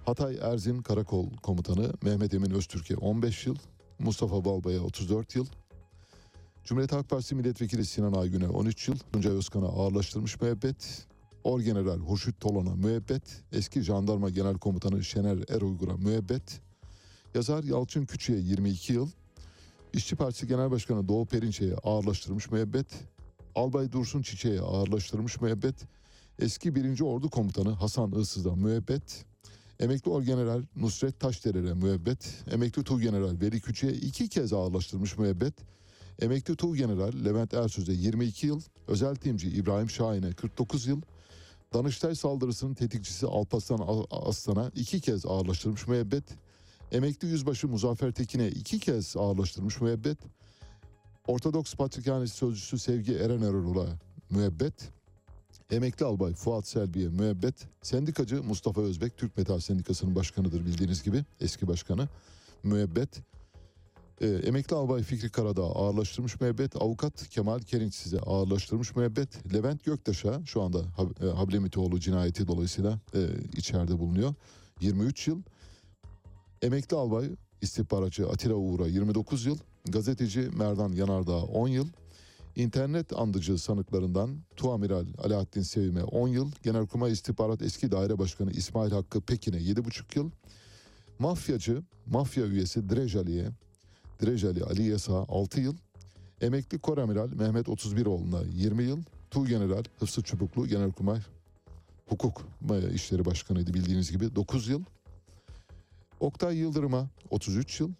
[0.05, 3.57] Hatay Erzin Karakol Komutanı Mehmet Emin Öztürk'e 15 yıl.
[3.99, 5.47] Mustafa Balbay'a 34 yıl.
[6.65, 8.97] Cumhuriyet Halk Partisi Milletvekili Sinan Aygün'e 13 yıl.
[9.13, 11.07] Tuncay Özkan'a ağırlaştırmış müebbet.
[11.45, 13.43] Orgeneral Hoşut Tolan'a müebbet.
[13.53, 16.61] Eski Jandarma Genel Komutanı Şener Eruygur'a müebbet.
[17.35, 19.09] Yazar Yalçın Küçü'ye 22 yıl.
[19.93, 22.87] İşçi Partisi Genel Başkanı Doğu Perinçek'e ağırlaştırmış müebbet.
[23.55, 25.75] Albay Dursun Çiçek'e ağırlaştırmış müebbet.
[26.39, 27.01] Eski 1.
[27.01, 29.25] Ordu Komutanı Hasan Issız'a müebbet.
[29.81, 32.45] Emekli Orgeneral Nusret Taşdere'ye müebbet.
[32.51, 35.55] Emekli Tuğgeneral Veli Küçük'e iki kez ağırlaştırmış müebbet.
[36.23, 38.61] Emekli Tuğgeneral Levent Ersöz'e 22 yıl.
[38.89, 41.01] Özel timci İbrahim Şahin'e 49 yıl.
[41.75, 46.25] Danıştay saldırısının tetikçisi Alparslan Aslan'a iki kez ağırlaştırmış müebbet.
[46.93, 50.19] Emekli Yüzbaşı Muzaffer Tekin'e iki kez ağırlaştırmış müebbet.
[51.27, 53.87] Ortodoks Patrikhanesi Sözcüsü Sevgi Eren Erol'a
[54.31, 54.75] müebbet.
[55.71, 57.55] Emekli Albay Fuat Selbi'ye müebbet.
[57.83, 61.25] Sendikacı Mustafa Özbek Türk Metal Sendikası'nın başkanıdır bildiğiniz gibi.
[61.41, 62.09] Eski başkanı.
[62.63, 63.21] Müebbet.
[64.21, 66.77] Ee, emekli Albay Fikri Karadağ ağırlaştırmış müebbet.
[66.83, 69.55] Avukat Kemal Kerinç size ağırlaştırmış müebbet.
[69.55, 73.21] Levent Göktaş'a şu anda Hab- e, Hablemitoğlu cinayeti dolayısıyla e,
[73.57, 74.35] içeride bulunuyor.
[74.81, 75.43] 23 yıl.
[76.63, 77.31] Emekli albay
[77.61, 79.59] istihbaratçı Atilla Uğur'a 29 yıl,
[79.89, 81.89] gazeteci Merdan Yanardağ 10 yıl,
[82.57, 89.21] internet andıcı sanıklarından Tuamiral Alaaddin Sevim'e 10 yıl, Genelkurmay İstihbarat Eski Daire Başkanı İsmail Hakkı
[89.21, 90.31] Pekin'e 7,5 yıl,
[91.19, 93.49] mafyacı, mafya üyesi Drejali'ye,
[94.23, 95.77] Drejali Ali Yasa 6 yıl,
[96.41, 101.19] emekli Koramiral Mehmet 31oğlu'na 20 yıl, Tuğgeneral Hıfzı Çubuklu Genelkurmay
[102.07, 102.43] Hukuk
[102.95, 104.83] İşleri Başkanıydı bildiğiniz gibi 9 yıl,
[106.23, 107.91] Oktay Yıldırım'a 33 yıl,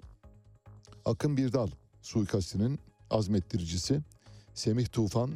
[1.05, 1.69] Akın Birdal
[2.03, 2.79] suikastinin
[3.11, 4.01] azmettiricisi
[4.55, 5.31] Semih Tufan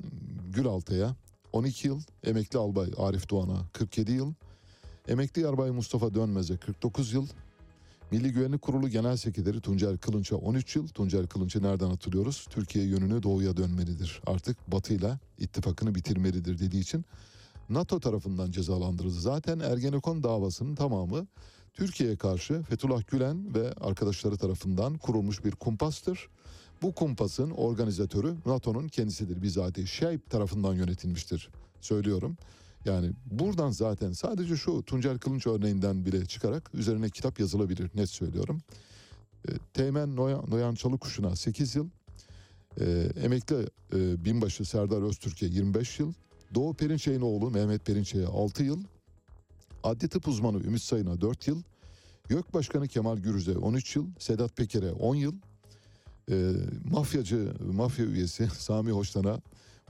[0.55, 1.17] Gülaltı'ya
[1.53, 4.33] 12 yıl, emekli albay Arif Doğan'a 47 yıl,
[5.09, 7.27] emekli yarbay Mustafa Dönmez'e 49 yıl,
[8.11, 10.89] Milli Güvenlik Kurulu Genel Sekreteri Tuncer Kılınç'a 13 yıl.
[10.89, 12.47] Tuncer Kılınç'ı nereden hatırlıyoruz?
[12.51, 14.23] Türkiye yönünü doğuya dönmelidir.
[14.27, 17.05] Artık batıyla ittifakını bitirmelidir dediği için
[17.69, 19.21] NATO tarafından cezalandırıldı.
[19.21, 21.27] Zaten Ergenekon davasının tamamı
[21.77, 26.29] Türkiye'ye karşı Fethullah Gülen ve arkadaşları tarafından kurulmuş bir kumpastır.
[26.83, 29.87] Bu kumpasın organizatörü NATO'nun kendisidir bizatihi.
[29.87, 31.51] Şeyp tarafından yönetilmiştir
[31.81, 32.37] söylüyorum.
[32.85, 38.61] Yani buradan zaten sadece şu Tuncer Kılınç örneğinden bile çıkarak üzerine kitap yazılabilir net söylüyorum.
[39.49, 41.89] E, Teğmen Noyan, Noyan Çalıkuşu'na 8 yıl,
[42.81, 43.57] e, emekli
[43.95, 46.13] e, binbaşı Serdar Öztürk'e 25 yıl,
[46.55, 48.83] Doğu Perinçek'in oğlu Mehmet Perinçek'e 6 yıl,
[49.87, 51.63] Adli tıp uzmanı Ümit Sayın'a 4 yıl,
[52.31, 55.35] YÖK Başkanı Kemal Gürüz'e 13 yıl, Sedat Peker'e 10 yıl,
[56.31, 56.53] e,
[56.91, 59.41] mafyacı, mafya üyesi Sami Hoştan'a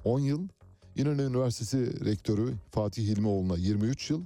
[0.05, 0.49] 10 yıl,
[0.97, 4.23] İnönü Üniversitesi Rektörü Fatih Hilmioğlu'na 23 yıl,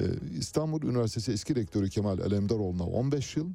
[0.00, 0.04] e,
[0.38, 3.48] İstanbul Üniversitesi eski rektörü Kemal Alemdaroğlu'na 15 yıl,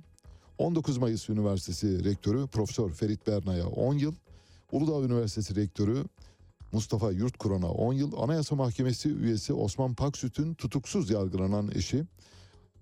[0.58, 4.14] 19 Mayıs Üniversitesi Rektörü Profesör Ferit Berna'ya 10 yıl,
[4.72, 6.04] Uludağ Üniversitesi Rektörü
[6.74, 12.06] Mustafa Yurtkuran'a 10 yıl, Anayasa Mahkemesi üyesi Osman Paksüt'ün tutuksuz yargılanan eşi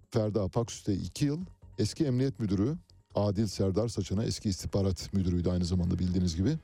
[0.10, 1.40] Ferda Paksüt'e 2 yıl,
[1.78, 2.78] eski Emniyet Müdürü
[3.16, 6.58] Adil Serdar Saçan'a eski istihbarat müdürüydü aynı zamanda bildiğiniz gibi.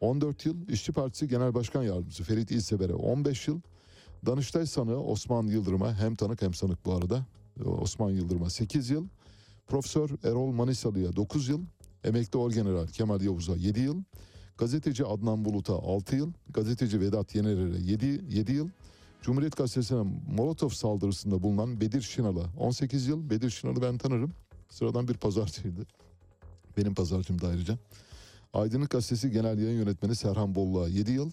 [0.00, 3.60] 14 yıl İşçi Partisi Genel Başkan Yardımcısı Ferit İlsever'e 15 yıl.
[4.26, 7.26] Danıştay sanığı Osman Yıldırım'a hem tanık hem sanık bu arada.
[7.64, 9.06] Osman Yıldırım'a 8 yıl.
[9.66, 11.60] Profesör Erol Manisalı'ya 9 yıl.
[12.04, 14.02] Emekli Orgeneral Kemal Yavuz'a 7 yıl.
[14.58, 16.32] Gazeteci Adnan Bulut'a 6 yıl.
[16.50, 18.68] Gazeteci Vedat Yener'e 7, 7 yıl.
[19.22, 20.02] Cumhuriyet Gazetesi'ne
[20.36, 23.30] Molotov saldırısında bulunan Bedir Şinal'a 18 yıl.
[23.30, 24.32] Bedir Şinal'ı ben tanırım.
[24.68, 25.86] Sıradan bir pazarcıydı.
[26.76, 27.78] Benim pazarcım da ayrıca.
[28.52, 31.30] Aydınlık Gazetesi Genel Yayın Yönetmeni Serhan Bollu'ya 7 yıl.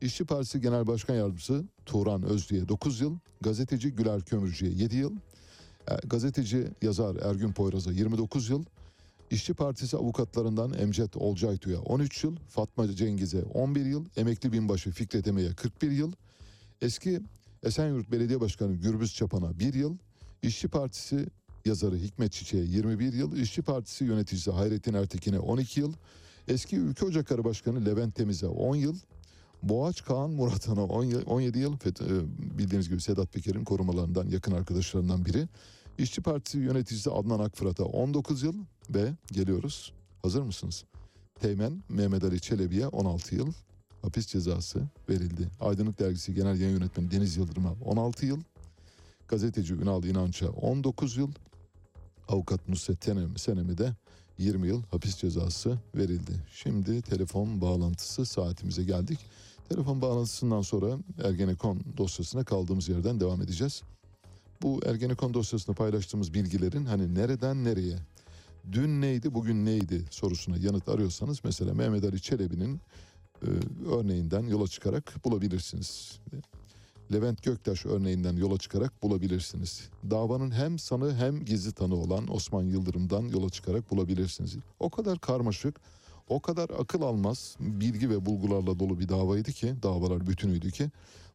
[0.00, 3.18] İşçi Partisi Genel Başkan Yardımcısı Turan Özlü'ye 9 yıl.
[3.40, 5.12] Gazeteci Güler Kömürcü'ye 7 yıl.
[5.90, 8.64] E, Gazeteci yazar Ergün Poyraz'a 29 yıl.
[9.30, 15.54] İşçi Partisi avukatlarından Emcet Olcaytu'ya 13 yıl, Fatma Cengiz'e 11 yıl, emekli binbaşı Fikret Eme'ye
[15.54, 16.12] 41 yıl,
[16.82, 17.20] eski
[17.62, 19.96] Esenyurt Belediye Başkanı Gürbüz Çapan'a 1 yıl,
[20.42, 21.26] İşçi Partisi
[21.64, 25.92] yazarı Hikmet Çiçek'e 21 yıl, İşçi Partisi yöneticisi Hayrettin Ertekin'e 12 yıl,
[26.48, 28.96] eski Ülke Ocakları Başkanı Levent Temiz'e 10 yıl,
[29.62, 31.78] Boğaç Kaan Muratan'a 17 yıl, e,
[32.58, 35.48] bildiğiniz gibi Sedat Peker'in korumalarından yakın arkadaşlarından biri,
[35.98, 38.54] İşçi Partisi yöneticisi Adnan Akfırat'a 19 yıl
[38.90, 39.92] ve geliyoruz.
[40.22, 40.84] Hazır mısınız?
[41.40, 43.52] Teğmen Mehmet Ali Çelebi'ye 16 yıl
[44.02, 45.48] hapis cezası verildi.
[45.60, 48.40] Aydınlık Dergisi Genel Yayın Yönetmeni Deniz Yıldırım'a 16 yıl.
[49.28, 51.30] Gazeteci Ünal İnanç'a 19 yıl.
[52.28, 53.92] Avukat Nusret Tenem, Senem'i de
[54.38, 56.32] 20 yıl hapis cezası verildi.
[56.52, 59.18] Şimdi telefon bağlantısı saatimize geldik.
[59.68, 63.82] Telefon bağlantısından sonra Ergenekon dosyasına kaldığımız yerden devam edeceğiz.
[64.62, 67.96] Bu Ergenekon dosyasında paylaştığımız bilgilerin hani nereden nereye,
[68.72, 72.80] dün neydi bugün neydi sorusuna yanıt arıyorsanız mesela Mehmet Ali Çelebi'nin
[73.42, 73.48] e,
[73.90, 76.20] örneğinden yola çıkarak bulabilirsiniz.
[77.12, 79.88] Levent Göktaş örneğinden yola çıkarak bulabilirsiniz.
[80.10, 84.56] Davanın hem sanı hem gizli tanı olan Osman Yıldırım'dan yola çıkarak bulabilirsiniz.
[84.80, 85.80] O kadar karmaşık,
[86.28, 90.90] o kadar akıl almaz bilgi ve bulgularla dolu bir davaydı ki, davalar bütünüydü ki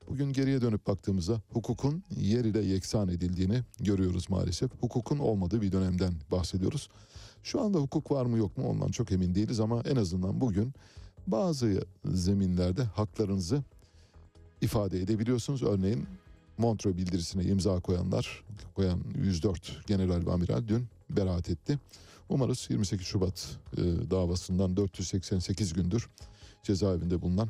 [0.08, 4.72] bugün geriye dönüp baktığımızda hukukun yer ile yeksan edildiğini görüyoruz maalesef.
[4.82, 6.90] Hukukun olmadığı bir dönemden bahsediyoruz.
[7.44, 10.74] Şu anda hukuk var mı yok mu ondan çok emin değiliz ama en azından bugün
[11.28, 13.64] bazı zeminlerde haklarınızı
[14.62, 15.64] ifade edebiliyorsunuz.
[15.64, 16.08] Örneğin
[16.58, 18.44] Montreux bildirisine imza koyanlar,
[18.76, 21.80] koyan 104 general ve amiral dün beraat etti.
[22.30, 26.10] Umarız 28 Şubat e, davasından 488 gündür
[26.64, 27.50] cezaevinde bulunan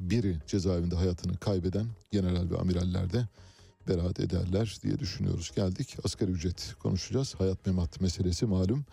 [0.00, 3.28] biri cezaevinde hayatını kaybeden general ve amiraller de
[3.88, 5.52] beraat ederler diye düşünüyoruz.
[5.56, 7.34] Geldik asgari ücret konuşacağız.
[7.38, 8.84] Hayat memat meselesi malum.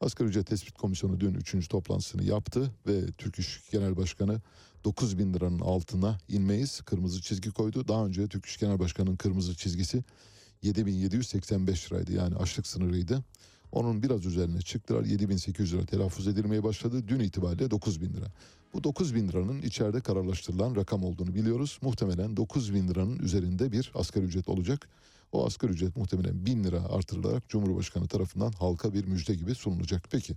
[0.00, 1.68] Asgari ücret tespit komisyonu dün 3.
[1.68, 4.40] toplantısını yaptı ve Türk İş Genel Başkanı
[4.84, 6.80] 9 bin liranın altına inmeyiz.
[6.80, 7.88] Kırmızı çizgi koydu.
[7.88, 10.04] Daha önce Türk İş Genel Başkanı'nın kırmızı çizgisi
[10.62, 13.24] 7785 liraydı yani açlık sınırıydı.
[13.72, 17.08] Onun biraz üzerine çıktılar 7800 lira telaffuz edilmeye başladı.
[17.08, 18.26] Dün itibariyle 9000 lira.
[18.74, 21.78] Bu 9 bin liranın içeride kararlaştırılan rakam olduğunu biliyoruz.
[21.82, 24.88] Muhtemelen 9 bin liranın üzerinde bir asgari ücret olacak.
[25.32, 30.08] O asgari ücret muhtemelen 1000 lira artırılarak Cumhurbaşkanı tarafından halka bir müjde gibi sunulacak.
[30.10, 30.34] Peki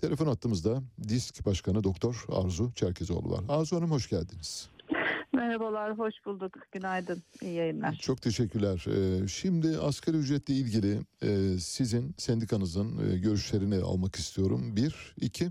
[0.00, 3.44] telefon attığımızda DİSK Başkanı Doktor Arzu Çerkezoğlu var.
[3.48, 4.68] Arzu Hanım hoş geldiniz.
[5.32, 6.54] Merhabalar, hoş bulduk.
[6.72, 7.94] Günaydın, iyi yayınlar.
[7.94, 8.86] Çok teşekkürler.
[8.88, 14.76] Ee, şimdi asgari ücretle ilgili e, sizin sendikanızın e, görüşlerini almak istiyorum.
[14.76, 15.48] Bir, iki,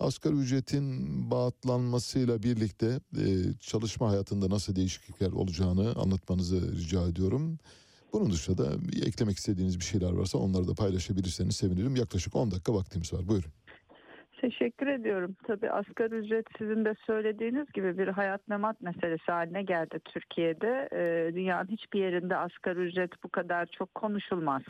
[0.00, 3.24] asgari ücretin bağıtlanmasıyla birlikte e,
[3.60, 7.58] çalışma hayatında nasıl değişiklikler olacağını anlatmanızı rica ediyorum.
[8.12, 8.72] Bunun dışında da
[9.06, 11.96] eklemek istediğiniz bir şeyler varsa onları da paylaşabilirseniz sevinirim.
[11.96, 13.28] Yaklaşık 10 dakika vaktimiz var.
[13.28, 13.57] Buyurun.
[14.40, 15.36] Teşekkür ediyorum.
[15.46, 20.88] Tabii asgari ücret sizin de söylediğiniz gibi bir hayat memat meselesi haline geldi Türkiye'de.
[20.92, 24.62] Ee, dünyanın hiçbir yerinde asgari ücret bu kadar çok konuşulmaz.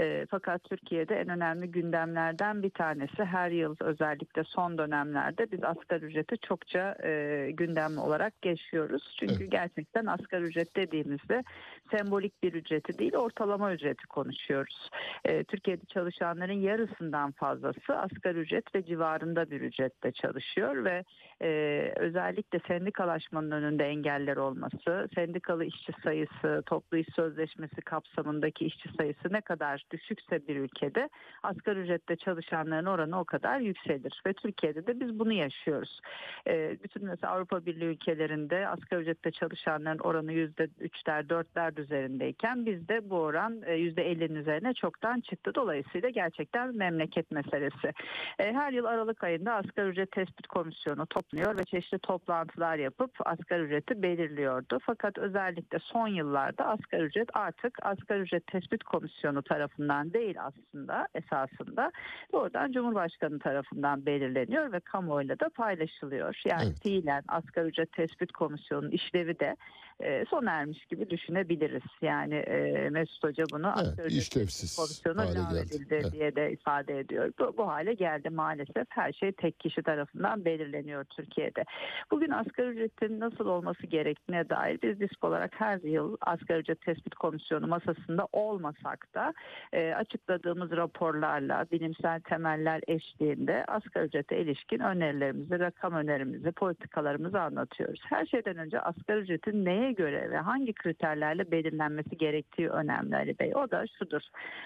[0.00, 3.24] Ee, fakat Türkiye'de en önemli gündemlerden bir tanesi.
[3.24, 9.16] Her yıl özellikle son dönemlerde biz asgari ücreti çokça e, gündemli olarak geçiyoruz.
[9.20, 9.52] Çünkü Evet.
[9.52, 11.42] gerçekten asgari ücret dediğimizde
[11.90, 14.90] sembolik bir ücreti değil ortalama ücreti konuşuyoruz.
[15.24, 19.03] Ee, Türkiye'de çalışanların yarısından fazlası asgari ücret ve civarında
[19.50, 21.04] bir ücretle çalışıyor ve
[21.42, 21.48] e,
[21.96, 29.40] özellikle sendikalaşmanın önünde engeller olması, sendikalı işçi sayısı, toplu iş sözleşmesi kapsamındaki işçi sayısı ne
[29.40, 31.08] kadar düşükse bir ülkede
[31.42, 36.00] asgari ücrette çalışanların oranı o kadar yükselir ve Türkiye'de de biz bunu yaşıyoruz.
[36.46, 43.10] E, bütün mesela Avrupa Birliği ülkelerinde asgari ücrette çalışanların oranı yüzde üçler, dörtler üzerindeyken bizde
[43.10, 45.54] bu oran e, yüzde ellinin üzerine çoktan çıktı.
[45.54, 47.92] Dolayısıyla gerçekten memleket meselesi.
[48.38, 53.62] E, Her yıl Aralık ayında asgari ücret tespit komisyonu toplanıyor ve çeşitli toplantılar yapıp asgari
[53.62, 54.78] ücreti belirliyordu.
[54.82, 61.92] Fakat özellikle son yıllarda asgari ücret artık asgari ücret tespit komisyonu tarafından değil aslında esasında
[62.32, 66.40] doğrudan Cumhurbaşkanı tarafından belirleniyor ve kamuoyuyla da paylaşılıyor.
[66.44, 66.82] Yani Evet.
[66.82, 69.56] fiilen asgari ücret tespit komisyonunun işlevi de
[70.00, 71.82] e, sona ermiş gibi düşünebiliriz.
[72.02, 75.58] Yani e, Mesut Hoca bunu Evet, asgari ücret komisyonu geldi.
[75.58, 76.12] edildi Evet.
[76.12, 77.32] diye de ifade ediyor.
[77.38, 78.83] Bu, bu hale geldi maalesef.
[78.90, 81.64] Her şey tek kişi tarafından belirleniyor Türkiye'de.
[82.10, 87.14] Bugün asgari ücretin nasıl olması gerektiğine dair biz disk olarak her yıl asgari ücret tespit
[87.14, 89.34] komisyonu masasında olmasak da
[89.72, 98.00] e, açıkladığımız raporlarla bilimsel temeller eşliğinde asgari ücrete ilişkin önerilerimizi, rakam önerimizi, politikalarımızı anlatıyoruz.
[98.04, 103.52] Her şeyden önce asgari ücretin neye göre ve hangi kriterlerle belirlenmesi gerektiği önemli Ali Bey.
[103.54, 104.22] O da şudur.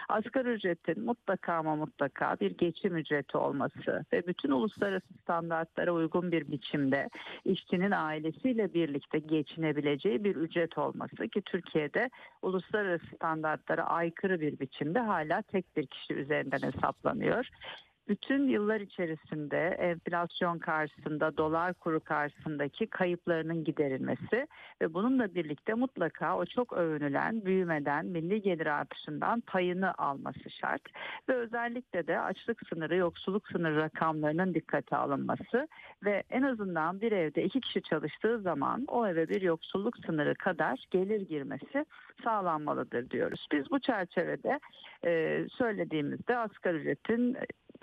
[0.09, 6.51] Asgari ücretin mutlaka ama mutlaka bir geçim ücreti olması ve bütün uluslararası standartlara uygun bir
[6.51, 7.09] biçimde
[7.45, 12.11] işçinin ailesiyle birlikte geçinebileceği bir ücret olması ki Türkiye'de
[12.43, 17.49] uluslararası standartlara aykırı bir biçimde hala tek bir kişi üzerinden hesaplanıyor
[18.09, 24.47] bütün yıllar içerisinde enflasyon karşısında, dolar kuru karşısındaki kayıplarının giderilmesi
[24.83, 30.83] ve bununla birlikte mutlaka o çok övünülen büyümeden, milli gelir artışından payını alması şart.
[31.29, 35.69] Ve özellikle de açlık sınırı, yoksulluk sınırı rakamlarının dikkate alınması
[36.05, 40.85] ve en azından bir evde iki kişi çalıştığı zaman o eve bir yoksulluk sınırı kadar
[40.91, 41.87] gelir girmesi
[42.25, 43.47] sağlanmalıdır diyoruz.
[43.53, 44.61] Biz bu çerçevede
[45.49, 47.37] söylediğimizde asgari ücretin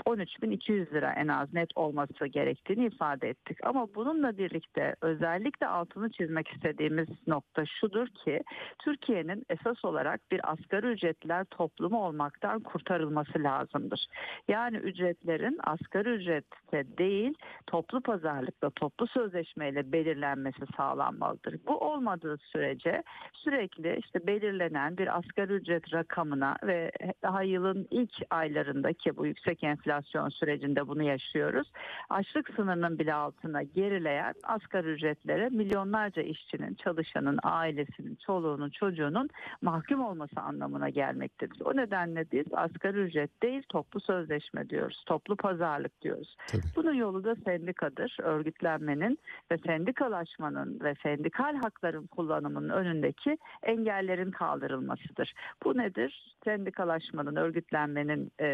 [0.06, 3.58] 13.200 lira en az net olması gerektiğini ifade ettik.
[3.64, 8.44] Ama bununla birlikte özellikle altını çizmek istediğimiz nokta şudur ki
[8.80, 14.06] Türkiye'nin esas olarak bir asgari ücretler toplumu olmaktan kurtarılması lazımdır.
[14.48, 17.34] Yani ücretlerin asgari ücrette değil
[17.68, 21.56] toplu pazarlıkla toplu sözleşmeyle belirlenmesi sağlanmalıdır.
[21.68, 23.04] Bu olmadığı sürece
[23.34, 26.92] sürekli işte belirlenen bir asgari ücret rakamına ve
[27.24, 29.85] daha yılın ilk aylarındaki bu yüksek enflasyon
[30.30, 31.72] sürecinde bunu yaşıyoruz.
[32.10, 39.30] Açlık sınırının bile altına gerileyen asgari ücretlere milyonlarca işçinin, çalışanın, ailesinin, çoluğunun, çocuğunun
[39.62, 41.62] mahkum olması anlamına gelmektedir.
[41.66, 45.04] O nedenle biz asgari ücret değil toplu sözleşme diyoruz.
[45.06, 46.38] Toplu pazarlık diyoruz.
[46.48, 46.62] Tabii.
[46.76, 48.18] Bunun yolu da sendikadır.
[48.22, 49.20] Örgütlenmenin
[49.52, 55.34] ve sendikalaşmanın ve sendikal hakların kullanımının önündeki engellerin kaldırılmasıdır.
[55.64, 56.36] Bu nedir?
[56.44, 58.46] Sendikalaşmanın, örgütlenmenin e,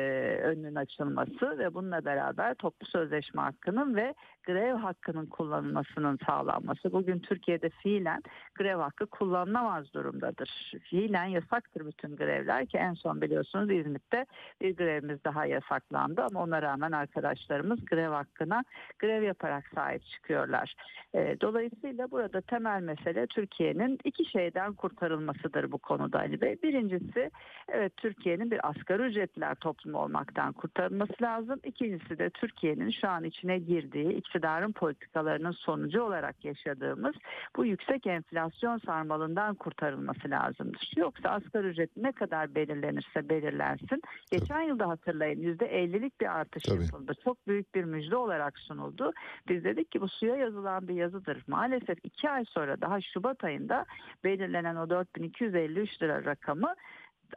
[0.43, 1.20] önünün açılması
[1.57, 6.91] ve bununla beraber toplu sözleşme hakkının ve grev hakkının kullanılmasının sağlanması.
[6.91, 8.21] Bugün Türkiye'de fiilen
[8.55, 10.73] grev hakkı kullanılamaz durumdadır.
[10.83, 14.25] Fiilen yasaktır bütün grevler ki en son biliyorsunuz İzmit'te
[14.61, 18.63] bir grevimiz daha yasaklandı ama ona rağmen arkadaşlarımız grev hakkına
[18.99, 20.75] grev yaparak sahip çıkıyorlar.
[21.13, 26.57] E, dolayısıyla burada temel mesele Türkiye'nin iki şeyden kurtarılmasıdır bu konuda Ali Bey.
[26.63, 27.31] Birincisi
[27.67, 31.59] evet Türkiye'nin bir asgari ücretliler toplumu olmaktan kurtarılması lazım.
[31.63, 37.15] İkincisi de Türkiye'nin şu an içine girdiği iktidarın politikalarının sonucu olarak yaşadığımız
[37.55, 40.91] bu yüksek enflasyon sarmalından kurtarılması lazımdır.
[40.97, 44.01] Yoksa asgari ücret ne kadar belirlenirse belirlensin.
[44.31, 46.83] Geçen yılda hatırlayın %50'lik bir artış Tabii.
[46.83, 47.13] yapıldı.
[47.23, 49.11] Çok büyük bir müjde olarak sunuldu.
[49.49, 51.43] Biz dedik ki bu suya yazılan bir yazıdır.
[51.47, 53.85] Maalesef iki ay sonra daha Şubat ayında
[54.23, 56.75] belirlenen o 4253 lira rakamı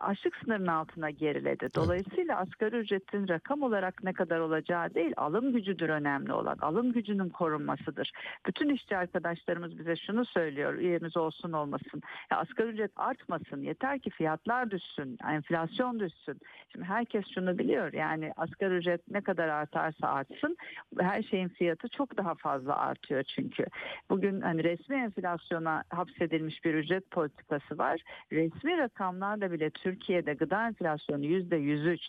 [0.00, 1.68] açlık sınırının altına geriledi.
[1.74, 6.58] Dolayısıyla asgari ücretin rakam olarak ne kadar olacağı değil, alım gücüdür önemli olan.
[6.60, 8.12] Alım gücünün korunmasıdır.
[8.46, 12.02] Bütün işçi arkadaşlarımız bize şunu söylüyor, üyemiz olsun olmasın.
[12.30, 16.40] Ya asgari ücret artmasın, yeter ki fiyatlar düşsün, enflasyon düşsün.
[16.72, 20.56] Şimdi herkes şunu biliyor, yani asgari ücret ne kadar artarsa artsın,
[21.00, 23.66] her şeyin fiyatı çok daha fazla artıyor çünkü.
[24.10, 28.00] Bugün hani resmi enflasyona hapsedilmiş bir ücret politikası var.
[28.32, 32.01] Resmi rakamlarla bile Türkiye'de gıda enflasyonu yüzde 103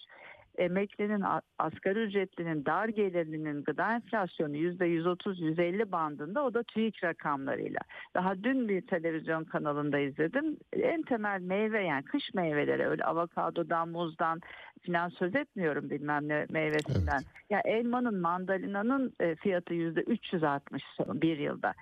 [0.57, 1.23] emeklinin,
[1.59, 7.79] asgari ücretlinin, dar gelirlinin gıda enflasyonu yüzde 130-150 bandında o da TÜİK rakamlarıyla.
[8.13, 10.57] Daha dün bir televizyon kanalında izledim.
[10.73, 14.41] En temel meyve yani kış meyveleri öyle avokadodan, muzdan
[14.81, 17.21] filan söz etmiyorum bilmem ne meyvesinden.
[17.49, 21.73] Ya elmanın, mandalinanın e, fiyatı yüzde 300 artmış son bir yılda.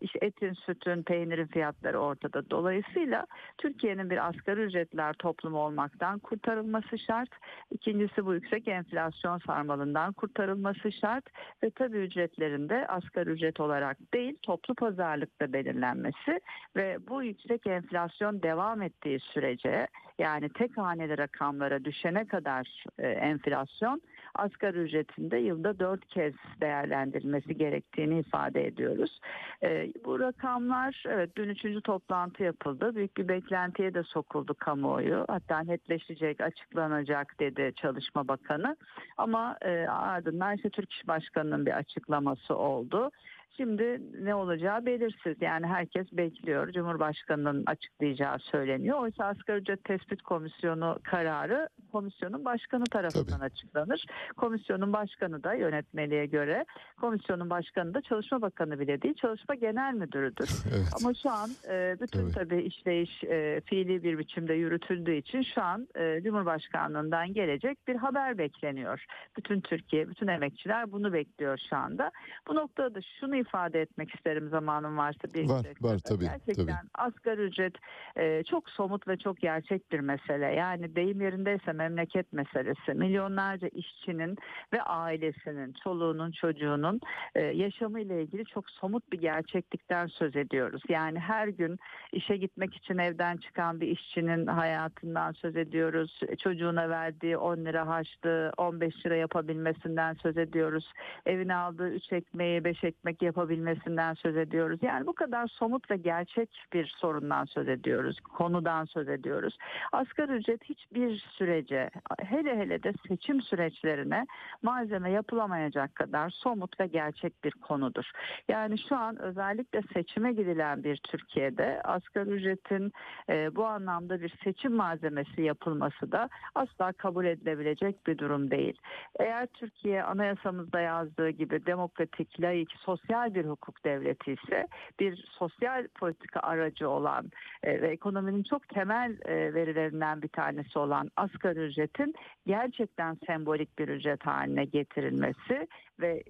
[0.00, 2.50] İşte etin, sütün, peynirin fiyatları ortada.
[2.50, 3.26] Dolayısıyla
[3.58, 7.30] Türkiye'nin bir asgari ücretler toplumu olmaktan kurtarılması şart.
[7.70, 11.24] İkincisi bu yüksek enflasyon sarmalından kurtarılması şart.
[11.62, 16.40] Ve tabii ücretlerin de asgari ücret olarak değil toplu pazarlıkta belirlenmesi
[16.76, 19.88] ve bu yüksek enflasyon devam ettiği sürece
[20.18, 24.02] yani tek haneli rakamlara düşene kadar e, enflasyon
[24.38, 29.20] asgari ücretinde yılda dört kez değerlendirilmesi gerektiğini ifade ediyoruz.
[29.62, 32.96] E, bu rakamlar evet dün üçüncü toplantı yapıldı.
[32.96, 35.24] Büyük bir beklentiye de sokuldu kamuoyu.
[35.28, 38.76] Hatta netleşecek, açıklanacak dedi Çalışma Bakanı.
[39.16, 43.10] Ama e, ardından işte Türk İş Başkanı'nın bir açıklaması oldu.
[43.56, 45.36] Şimdi ne olacağı belirsiz.
[45.40, 46.72] Yani herkes bekliyor.
[46.72, 48.98] Cumhurbaşkanının açıklayacağı söyleniyor.
[48.98, 53.44] Oysa Asgari Ücret Tespit Komisyonu kararı komisyonun başkanı tarafından Tabii.
[53.44, 54.06] açıklanır.
[54.36, 56.64] Komisyonun başkanı da yönetmeliğe göre
[57.00, 60.50] komisyonun başkanı da Çalışma Bakanı bile değil Çalışma Genel Müdürüdür.
[60.76, 60.88] Evet.
[61.00, 62.32] Ama şu an e, bütün Tabii.
[62.32, 68.38] tabii işleyiş e, fiili bir biçimde yürütüldüğü için şu an e, Cumhurbaşkanlığından gelecek bir haber
[68.38, 69.04] bekleniyor.
[69.36, 72.10] Bütün Türkiye, bütün emekçiler bunu bekliyor şu anda.
[72.48, 76.76] Bu noktada da şunu ifade etmek isterim zamanım varsa bir Var, var tabii, Gerçekten tabii.
[76.94, 77.74] asgari ücret
[78.16, 80.44] e, çok somut ve çok gerçek bir mesele.
[80.54, 82.94] Yani deyim yerindeyse memleket meselesi.
[82.94, 84.36] Milyonlarca işçinin
[84.72, 87.00] ve ailesinin, çoluğunun, çocuğunun
[87.34, 90.82] e, yaşamı ile ilgili çok somut bir gerçeklikten söz ediyoruz.
[90.88, 91.78] Yani her gün
[92.12, 96.20] işe gitmek için evden çıkan bir işçinin hayatından söz ediyoruz.
[96.38, 100.92] Çocuğuna verdiği 10 lira harçlığı 15 lira yapabilmesinden söz ediyoruz.
[101.26, 104.78] Evine aldığı 3 ekmeği 5 ekmek yapabilmesinden söz ediyoruz.
[104.82, 108.20] Yani bu kadar somut ve gerçek bir sorundan söz ediyoruz.
[108.20, 109.58] Konudan söz ediyoruz.
[109.92, 114.26] Asgari ücret hiçbir sürece hele hele de seçim süreçlerine
[114.62, 118.10] malzeme yapılamayacak kadar somut ve gerçek bir konudur.
[118.48, 122.92] Yani şu an özellikle seçime gidilen bir Türkiye'de asgari ücretin
[123.28, 128.78] e, bu anlamda bir seçim malzemesi yapılması da asla kabul edilebilecek bir durum değil.
[129.20, 134.66] Eğer Türkiye anayasamızda yazdığı gibi demokratik, laik, sosyal bir hukuk devleti ise
[135.00, 137.30] bir sosyal politika aracı olan
[137.62, 142.14] e, ve ekonominin çok temel e, verilerinden bir tanesi olan asgari ücretin
[142.46, 145.68] gerçekten sembolik bir ücret haline getirilmesi
[146.00, 146.22] ve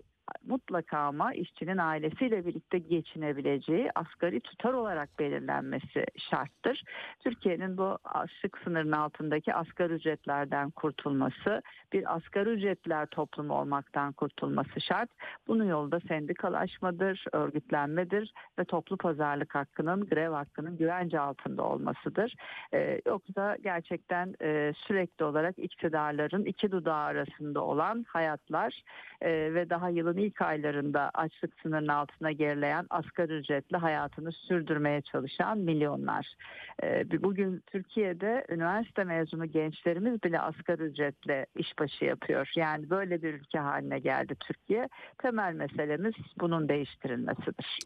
[0.47, 6.85] mutlaka ama işçinin ailesiyle birlikte geçinebileceği asgari tutar olarak belirlenmesi şarttır.
[7.20, 11.62] Türkiye'nin bu açlık sınırının altındaki asgari ücretlerden kurtulması,
[11.93, 15.11] bir asgari ücretler toplumu olmaktan kurtulması şart.
[15.47, 22.35] Bunun yolu da sendikalaşmadır, örgütlenmedir ve toplu pazarlık hakkının, grev hakkının güvence altında olmasıdır.
[22.74, 28.82] Ee, yoksa gerçekten e, sürekli olarak iktidarların iki dudağı arasında olan hayatlar
[29.20, 35.59] e, ve daha yılın ilk aylarında açlık sınırının altına gerileyen asgari ücretli hayatını sürdürmeye çalışan
[35.59, 36.34] milyonlar.
[36.82, 42.52] E, bugün Türkiye'de üniversite mezunu gençlerimiz bile asgari ücretle işbaşı yapıyor.
[42.56, 44.88] Yani böyle bir ülke haline geldi Türkiye.
[45.22, 47.78] Temel meselemiz bunun değiştirilmesidir.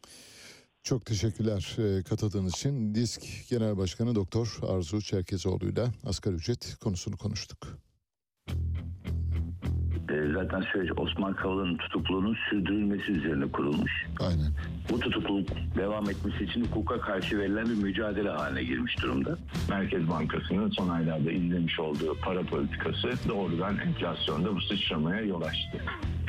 [0.82, 2.94] Çok teşekkürler e, katıldığınız için.
[2.94, 7.89] Disk Genel Başkanı Doktor Arzu Çerkezoğlu'yla asgari ücret konusunu konuştuk.
[10.10, 14.06] E, zaten süreç Osman Kavala'nın tutukluluğunun sürdürülmesi üzerine kurulmuş.
[14.20, 14.52] Aynen.
[14.90, 19.38] Bu tutukluluk devam etmesi için hukuka karşı verilen bir mücadele haline girmiş durumda.
[19.68, 25.78] Merkez Bankası'nın son aylarda izlemiş olduğu para politikası doğrudan enflasyonda bu sıçramaya yol açtı.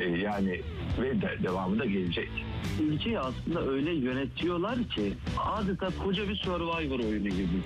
[0.02, 0.62] E, yani
[1.02, 2.30] ve de, devamı da gelecek.
[2.82, 7.62] ülkeyi aslında öyle yönetiyorlar ki adeta koca bir survivor oyunu gibi.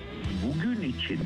[0.46, 1.18] Bugün için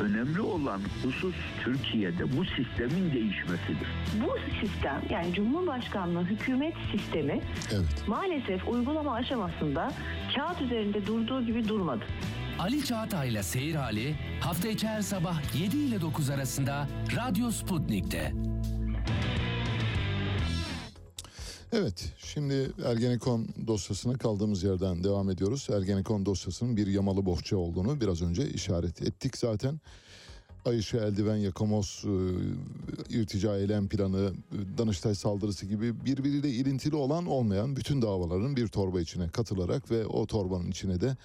[0.00, 1.34] önemli olan husus
[1.64, 3.88] Türkiye'de bu sistemin değişmesidir.
[4.26, 7.40] Bu sistem yani Cumhurbaşkanlığı hükümet sistemi
[7.72, 8.04] Evet.
[8.06, 9.92] maalesef uygulama aşamasında
[10.36, 12.04] kağıt üzerinde durduğu gibi durmadı.
[12.58, 18.32] Ali Çağatay'la Seyir Hali hafta içi her sabah 7 ile 9 arasında Radyo Sputnik'te.
[21.76, 25.68] Evet, şimdi Ergenekon dosyasına kaldığımız yerden devam ediyoruz.
[25.72, 29.80] Ergenekon dosyasının bir yamalı bohça olduğunu biraz önce işaret ettik zaten.
[30.64, 32.04] Ayşe Eldiven Yakamoz,
[33.10, 38.68] e, irtica eylem planı, e, Danıştay saldırısı gibi birbiriyle ilintili olan olmayan bütün davaların bir
[38.68, 41.16] torba içine katılarak ve o torbanın içine de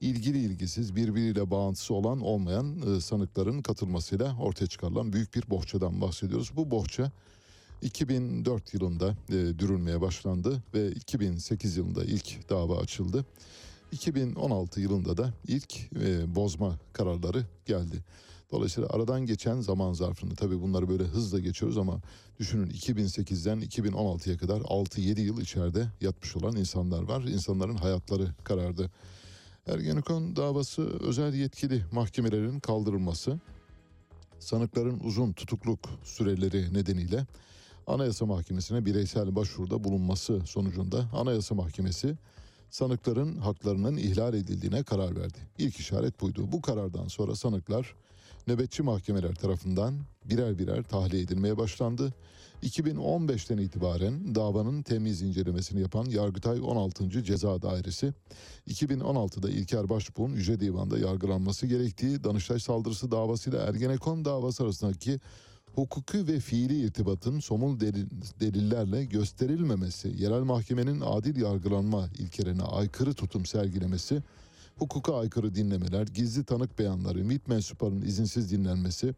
[0.00, 6.50] ilgili ilgisiz birbiriyle bağıntısı olan olmayan e, sanıkların katılmasıyla ortaya çıkarılan büyük bir bohçadan bahsediyoruz.
[6.56, 7.12] Bu bohça
[7.82, 13.24] 2004 yılında e, dürülmeye başlandı ve 2008 yılında ilk dava açıldı.
[13.92, 18.04] 2016 yılında da ilk e, bozma kararları geldi.
[18.52, 22.00] Dolayısıyla aradan geçen zaman zarfında tabii bunları böyle hızla geçiyoruz ama
[22.38, 27.22] düşünün 2008'den 2016'ya kadar 6-7 yıl içeride yatmış olan insanlar var.
[27.22, 28.90] İnsanların hayatları karardı.
[29.66, 33.40] Ergenekon davası özel yetkili mahkemelerin kaldırılması,
[34.38, 37.26] sanıkların uzun tutukluk süreleri nedeniyle
[37.88, 42.16] Anayasa Mahkemesi'ne bireysel başvuruda bulunması sonucunda Anayasa Mahkemesi
[42.70, 45.38] sanıkların haklarının ihlal edildiğine karar verdi.
[45.58, 46.52] İlk işaret buydu.
[46.52, 47.94] Bu karardan sonra sanıklar
[48.46, 49.94] nöbetçi mahkemeler tarafından
[50.24, 52.14] birer birer tahliye edilmeye başlandı.
[52.62, 57.24] 2015'ten itibaren davanın temiz incelemesini yapan Yargıtay 16.
[57.24, 58.12] Ceza Dairesi,
[58.68, 65.20] 2016'da İlker Başbuğ'un Yüce Divan'da yargılanması gerektiği Danıştay saldırısı davasıyla Ergenekon davası arasındaki
[65.78, 73.46] hukuki ve fiili irtibatın somul delil- delillerle gösterilmemesi, yerel mahkemenin adil yargılanma ilkelerine aykırı tutum
[73.46, 74.22] sergilemesi,
[74.78, 79.14] hukuka aykırı dinlemeler, gizli tanık beyanları, MİT mensuplarının izinsiz dinlenmesi,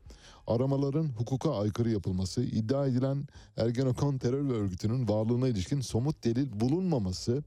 [0.47, 3.25] aramaların hukuka aykırı yapılması, iddia edilen
[3.57, 7.43] Ergenekon terör örgütünün varlığına ilişkin somut delil bulunmaması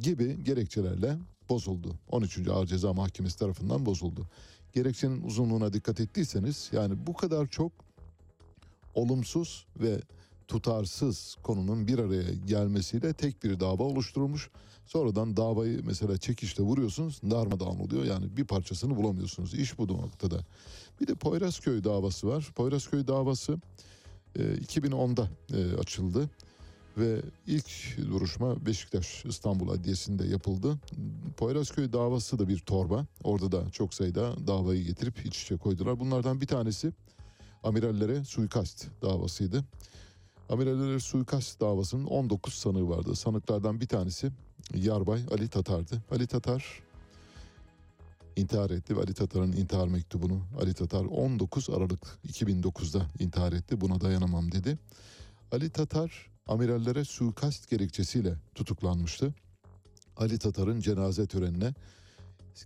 [0.00, 1.16] gibi gerekçelerle
[1.48, 1.94] bozuldu.
[2.10, 2.48] 13.
[2.48, 4.26] Ağır Ceza Mahkemesi tarafından bozuldu.
[4.72, 7.91] Gerekçenin uzunluğuna dikkat ettiyseniz yani bu kadar çok
[8.94, 10.00] olumsuz ve
[10.48, 14.50] tutarsız konunun bir araya gelmesiyle tek bir dava oluşturulmuş.
[14.86, 18.04] Sonradan davayı mesela çekişle vuruyorsunuz darmadağın oluyor.
[18.04, 19.54] Yani bir parçasını bulamıyorsunuz.
[19.54, 20.44] İş bu noktada.
[21.00, 22.52] Bir de Poyrazköy davası var.
[22.54, 23.58] Poyrazköy davası
[24.36, 26.30] e, 2010'da e, açıldı.
[26.98, 30.78] Ve ilk duruşma Beşiktaş İstanbul Adliyesi'nde yapıldı.
[31.36, 33.06] Poyrazköy davası da bir torba.
[33.24, 36.00] Orada da çok sayıda davayı getirip iç içe koydular.
[36.00, 36.92] Bunlardan bir tanesi
[37.62, 39.64] amirallere suikast davasıydı.
[40.48, 43.16] Amirallere suikast davasının 19 sanığı vardı.
[43.16, 44.30] Sanıklardan bir tanesi
[44.74, 46.02] Yarbay Ali Tatar'dı.
[46.10, 46.82] Ali Tatar
[48.36, 53.80] intihar etti Ali Tatar'ın intihar mektubunu Ali Tatar 19 Aralık 2009'da intihar etti.
[53.80, 54.78] Buna dayanamam dedi.
[55.52, 59.34] Ali Tatar amirallere suikast gerekçesiyle tutuklanmıştı.
[60.16, 61.74] Ali Tatar'ın cenaze törenine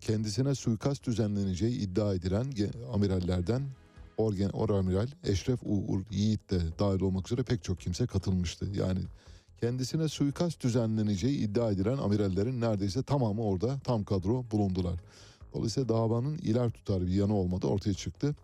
[0.00, 2.52] kendisine suikast düzenleneceği iddia edilen
[2.92, 3.62] amirallerden
[4.16, 8.66] Orgen, Oramiral Eşref Uğur Yiğit de dahil olmak üzere pek çok kimse katılmıştı.
[8.74, 9.00] Yani
[9.60, 15.00] kendisine suikast düzenleneceği iddia edilen amirallerin neredeyse tamamı orada tam kadro bulundular.
[15.54, 18.34] Dolayısıyla davanın iler tutar bir yanı olmadı ortaya çıktı.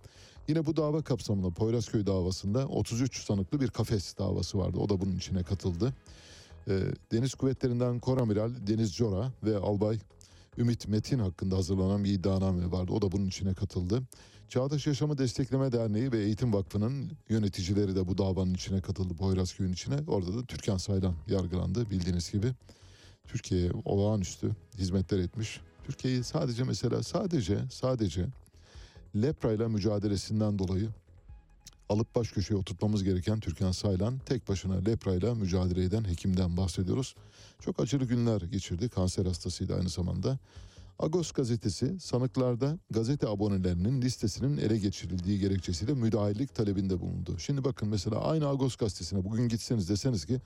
[0.49, 4.79] Yine bu dava kapsamında Poyrazköy davasında 33 sanıklı bir kafes davası vardı.
[4.79, 5.95] O da bunun içine katıldı.
[6.69, 6.81] Ee,
[7.13, 9.99] Deniz Kuvvetlerinden Koramiral Deniz Cora ve Albay
[10.59, 12.93] Ümit Metin hakkında hazırlanan bir iddianame vardı.
[12.93, 14.03] O da bunun içine katıldı.
[14.53, 19.15] Çağdaş Yaşamı Destekleme Derneği ve Eğitim Vakfı'nın yöneticileri de bu davanın içine katıldı.
[19.15, 19.97] Poyrazköy'ün içine.
[20.07, 22.53] Orada da Türkan Saylan yargılandı bildiğiniz gibi.
[23.29, 25.61] Türkiye'ye olağanüstü hizmetler etmiş.
[25.85, 28.27] Türkiye'yi sadece mesela sadece sadece
[29.17, 30.89] lepra ile mücadelesinden dolayı
[31.89, 37.15] alıp baş köşeye oturtmamız gereken Türkan Saylan tek başına lepra ile mücadele eden hekimden bahsediyoruz.
[37.61, 38.89] Çok acılı günler geçirdi.
[38.89, 40.39] Kanser hastasıydı aynı zamanda.
[40.99, 47.39] Agos gazetesi sanıklarda gazete abonelerinin listesinin ele geçirildiği gerekçesiyle müdahillik talebinde bulundu.
[47.39, 50.41] Şimdi bakın mesela aynı Agos gazetesine bugün gitseniz deseniz ki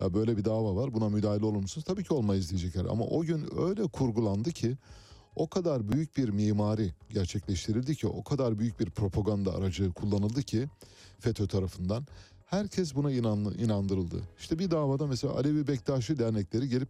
[0.00, 1.84] ya böyle bir dava var buna müdahale olur musunuz?
[1.84, 4.76] Tabii ki olmayız diyecekler ama o gün öyle kurgulandı ki
[5.36, 10.68] o kadar büyük bir mimari gerçekleştirildi ki o kadar büyük bir propaganda aracı kullanıldı ki
[11.18, 12.06] FETÖ tarafından
[12.46, 14.22] herkes buna inandırıldı.
[14.38, 16.88] İşte bir davada mesela Alevi Bektaşi dernekleri gelip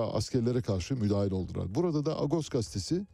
[0.00, 1.74] askerlere karşı müdahil oldular.
[1.74, 3.06] Burada da Agos gazetesi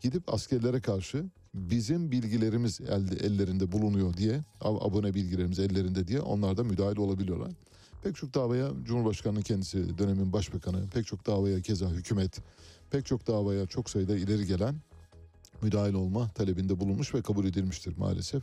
[0.00, 1.24] gidip askerlere karşı
[1.54, 7.50] bizim bilgilerimiz elde, ellerinde bulunuyor diye ab- abone bilgilerimiz ellerinde diye onlar da müdahil olabiliyorlar.
[8.02, 12.38] Pek çok davaya Cumhurbaşkanı'nın kendisi dönemin başbakanı pek çok davaya keza hükümet
[12.90, 14.74] pek çok davaya çok sayıda ileri gelen
[15.62, 18.42] müdahil olma talebinde bulunmuş ve kabul edilmiştir maalesef.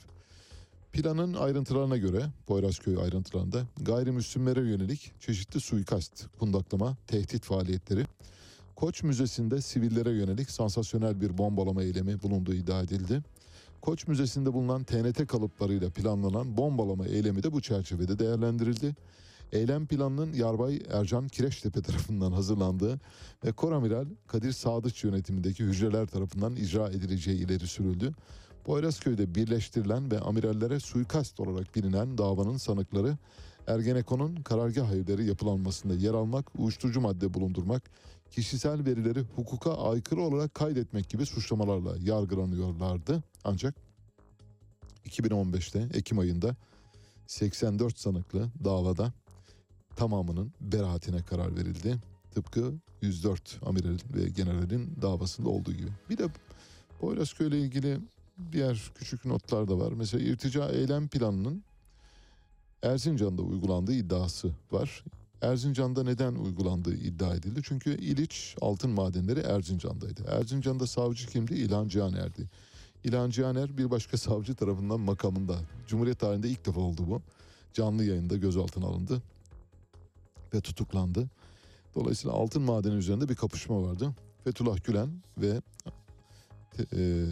[0.96, 8.06] Planın ayrıntılarına göre Poyrazköy ayrıntılarında gayrimüslimlere yönelik çeşitli suikast, kundaklama, tehdit faaliyetleri,
[8.76, 13.22] Koç Müzesi'nde sivillere yönelik sansasyonel bir bombalama eylemi bulunduğu iddia edildi.
[13.82, 18.96] Koç Müzesi'nde bulunan TNT kalıplarıyla planlanan bombalama eylemi de bu çerçevede değerlendirildi.
[19.52, 23.00] Eylem planının Yarbay Ercan Kireçtepe tarafından hazırlandığı
[23.46, 28.14] ve Koramiral Kadir Sadıç yönetimindeki hücreler tarafından icra edileceği ileri sürüldü.
[28.66, 33.18] Poyrazköy'de birleştirilen ve amirallere suikast olarak bilinen davanın sanıkları
[33.68, 37.84] Ergenekon'un karargah evleri yapılanmasında yer almak, uyuşturucu madde bulundurmak,
[38.32, 43.24] kişisel verileri hukuka aykırı olarak kaydetmek gibi suçlamalarla yargılanıyorlardı.
[43.44, 43.76] Ancak
[45.06, 46.56] 2015'te Ekim ayında
[47.28, 49.14] 84 sanıklı davada
[49.96, 51.98] tamamının beraatine karar verildi.
[52.32, 55.90] Tıpkı 104 amiral ve generalin davasında olduğu gibi.
[56.10, 56.28] Bir de
[57.00, 58.00] Poyrazköy ile ilgili
[58.52, 59.92] diğer küçük notlar da var.
[59.92, 61.64] Mesela irtica eylem planının
[62.84, 65.04] Erzincan'da uygulandığı iddiası var.
[65.42, 67.62] Erzincan'da neden uygulandığı iddia edildi.
[67.64, 70.24] Çünkü İliç altın madenleri Erzincan'daydı.
[70.28, 71.54] Erzincan'da savcı kimdi?
[71.54, 72.50] İlhan Cihaner'di.
[73.04, 75.58] İlhan Cihaner bir başka savcı tarafından makamında.
[75.88, 77.22] Cumhuriyet tarihinde ilk defa oldu bu.
[77.74, 79.22] Canlı yayında gözaltına alındı
[80.54, 81.30] ve tutuklandı.
[81.96, 84.16] Dolayısıyla altın madeni üzerinde bir kapışma vardı.
[84.44, 85.62] Fethullah Gülen ve
[86.80, 87.26] e,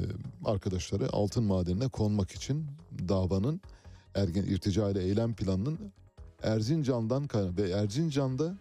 [0.45, 2.65] arkadaşları altın madenine konmak için
[3.09, 3.61] davanın
[4.15, 5.79] ergen irtica ile eylem planının
[6.43, 8.57] Erzincan'dan ve Erzincan'da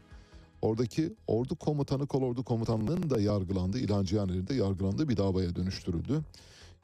[0.62, 3.78] oradaki ordu komutanı kolordu komutanlığının da yargılandı.
[3.78, 6.20] İlhan Cihaner'in de yargılandığı bir davaya dönüştürüldü.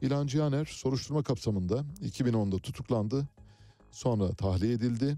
[0.02, 3.28] İlhan Cihaner soruşturma kapsamında 2010'da tutuklandı.
[3.90, 5.16] Sonra tahliye edildi.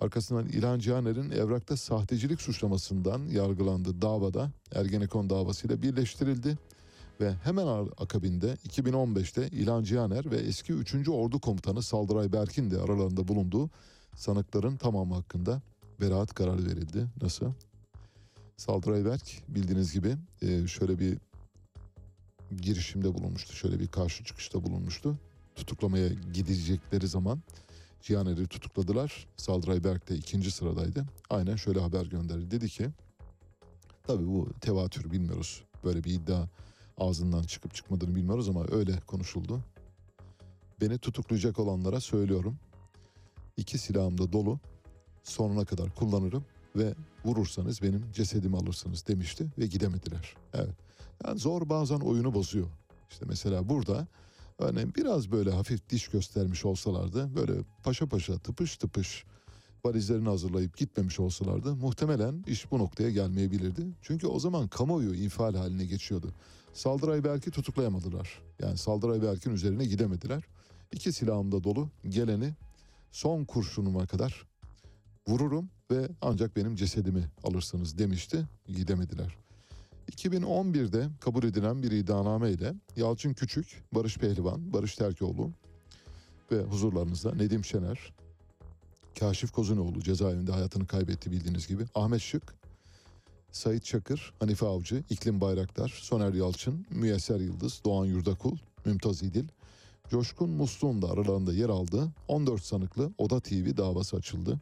[0.00, 6.58] Arkasından İlhan Cihaner'in evrakta sahtecilik suçlamasından yargılandığı davada Ergenekon davasıyla birleştirildi.
[7.20, 7.66] Ve hemen
[7.98, 11.08] akabinde 2015'te İlhan Cihaner ve eski 3.
[11.08, 13.70] Ordu Komutanı Saldıray Berk'in de aralarında bulunduğu
[14.14, 15.62] sanıkların tamamı hakkında
[16.00, 17.06] beraat kararı verildi.
[17.22, 17.52] Nasıl?
[18.56, 21.18] Saldıray Berk bildiğiniz gibi e, şöyle bir
[22.60, 23.52] girişimde bulunmuştu.
[23.52, 25.18] Şöyle bir karşı çıkışta bulunmuştu.
[25.54, 27.42] Tutuklamaya gidecekleri zaman
[28.02, 29.26] Cihaner'i tutukladılar.
[29.36, 31.04] Saldıray Berk de ikinci sıradaydı.
[31.30, 32.50] Aynen şöyle haber gönderdi.
[32.50, 32.88] Dedi ki
[34.06, 35.62] tabii bu tevatür bilmiyoruz.
[35.84, 36.46] Böyle bir iddia
[36.98, 39.60] ağzından çıkıp çıkmadığını bilmiyoruz ama öyle konuşuldu.
[40.80, 42.56] Beni tutuklayacak olanlara söylüyorum.
[43.56, 44.60] İki silahım da dolu.
[45.22, 46.44] Sonuna kadar kullanırım
[46.76, 46.94] ve
[47.24, 50.34] vurursanız benim cesedimi alırsınız demişti ve gidemediler.
[50.54, 50.74] Evet.
[51.24, 52.66] Yani zor bazen oyunu bozuyor.
[53.10, 54.06] İşte mesela burada
[54.58, 57.52] örneğin biraz böyle hafif diş göstermiş olsalardı böyle
[57.82, 59.24] paşa paşa tıpış tıpış
[59.84, 63.86] valizlerini hazırlayıp gitmemiş olsalardı muhtemelen iş bu noktaya gelmeyebilirdi.
[64.02, 66.32] Çünkü o zaman kamuoyu infial haline geçiyordu.
[66.76, 68.42] Saldıray belki tutuklayamadılar.
[68.58, 70.44] Yani Saldıray Berk'in üzerine gidemediler.
[70.92, 71.88] İki silahım da dolu.
[72.08, 72.54] Geleni
[73.10, 74.46] son kurşunuma kadar
[75.28, 78.48] vururum ve ancak benim cesedimi alırsınız demişti.
[78.66, 79.36] Gidemediler.
[80.12, 85.50] 2011'de kabul edilen bir iddianame ile Yalçın Küçük, Barış Pehlivan, Barış Terkoğlu
[86.52, 88.12] ve huzurlarınızda Nedim Şener,
[89.18, 91.84] Kaşif Kozunoğlu cezaevinde hayatını kaybetti bildiğiniz gibi.
[91.94, 92.54] Ahmet Şık,
[93.56, 99.44] Sait Çakır, Hanife Avcı, İklim Bayraktar, Soner Yalçın, Müyesser Yıldız, Doğan Yurdakul, Mümtaz İdil,
[100.10, 104.60] Coşkun Muslu'nun da aralarında yer aldığı 14 sanıklı Oda TV davası açıldı.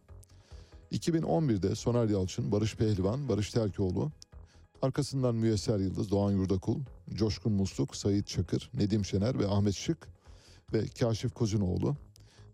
[0.92, 4.10] 2011'de Soner Yalçın, Barış Pehlivan, Barış Terkoğlu,
[4.82, 6.80] arkasından Müyesser Yıldız, Doğan Yurdakul,
[7.14, 10.08] Coşkun Musluk, Sait Çakır, Nedim Şener ve Ahmet Şık
[10.72, 11.96] ve Kaşif Kozunoğlu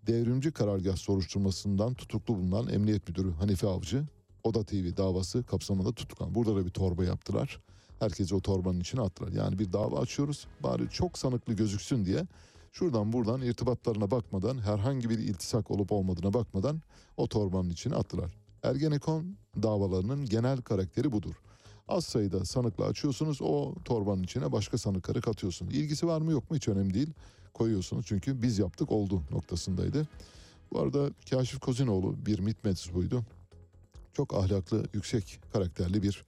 [0.06, 4.04] devrimci karargah soruşturmasından tutuklu bulunan Emniyet Müdürü Hanife Avcı,
[4.44, 6.34] Oda TV davası kapsamında tutuklan.
[6.34, 7.60] Burada da bir torba yaptılar.
[7.98, 9.32] Herkesi o torbanın içine attılar.
[9.32, 10.46] Yani bir dava açıyoruz.
[10.60, 12.26] Bari çok sanıklı gözüksün diye
[12.72, 16.82] şuradan buradan irtibatlarına bakmadan herhangi bir iltisak olup olmadığına bakmadan
[17.16, 18.32] o torbanın içine attılar.
[18.62, 21.34] Ergenekon davalarının genel karakteri budur.
[21.88, 25.74] Az sayıda sanıkla açıyorsunuz o torbanın içine başka sanıkları katıyorsunuz.
[25.74, 27.10] İlgisi var mı yok mu hiç önemli değil.
[27.54, 30.08] Koyuyorsunuz çünkü biz yaptık oldu noktasındaydı.
[30.72, 33.24] Bu arada Kaşif Kozinoğlu bir MİT mensubuydu.
[34.20, 36.24] Çok ahlaklı, yüksek karakterli bir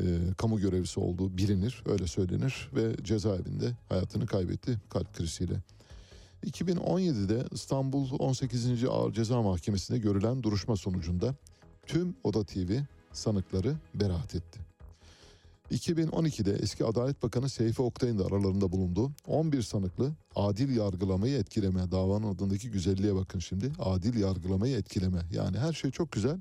[0.00, 0.04] e,
[0.38, 5.54] kamu görevlisi olduğu bilinir, öyle söylenir ve cezaevinde hayatını kaybetti kalp kriziyle.
[6.44, 8.84] 2017'de İstanbul 18.
[8.84, 11.34] Ağır Ceza Mahkemesi'nde görülen duruşma sonucunda
[11.86, 12.78] tüm Oda TV
[13.12, 14.60] sanıkları beraat etti.
[15.70, 22.34] 2012'de eski Adalet Bakanı Seyfi Oktay'ın da aralarında bulunduğu 11 sanıklı adil yargılamayı etkileme davanın
[22.34, 26.40] adındaki güzelliğe bakın şimdi adil yargılamayı etkileme yani her şey çok güzel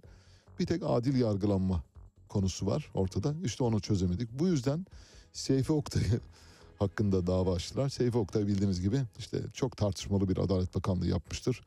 [0.60, 1.84] bir tek adil yargılanma
[2.30, 4.86] konusu var ortada işte onu çözemedik bu yüzden
[5.34, 6.20] Seyfi Oktay'ı
[6.80, 7.90] hakkında dava açtılar.
[7.90, 11.62] Seyfi Oktay bildiğiniz gibi işte çok tartışmalı bir Adalet Bakanlığı yapmıştır.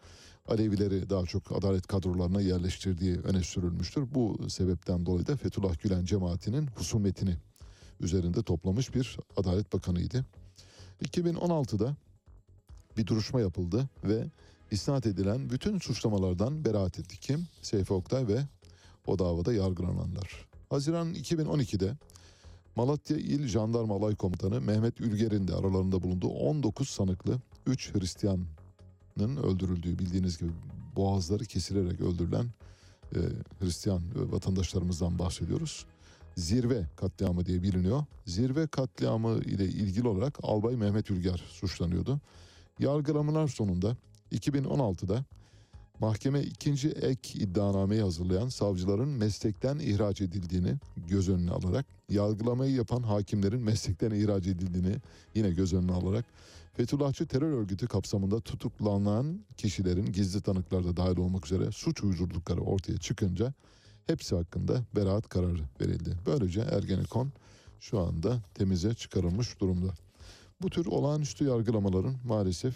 [0.48, 4.14] Alevileri daha çok adalet kadrolarına yerleştirdiği öne sürülmüştür.
[4.14, 7.36] Bu sebepten dolayı da Fethullah Gülen cemaatinin husumetini
[8.00, 10.24] üzerinde toplamış bir Adalet Bakanıydı.
[11.04, 11.96] 2016'da
[12.96, 14.24] bir duruşma yapıldı ve
[14.70, 17.20] isnat edilen bütün suçlamalardan beraat etti.
[17.20, 17.46] Kim?
[17.62, 18.42] Seyfi Oktay ve
[19.08, 20.48] o davada yargılananlar.
[20.70, 21.96] Haziran 2012'de
[22.76, 29.98] Malatya İl Jandarma Alay Komutanı Mehmet Ülger'in de aralarında bulunduğu 19 sanıklı 3 Hristiyanın öldürüldüğü
[29.98, 30.50] bildiğiniz gibi
[30.96, 32.46] boğazları kesilerek öldürülen
[33.14, 33.18] e,
[33.60, 34.02] Hristiyan
[34.32, 35.86] vatandaşlarımızdan bahsediyoruz.
[36.36, 38.04] Zirve katliamı diye biliniyor.
[38.26, 42.20] Zirve katliamı ile ilgili olarak Albay Mehmet Ülger suçlanıyordu.
[42.78, 43.96] Yargılamalar sonunda
[44.32, 45.24] 2016'da
[46.00, 53.62] mahkeme ikinci ek iddianameyi hazırlayan savcıların meslekten ihraç edildiğini göz önüne alarak, yargılamayı yapan hakimlerin
[53.62, 54.96] meslekten ihraç edildiğini
[55.34, 56.24] yine göz önüne alarak,
[56.78, 63.54] Fethullahçı terör örgütü kapsamında tutuklanan kişilerin gizli tanıklarda dahil olmak üzere suç uydurdukları ortaya çıkınca
[64.06, 66.16] hepsi hakkında beraat kararı verildi.
[66.26, 67.32] Böylece Ergenekon
[67.80, 69.94] şu anda temize çıkarılmış durumda.
[70.62, 72.74] Bu tür olağanüstü yargılamaların maalesef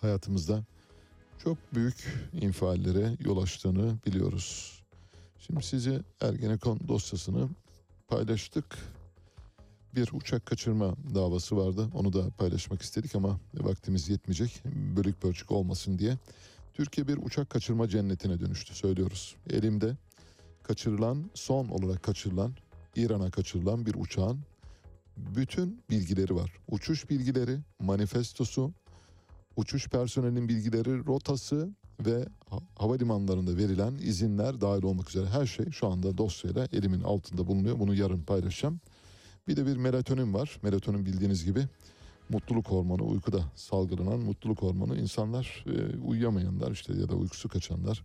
[0.00, 0.64] hayatımızda
[1.44, 4.78] çok büyük infiallere yol açtığını biliyoruz.
[5.38, 7.48] Şimdi size Ergenekon dosyasını
[8.08, 8.78] paylaştık.
[9.94, 11.88] bir uçak kaçırma davası vardı.
[11.94, 14.62] Onu da paylaşmak istedik ama vaktimiz yetmeyecek.
[14.96, 16.18] Bölük pörçük olmasın diye.
[16.74, 19.36] Türkiye bir uçak kaçırma cennetine dönüştü söylüyoruz.
[19.50, 19.96] Elimde
[20.62, 22.52] kaçırılan, son olarak kaçırılan,
[22.96, 24.38] İran'a kaçırılan bir uçağın
[25.16, 26.52] bütün bilgileri var.
[26.68, 28.72] Uçuş bilgileri, manifestosu,
[29.56, 31.70] uçuş personelinin bilgileri, rotası
[32.06, 37.46] ve ha- havalimanlarında verilen izinler dahil olmak üzere her şey şu anda dosyayla elimin altında
[37.46, 37.78] bulunuyor.
[37.78, 38.80] Bunu yarın paylaşacağım.
[39.48, 40.58] Bir de bir melatonin var.
[40.62, 41.64] Melatonin bildiğiniz gibi
[42.28, 44.96] mutluluk hormonu, uykuda salgılanan mutluluk hormonu.
[44.96, 48.04] İnsanlar e, uyuyamayanlar işte ya da uykusu kaçanlar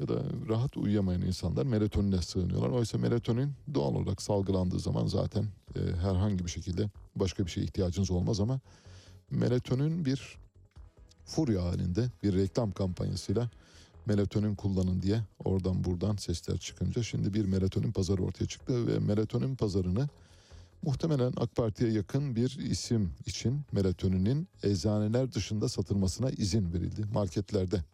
[0.00, 2.68] ya da rahat uyuyamayan insanlar melatonine sığınıyorlar.
[2.68, 5.44] Oysa melatonin doğal olarak salgılandığı zaman zaten
[5.76, 8.60] e, herhangi bir şekilde başka bir şeye ihtiyacınız olmaz ama
[9.30, 10.38] melatonin bir
[11.24, 13.50] furya halinde bir reklam kampanyasıyla
[14.06, 19.56] melatonin kullanın diye oradan buradan sesler çıkınca şimdi bir melatonin pazarı ortaya çıktı ve melatonin
[19.56, 20.08] pazarını
[20.82, 27.04] muhtemelen AK Parti'ye yakın bir isim için melatoninin eczaneler dışında satılmasına izin verildi.
[27.12, 27.84] Marketlerde,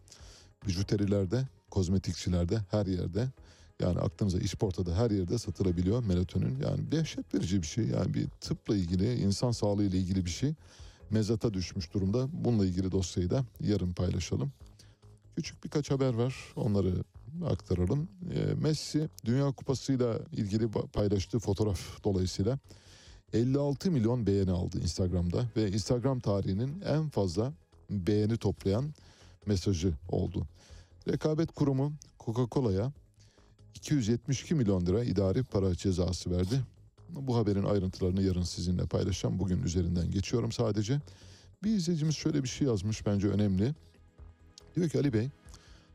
[0.67, 3.29] bijuterilerde, kozmetikçilerde her yerde
[3.81, 6.59] yani aklınıza işportada her yerde satılabiliyor melatonin.
[6.61, 7.87] Yani dehşet verici bir şey.
[7.87, 10.55] Yani bir tıpla ilgili, insan sağlığı ile ilgili bir şey
[11.11, 12.27] mezata düşmüş durumda.
[12.33, 14.53] Bununla ilgili dosyayı da yarın paylaşalım.
[15.37, 16.35] Küçük birkaç haber var.
[16.57, 17.05] Onları
[17.47, 18.09] aktaralım.
[18.35, 22.59] E, Messi Dünya Kupası'yla ilgili ba- paylaştığı fotoğraf dolayısıyla
[23.33, 27.53] 56 milyon beğeni aldı Instagram'da ve Instagram tarihinin en fazla
[27.91, 28.95] beğeni toplayan
[29.47, 30.47] mesajı oldu.
[31.09, 32.93] Rekabet Kurumu Coca-Cola'ya
[33.75, 36.61] 272 milyon lira idari para cezası verdi.
[37.15, 39.39] Bu haberin ayrıntılarını yarın sizinle paylaşacağım.
[39.39, 41.01] Bugün üzerinden geçiyorum sadece.
[41.65, 43.75] Bir izleyicimiz şöyle bir şey yazmış bence önemli.
[44.77, 45.29] Diyor ki Ali Bey,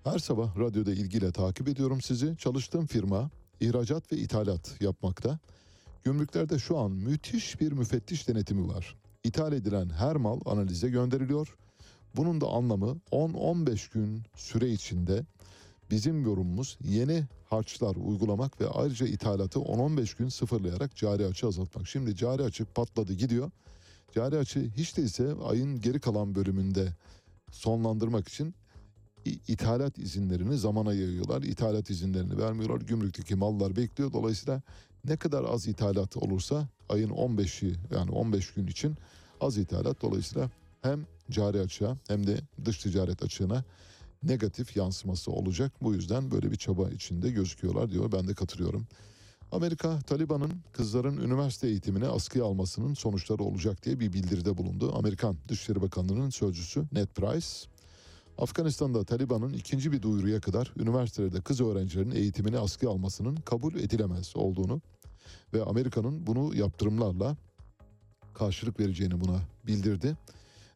[0.04, 2.38] her sabah radyoda ilgiyle takip ediyorum sizi.
[2.38, 3.30] Çalıştığım firma
[3.60, 5.40] ihracat ve ithalat yapmakta.
[6.04, 8.96] Gümrüklerde şu an müthiş bir müfettiş denetimi var.
[9.24, 11.56] İthal edilen her mal analize gönderiliyor.
[12.16, 15.26] Bunun da anlamı 10-15 gün süre içinde
[15.92, 21.88] bizim yorumumuz yeni harçlar uygulamak ve ayrıca ithalatı 10-15 gün sıfırlayarak cari açı azaltmak.
[21.88, 23.52] Şimdi cari açık patladı gidiyor.
[24.16, 26.94] Cari açı hiç değilse ayın geri kalan bölümünde
[27.52, 28.56] sonlandırmak için
[29.48, 31.42] ithalat izinlerini zamana yayıyorlar.
[31.42, 32.82] İthalat izinlerini vermiyorlar.
[32.82, 34.14] Gümrükteki mallar bekliyor.
[34.14, 34.62] Dolayısıyla
[35.06, 38.96] ne kadar az ithalat olursa ayın 15'i yani 15 gün için
[39.42, 40.50] az ithalat dolayısıyla
[40.82, 43.64] hem cari açığa hem de dış ticaret açığına
[44.28, 45.72] negatif yansıması olacak.
[45.82, 48.12] Bu yüzden böyle bir çaba içinde gözüküyorlar diyor.
[48.12, 48.88] Ben de katılıyorum.
[49.52, 54.96] Amerika Taliban'ın kızların üniversite eğitimine askıya almasının sonuçları olacak diye bir bildiride bulundu.
[54.98, 57.48] Amerikan Dışişleri Bakanlığı'nın sözcüsü Ned Price,
[58.38, 64.82] Afganistan'da Taliban'ın ikinci bir duyuruya kadar üniversitelerde kız öğrencilerin eğitimini askıya almasının kabul edilemez olduğunu
[65.54, 67.38] ve Amerika'nın bunu yaptırımlarla
[68.34, 70.18] karşılık vereceğini buna bildirdi.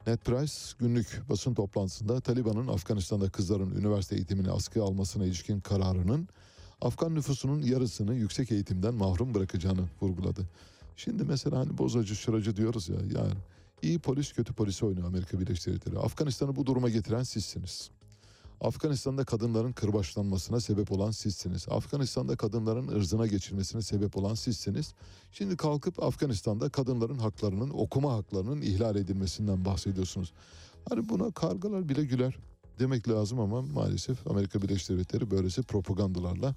[0.08, 6.28] Ned Price günlük basın toplantısında Taliban'ın Afganistan'da kızların üniversite eğitimini askıya almasına ilişkin kararının
[6.82, 10.50] Afgan nüfusunun yarısını yüksek eğitimden mahrum bırakacağını vurguladı.
[10.96, 13.34] Şimdi mesela hani bozacı şıracı diyoruz ya yani
[13.82, 16.00] iyi polis kötü polisi oynuyor Amerika Birleşik Devletleri.
[16.00, 17.92] Afganistan'ı bu duruma getiren sizsiniz.
[18.62, 21.66] Afganistan'da kadınların kırbaçlanmasına sebep olan sizsiniz.
[21.70, 24.94] Afganistan'da kadınların ırzına geçirmesine sebep olan sizsiniz.
[25.32, 30.34] Şimdi kalkıp Afganistan'da kadınların haklarının, okuma haklarının ihlal edilmesinden bahsediyorsunuz.
[30.90, 32.38] Hani buna kargalar bile güler
[32.80, 36.56] demek lazım ama maalesef Amerika Birleşik Devletleri böylesi propagandalarla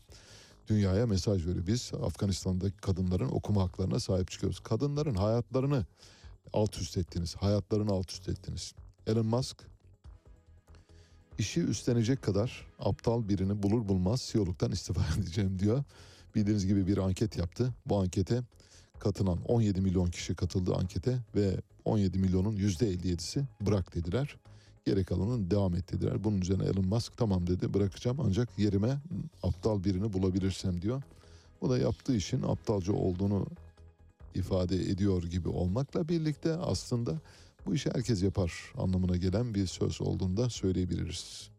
[0.69, 1.67] dünyaya mesaj veriyor.
[1.67, 4.61] Biz Afganistan'daki kadınların okuma haklarına sahip çıkıyoruz.
[4.61, 5.87] Kadınların hayatlarını
[6.53, 7.37] alt üst ettiniz.
[7.37, 8.73] Hayatlarını alt üst ettiniz.
[9.07, 9.72] Elon Musk
[11.43, 15.85] işi üstlenecek kadar aptal birini bulur bulmaz CEO'luktan istifa edeceğim diyor.
[16.35, 17.75] Bildiğiniz gibi bir anket yaptı.
[17.87, 18.43] Bu ankete
[18.99, 24.37] katılan 17 milyon kişi katıldı ankete ve 17 milyonun %57'si bırak dediler.
[24.85, 26.25] Geri kalanın devam et dediler.
[26.25, 28.99] Bunun üzerine Elon Musk tamam dedi bırakacağım ancak yerime
[29.43, 31.03] aptal birini bulabilirsem diyor.
[31.61, 33.47] Bu da yaptığı işin aptalca olduğunu
[34.35, 37.21] ifade ediyor gibi olmakla birlikte aslında
[37.67, 41.51] bu işi herkes yapar anlamına gelen bir söz olduğunu da söyleyebiliriz.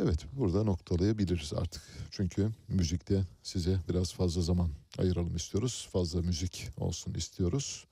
[0.00, 1.82] Evet burada noktalayabiliriz artık.
[2.10, 5.88] Çünkü müzikte size biraz fazla zaman ayıralım istiyoruz.
[5.92, 7.86] Fazla müzik olsun istiyoruz.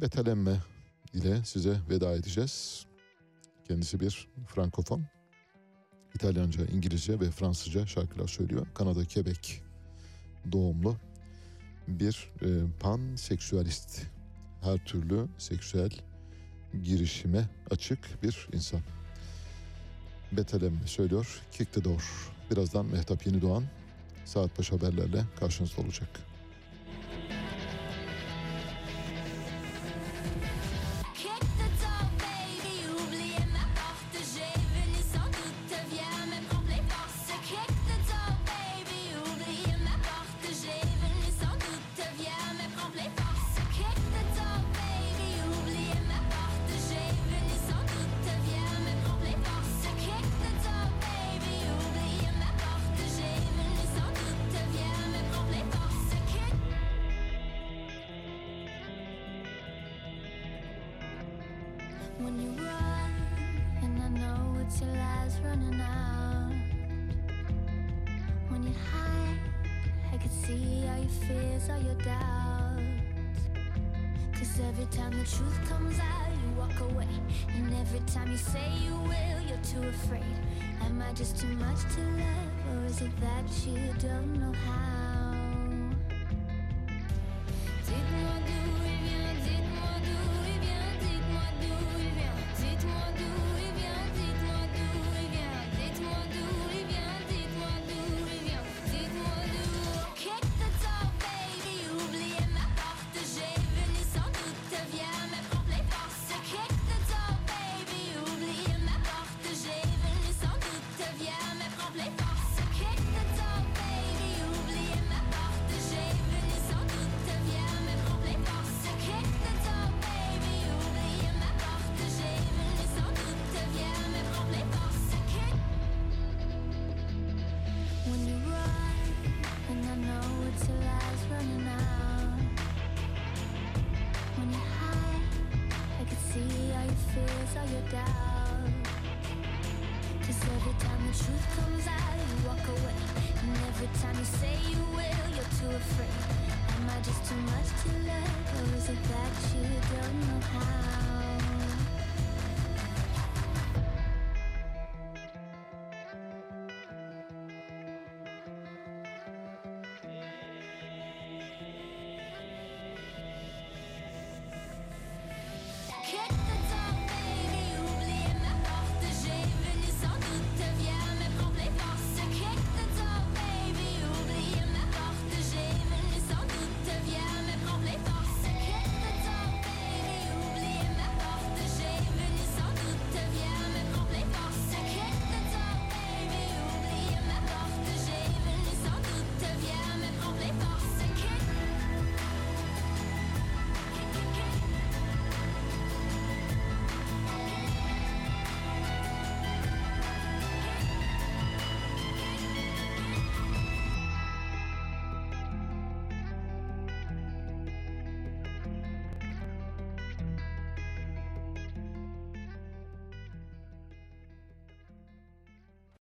[0.00, 0.56] Betelenme
[1.14, 2.86] ile size veda edeceğiz.
[3.68, 5.02] Kendisi bir frankofon.
[6.14, 8.66] İtalyanca, İngilizce ve Fransızca şarkılar söylüyor.
[8.74, 9.60] Kanada, Quebec
[10.52, 10.96] doğumlu
[11.88, 12.48] bir e,
[12.80, 14.02] panseksüalist.
[14.60, 15.90] Her türlü seksüel
[16.82, 18.80] girişime açık bir insan.
[20.32, 21.40] Betelem söylüyor.
[21.52, 22.30] Kick the door.
[22.50, 23.64] Birazdan Mehtap Yeni Doğan
[24.24, 26.08] saat başı haberlerle karşınızda olacak.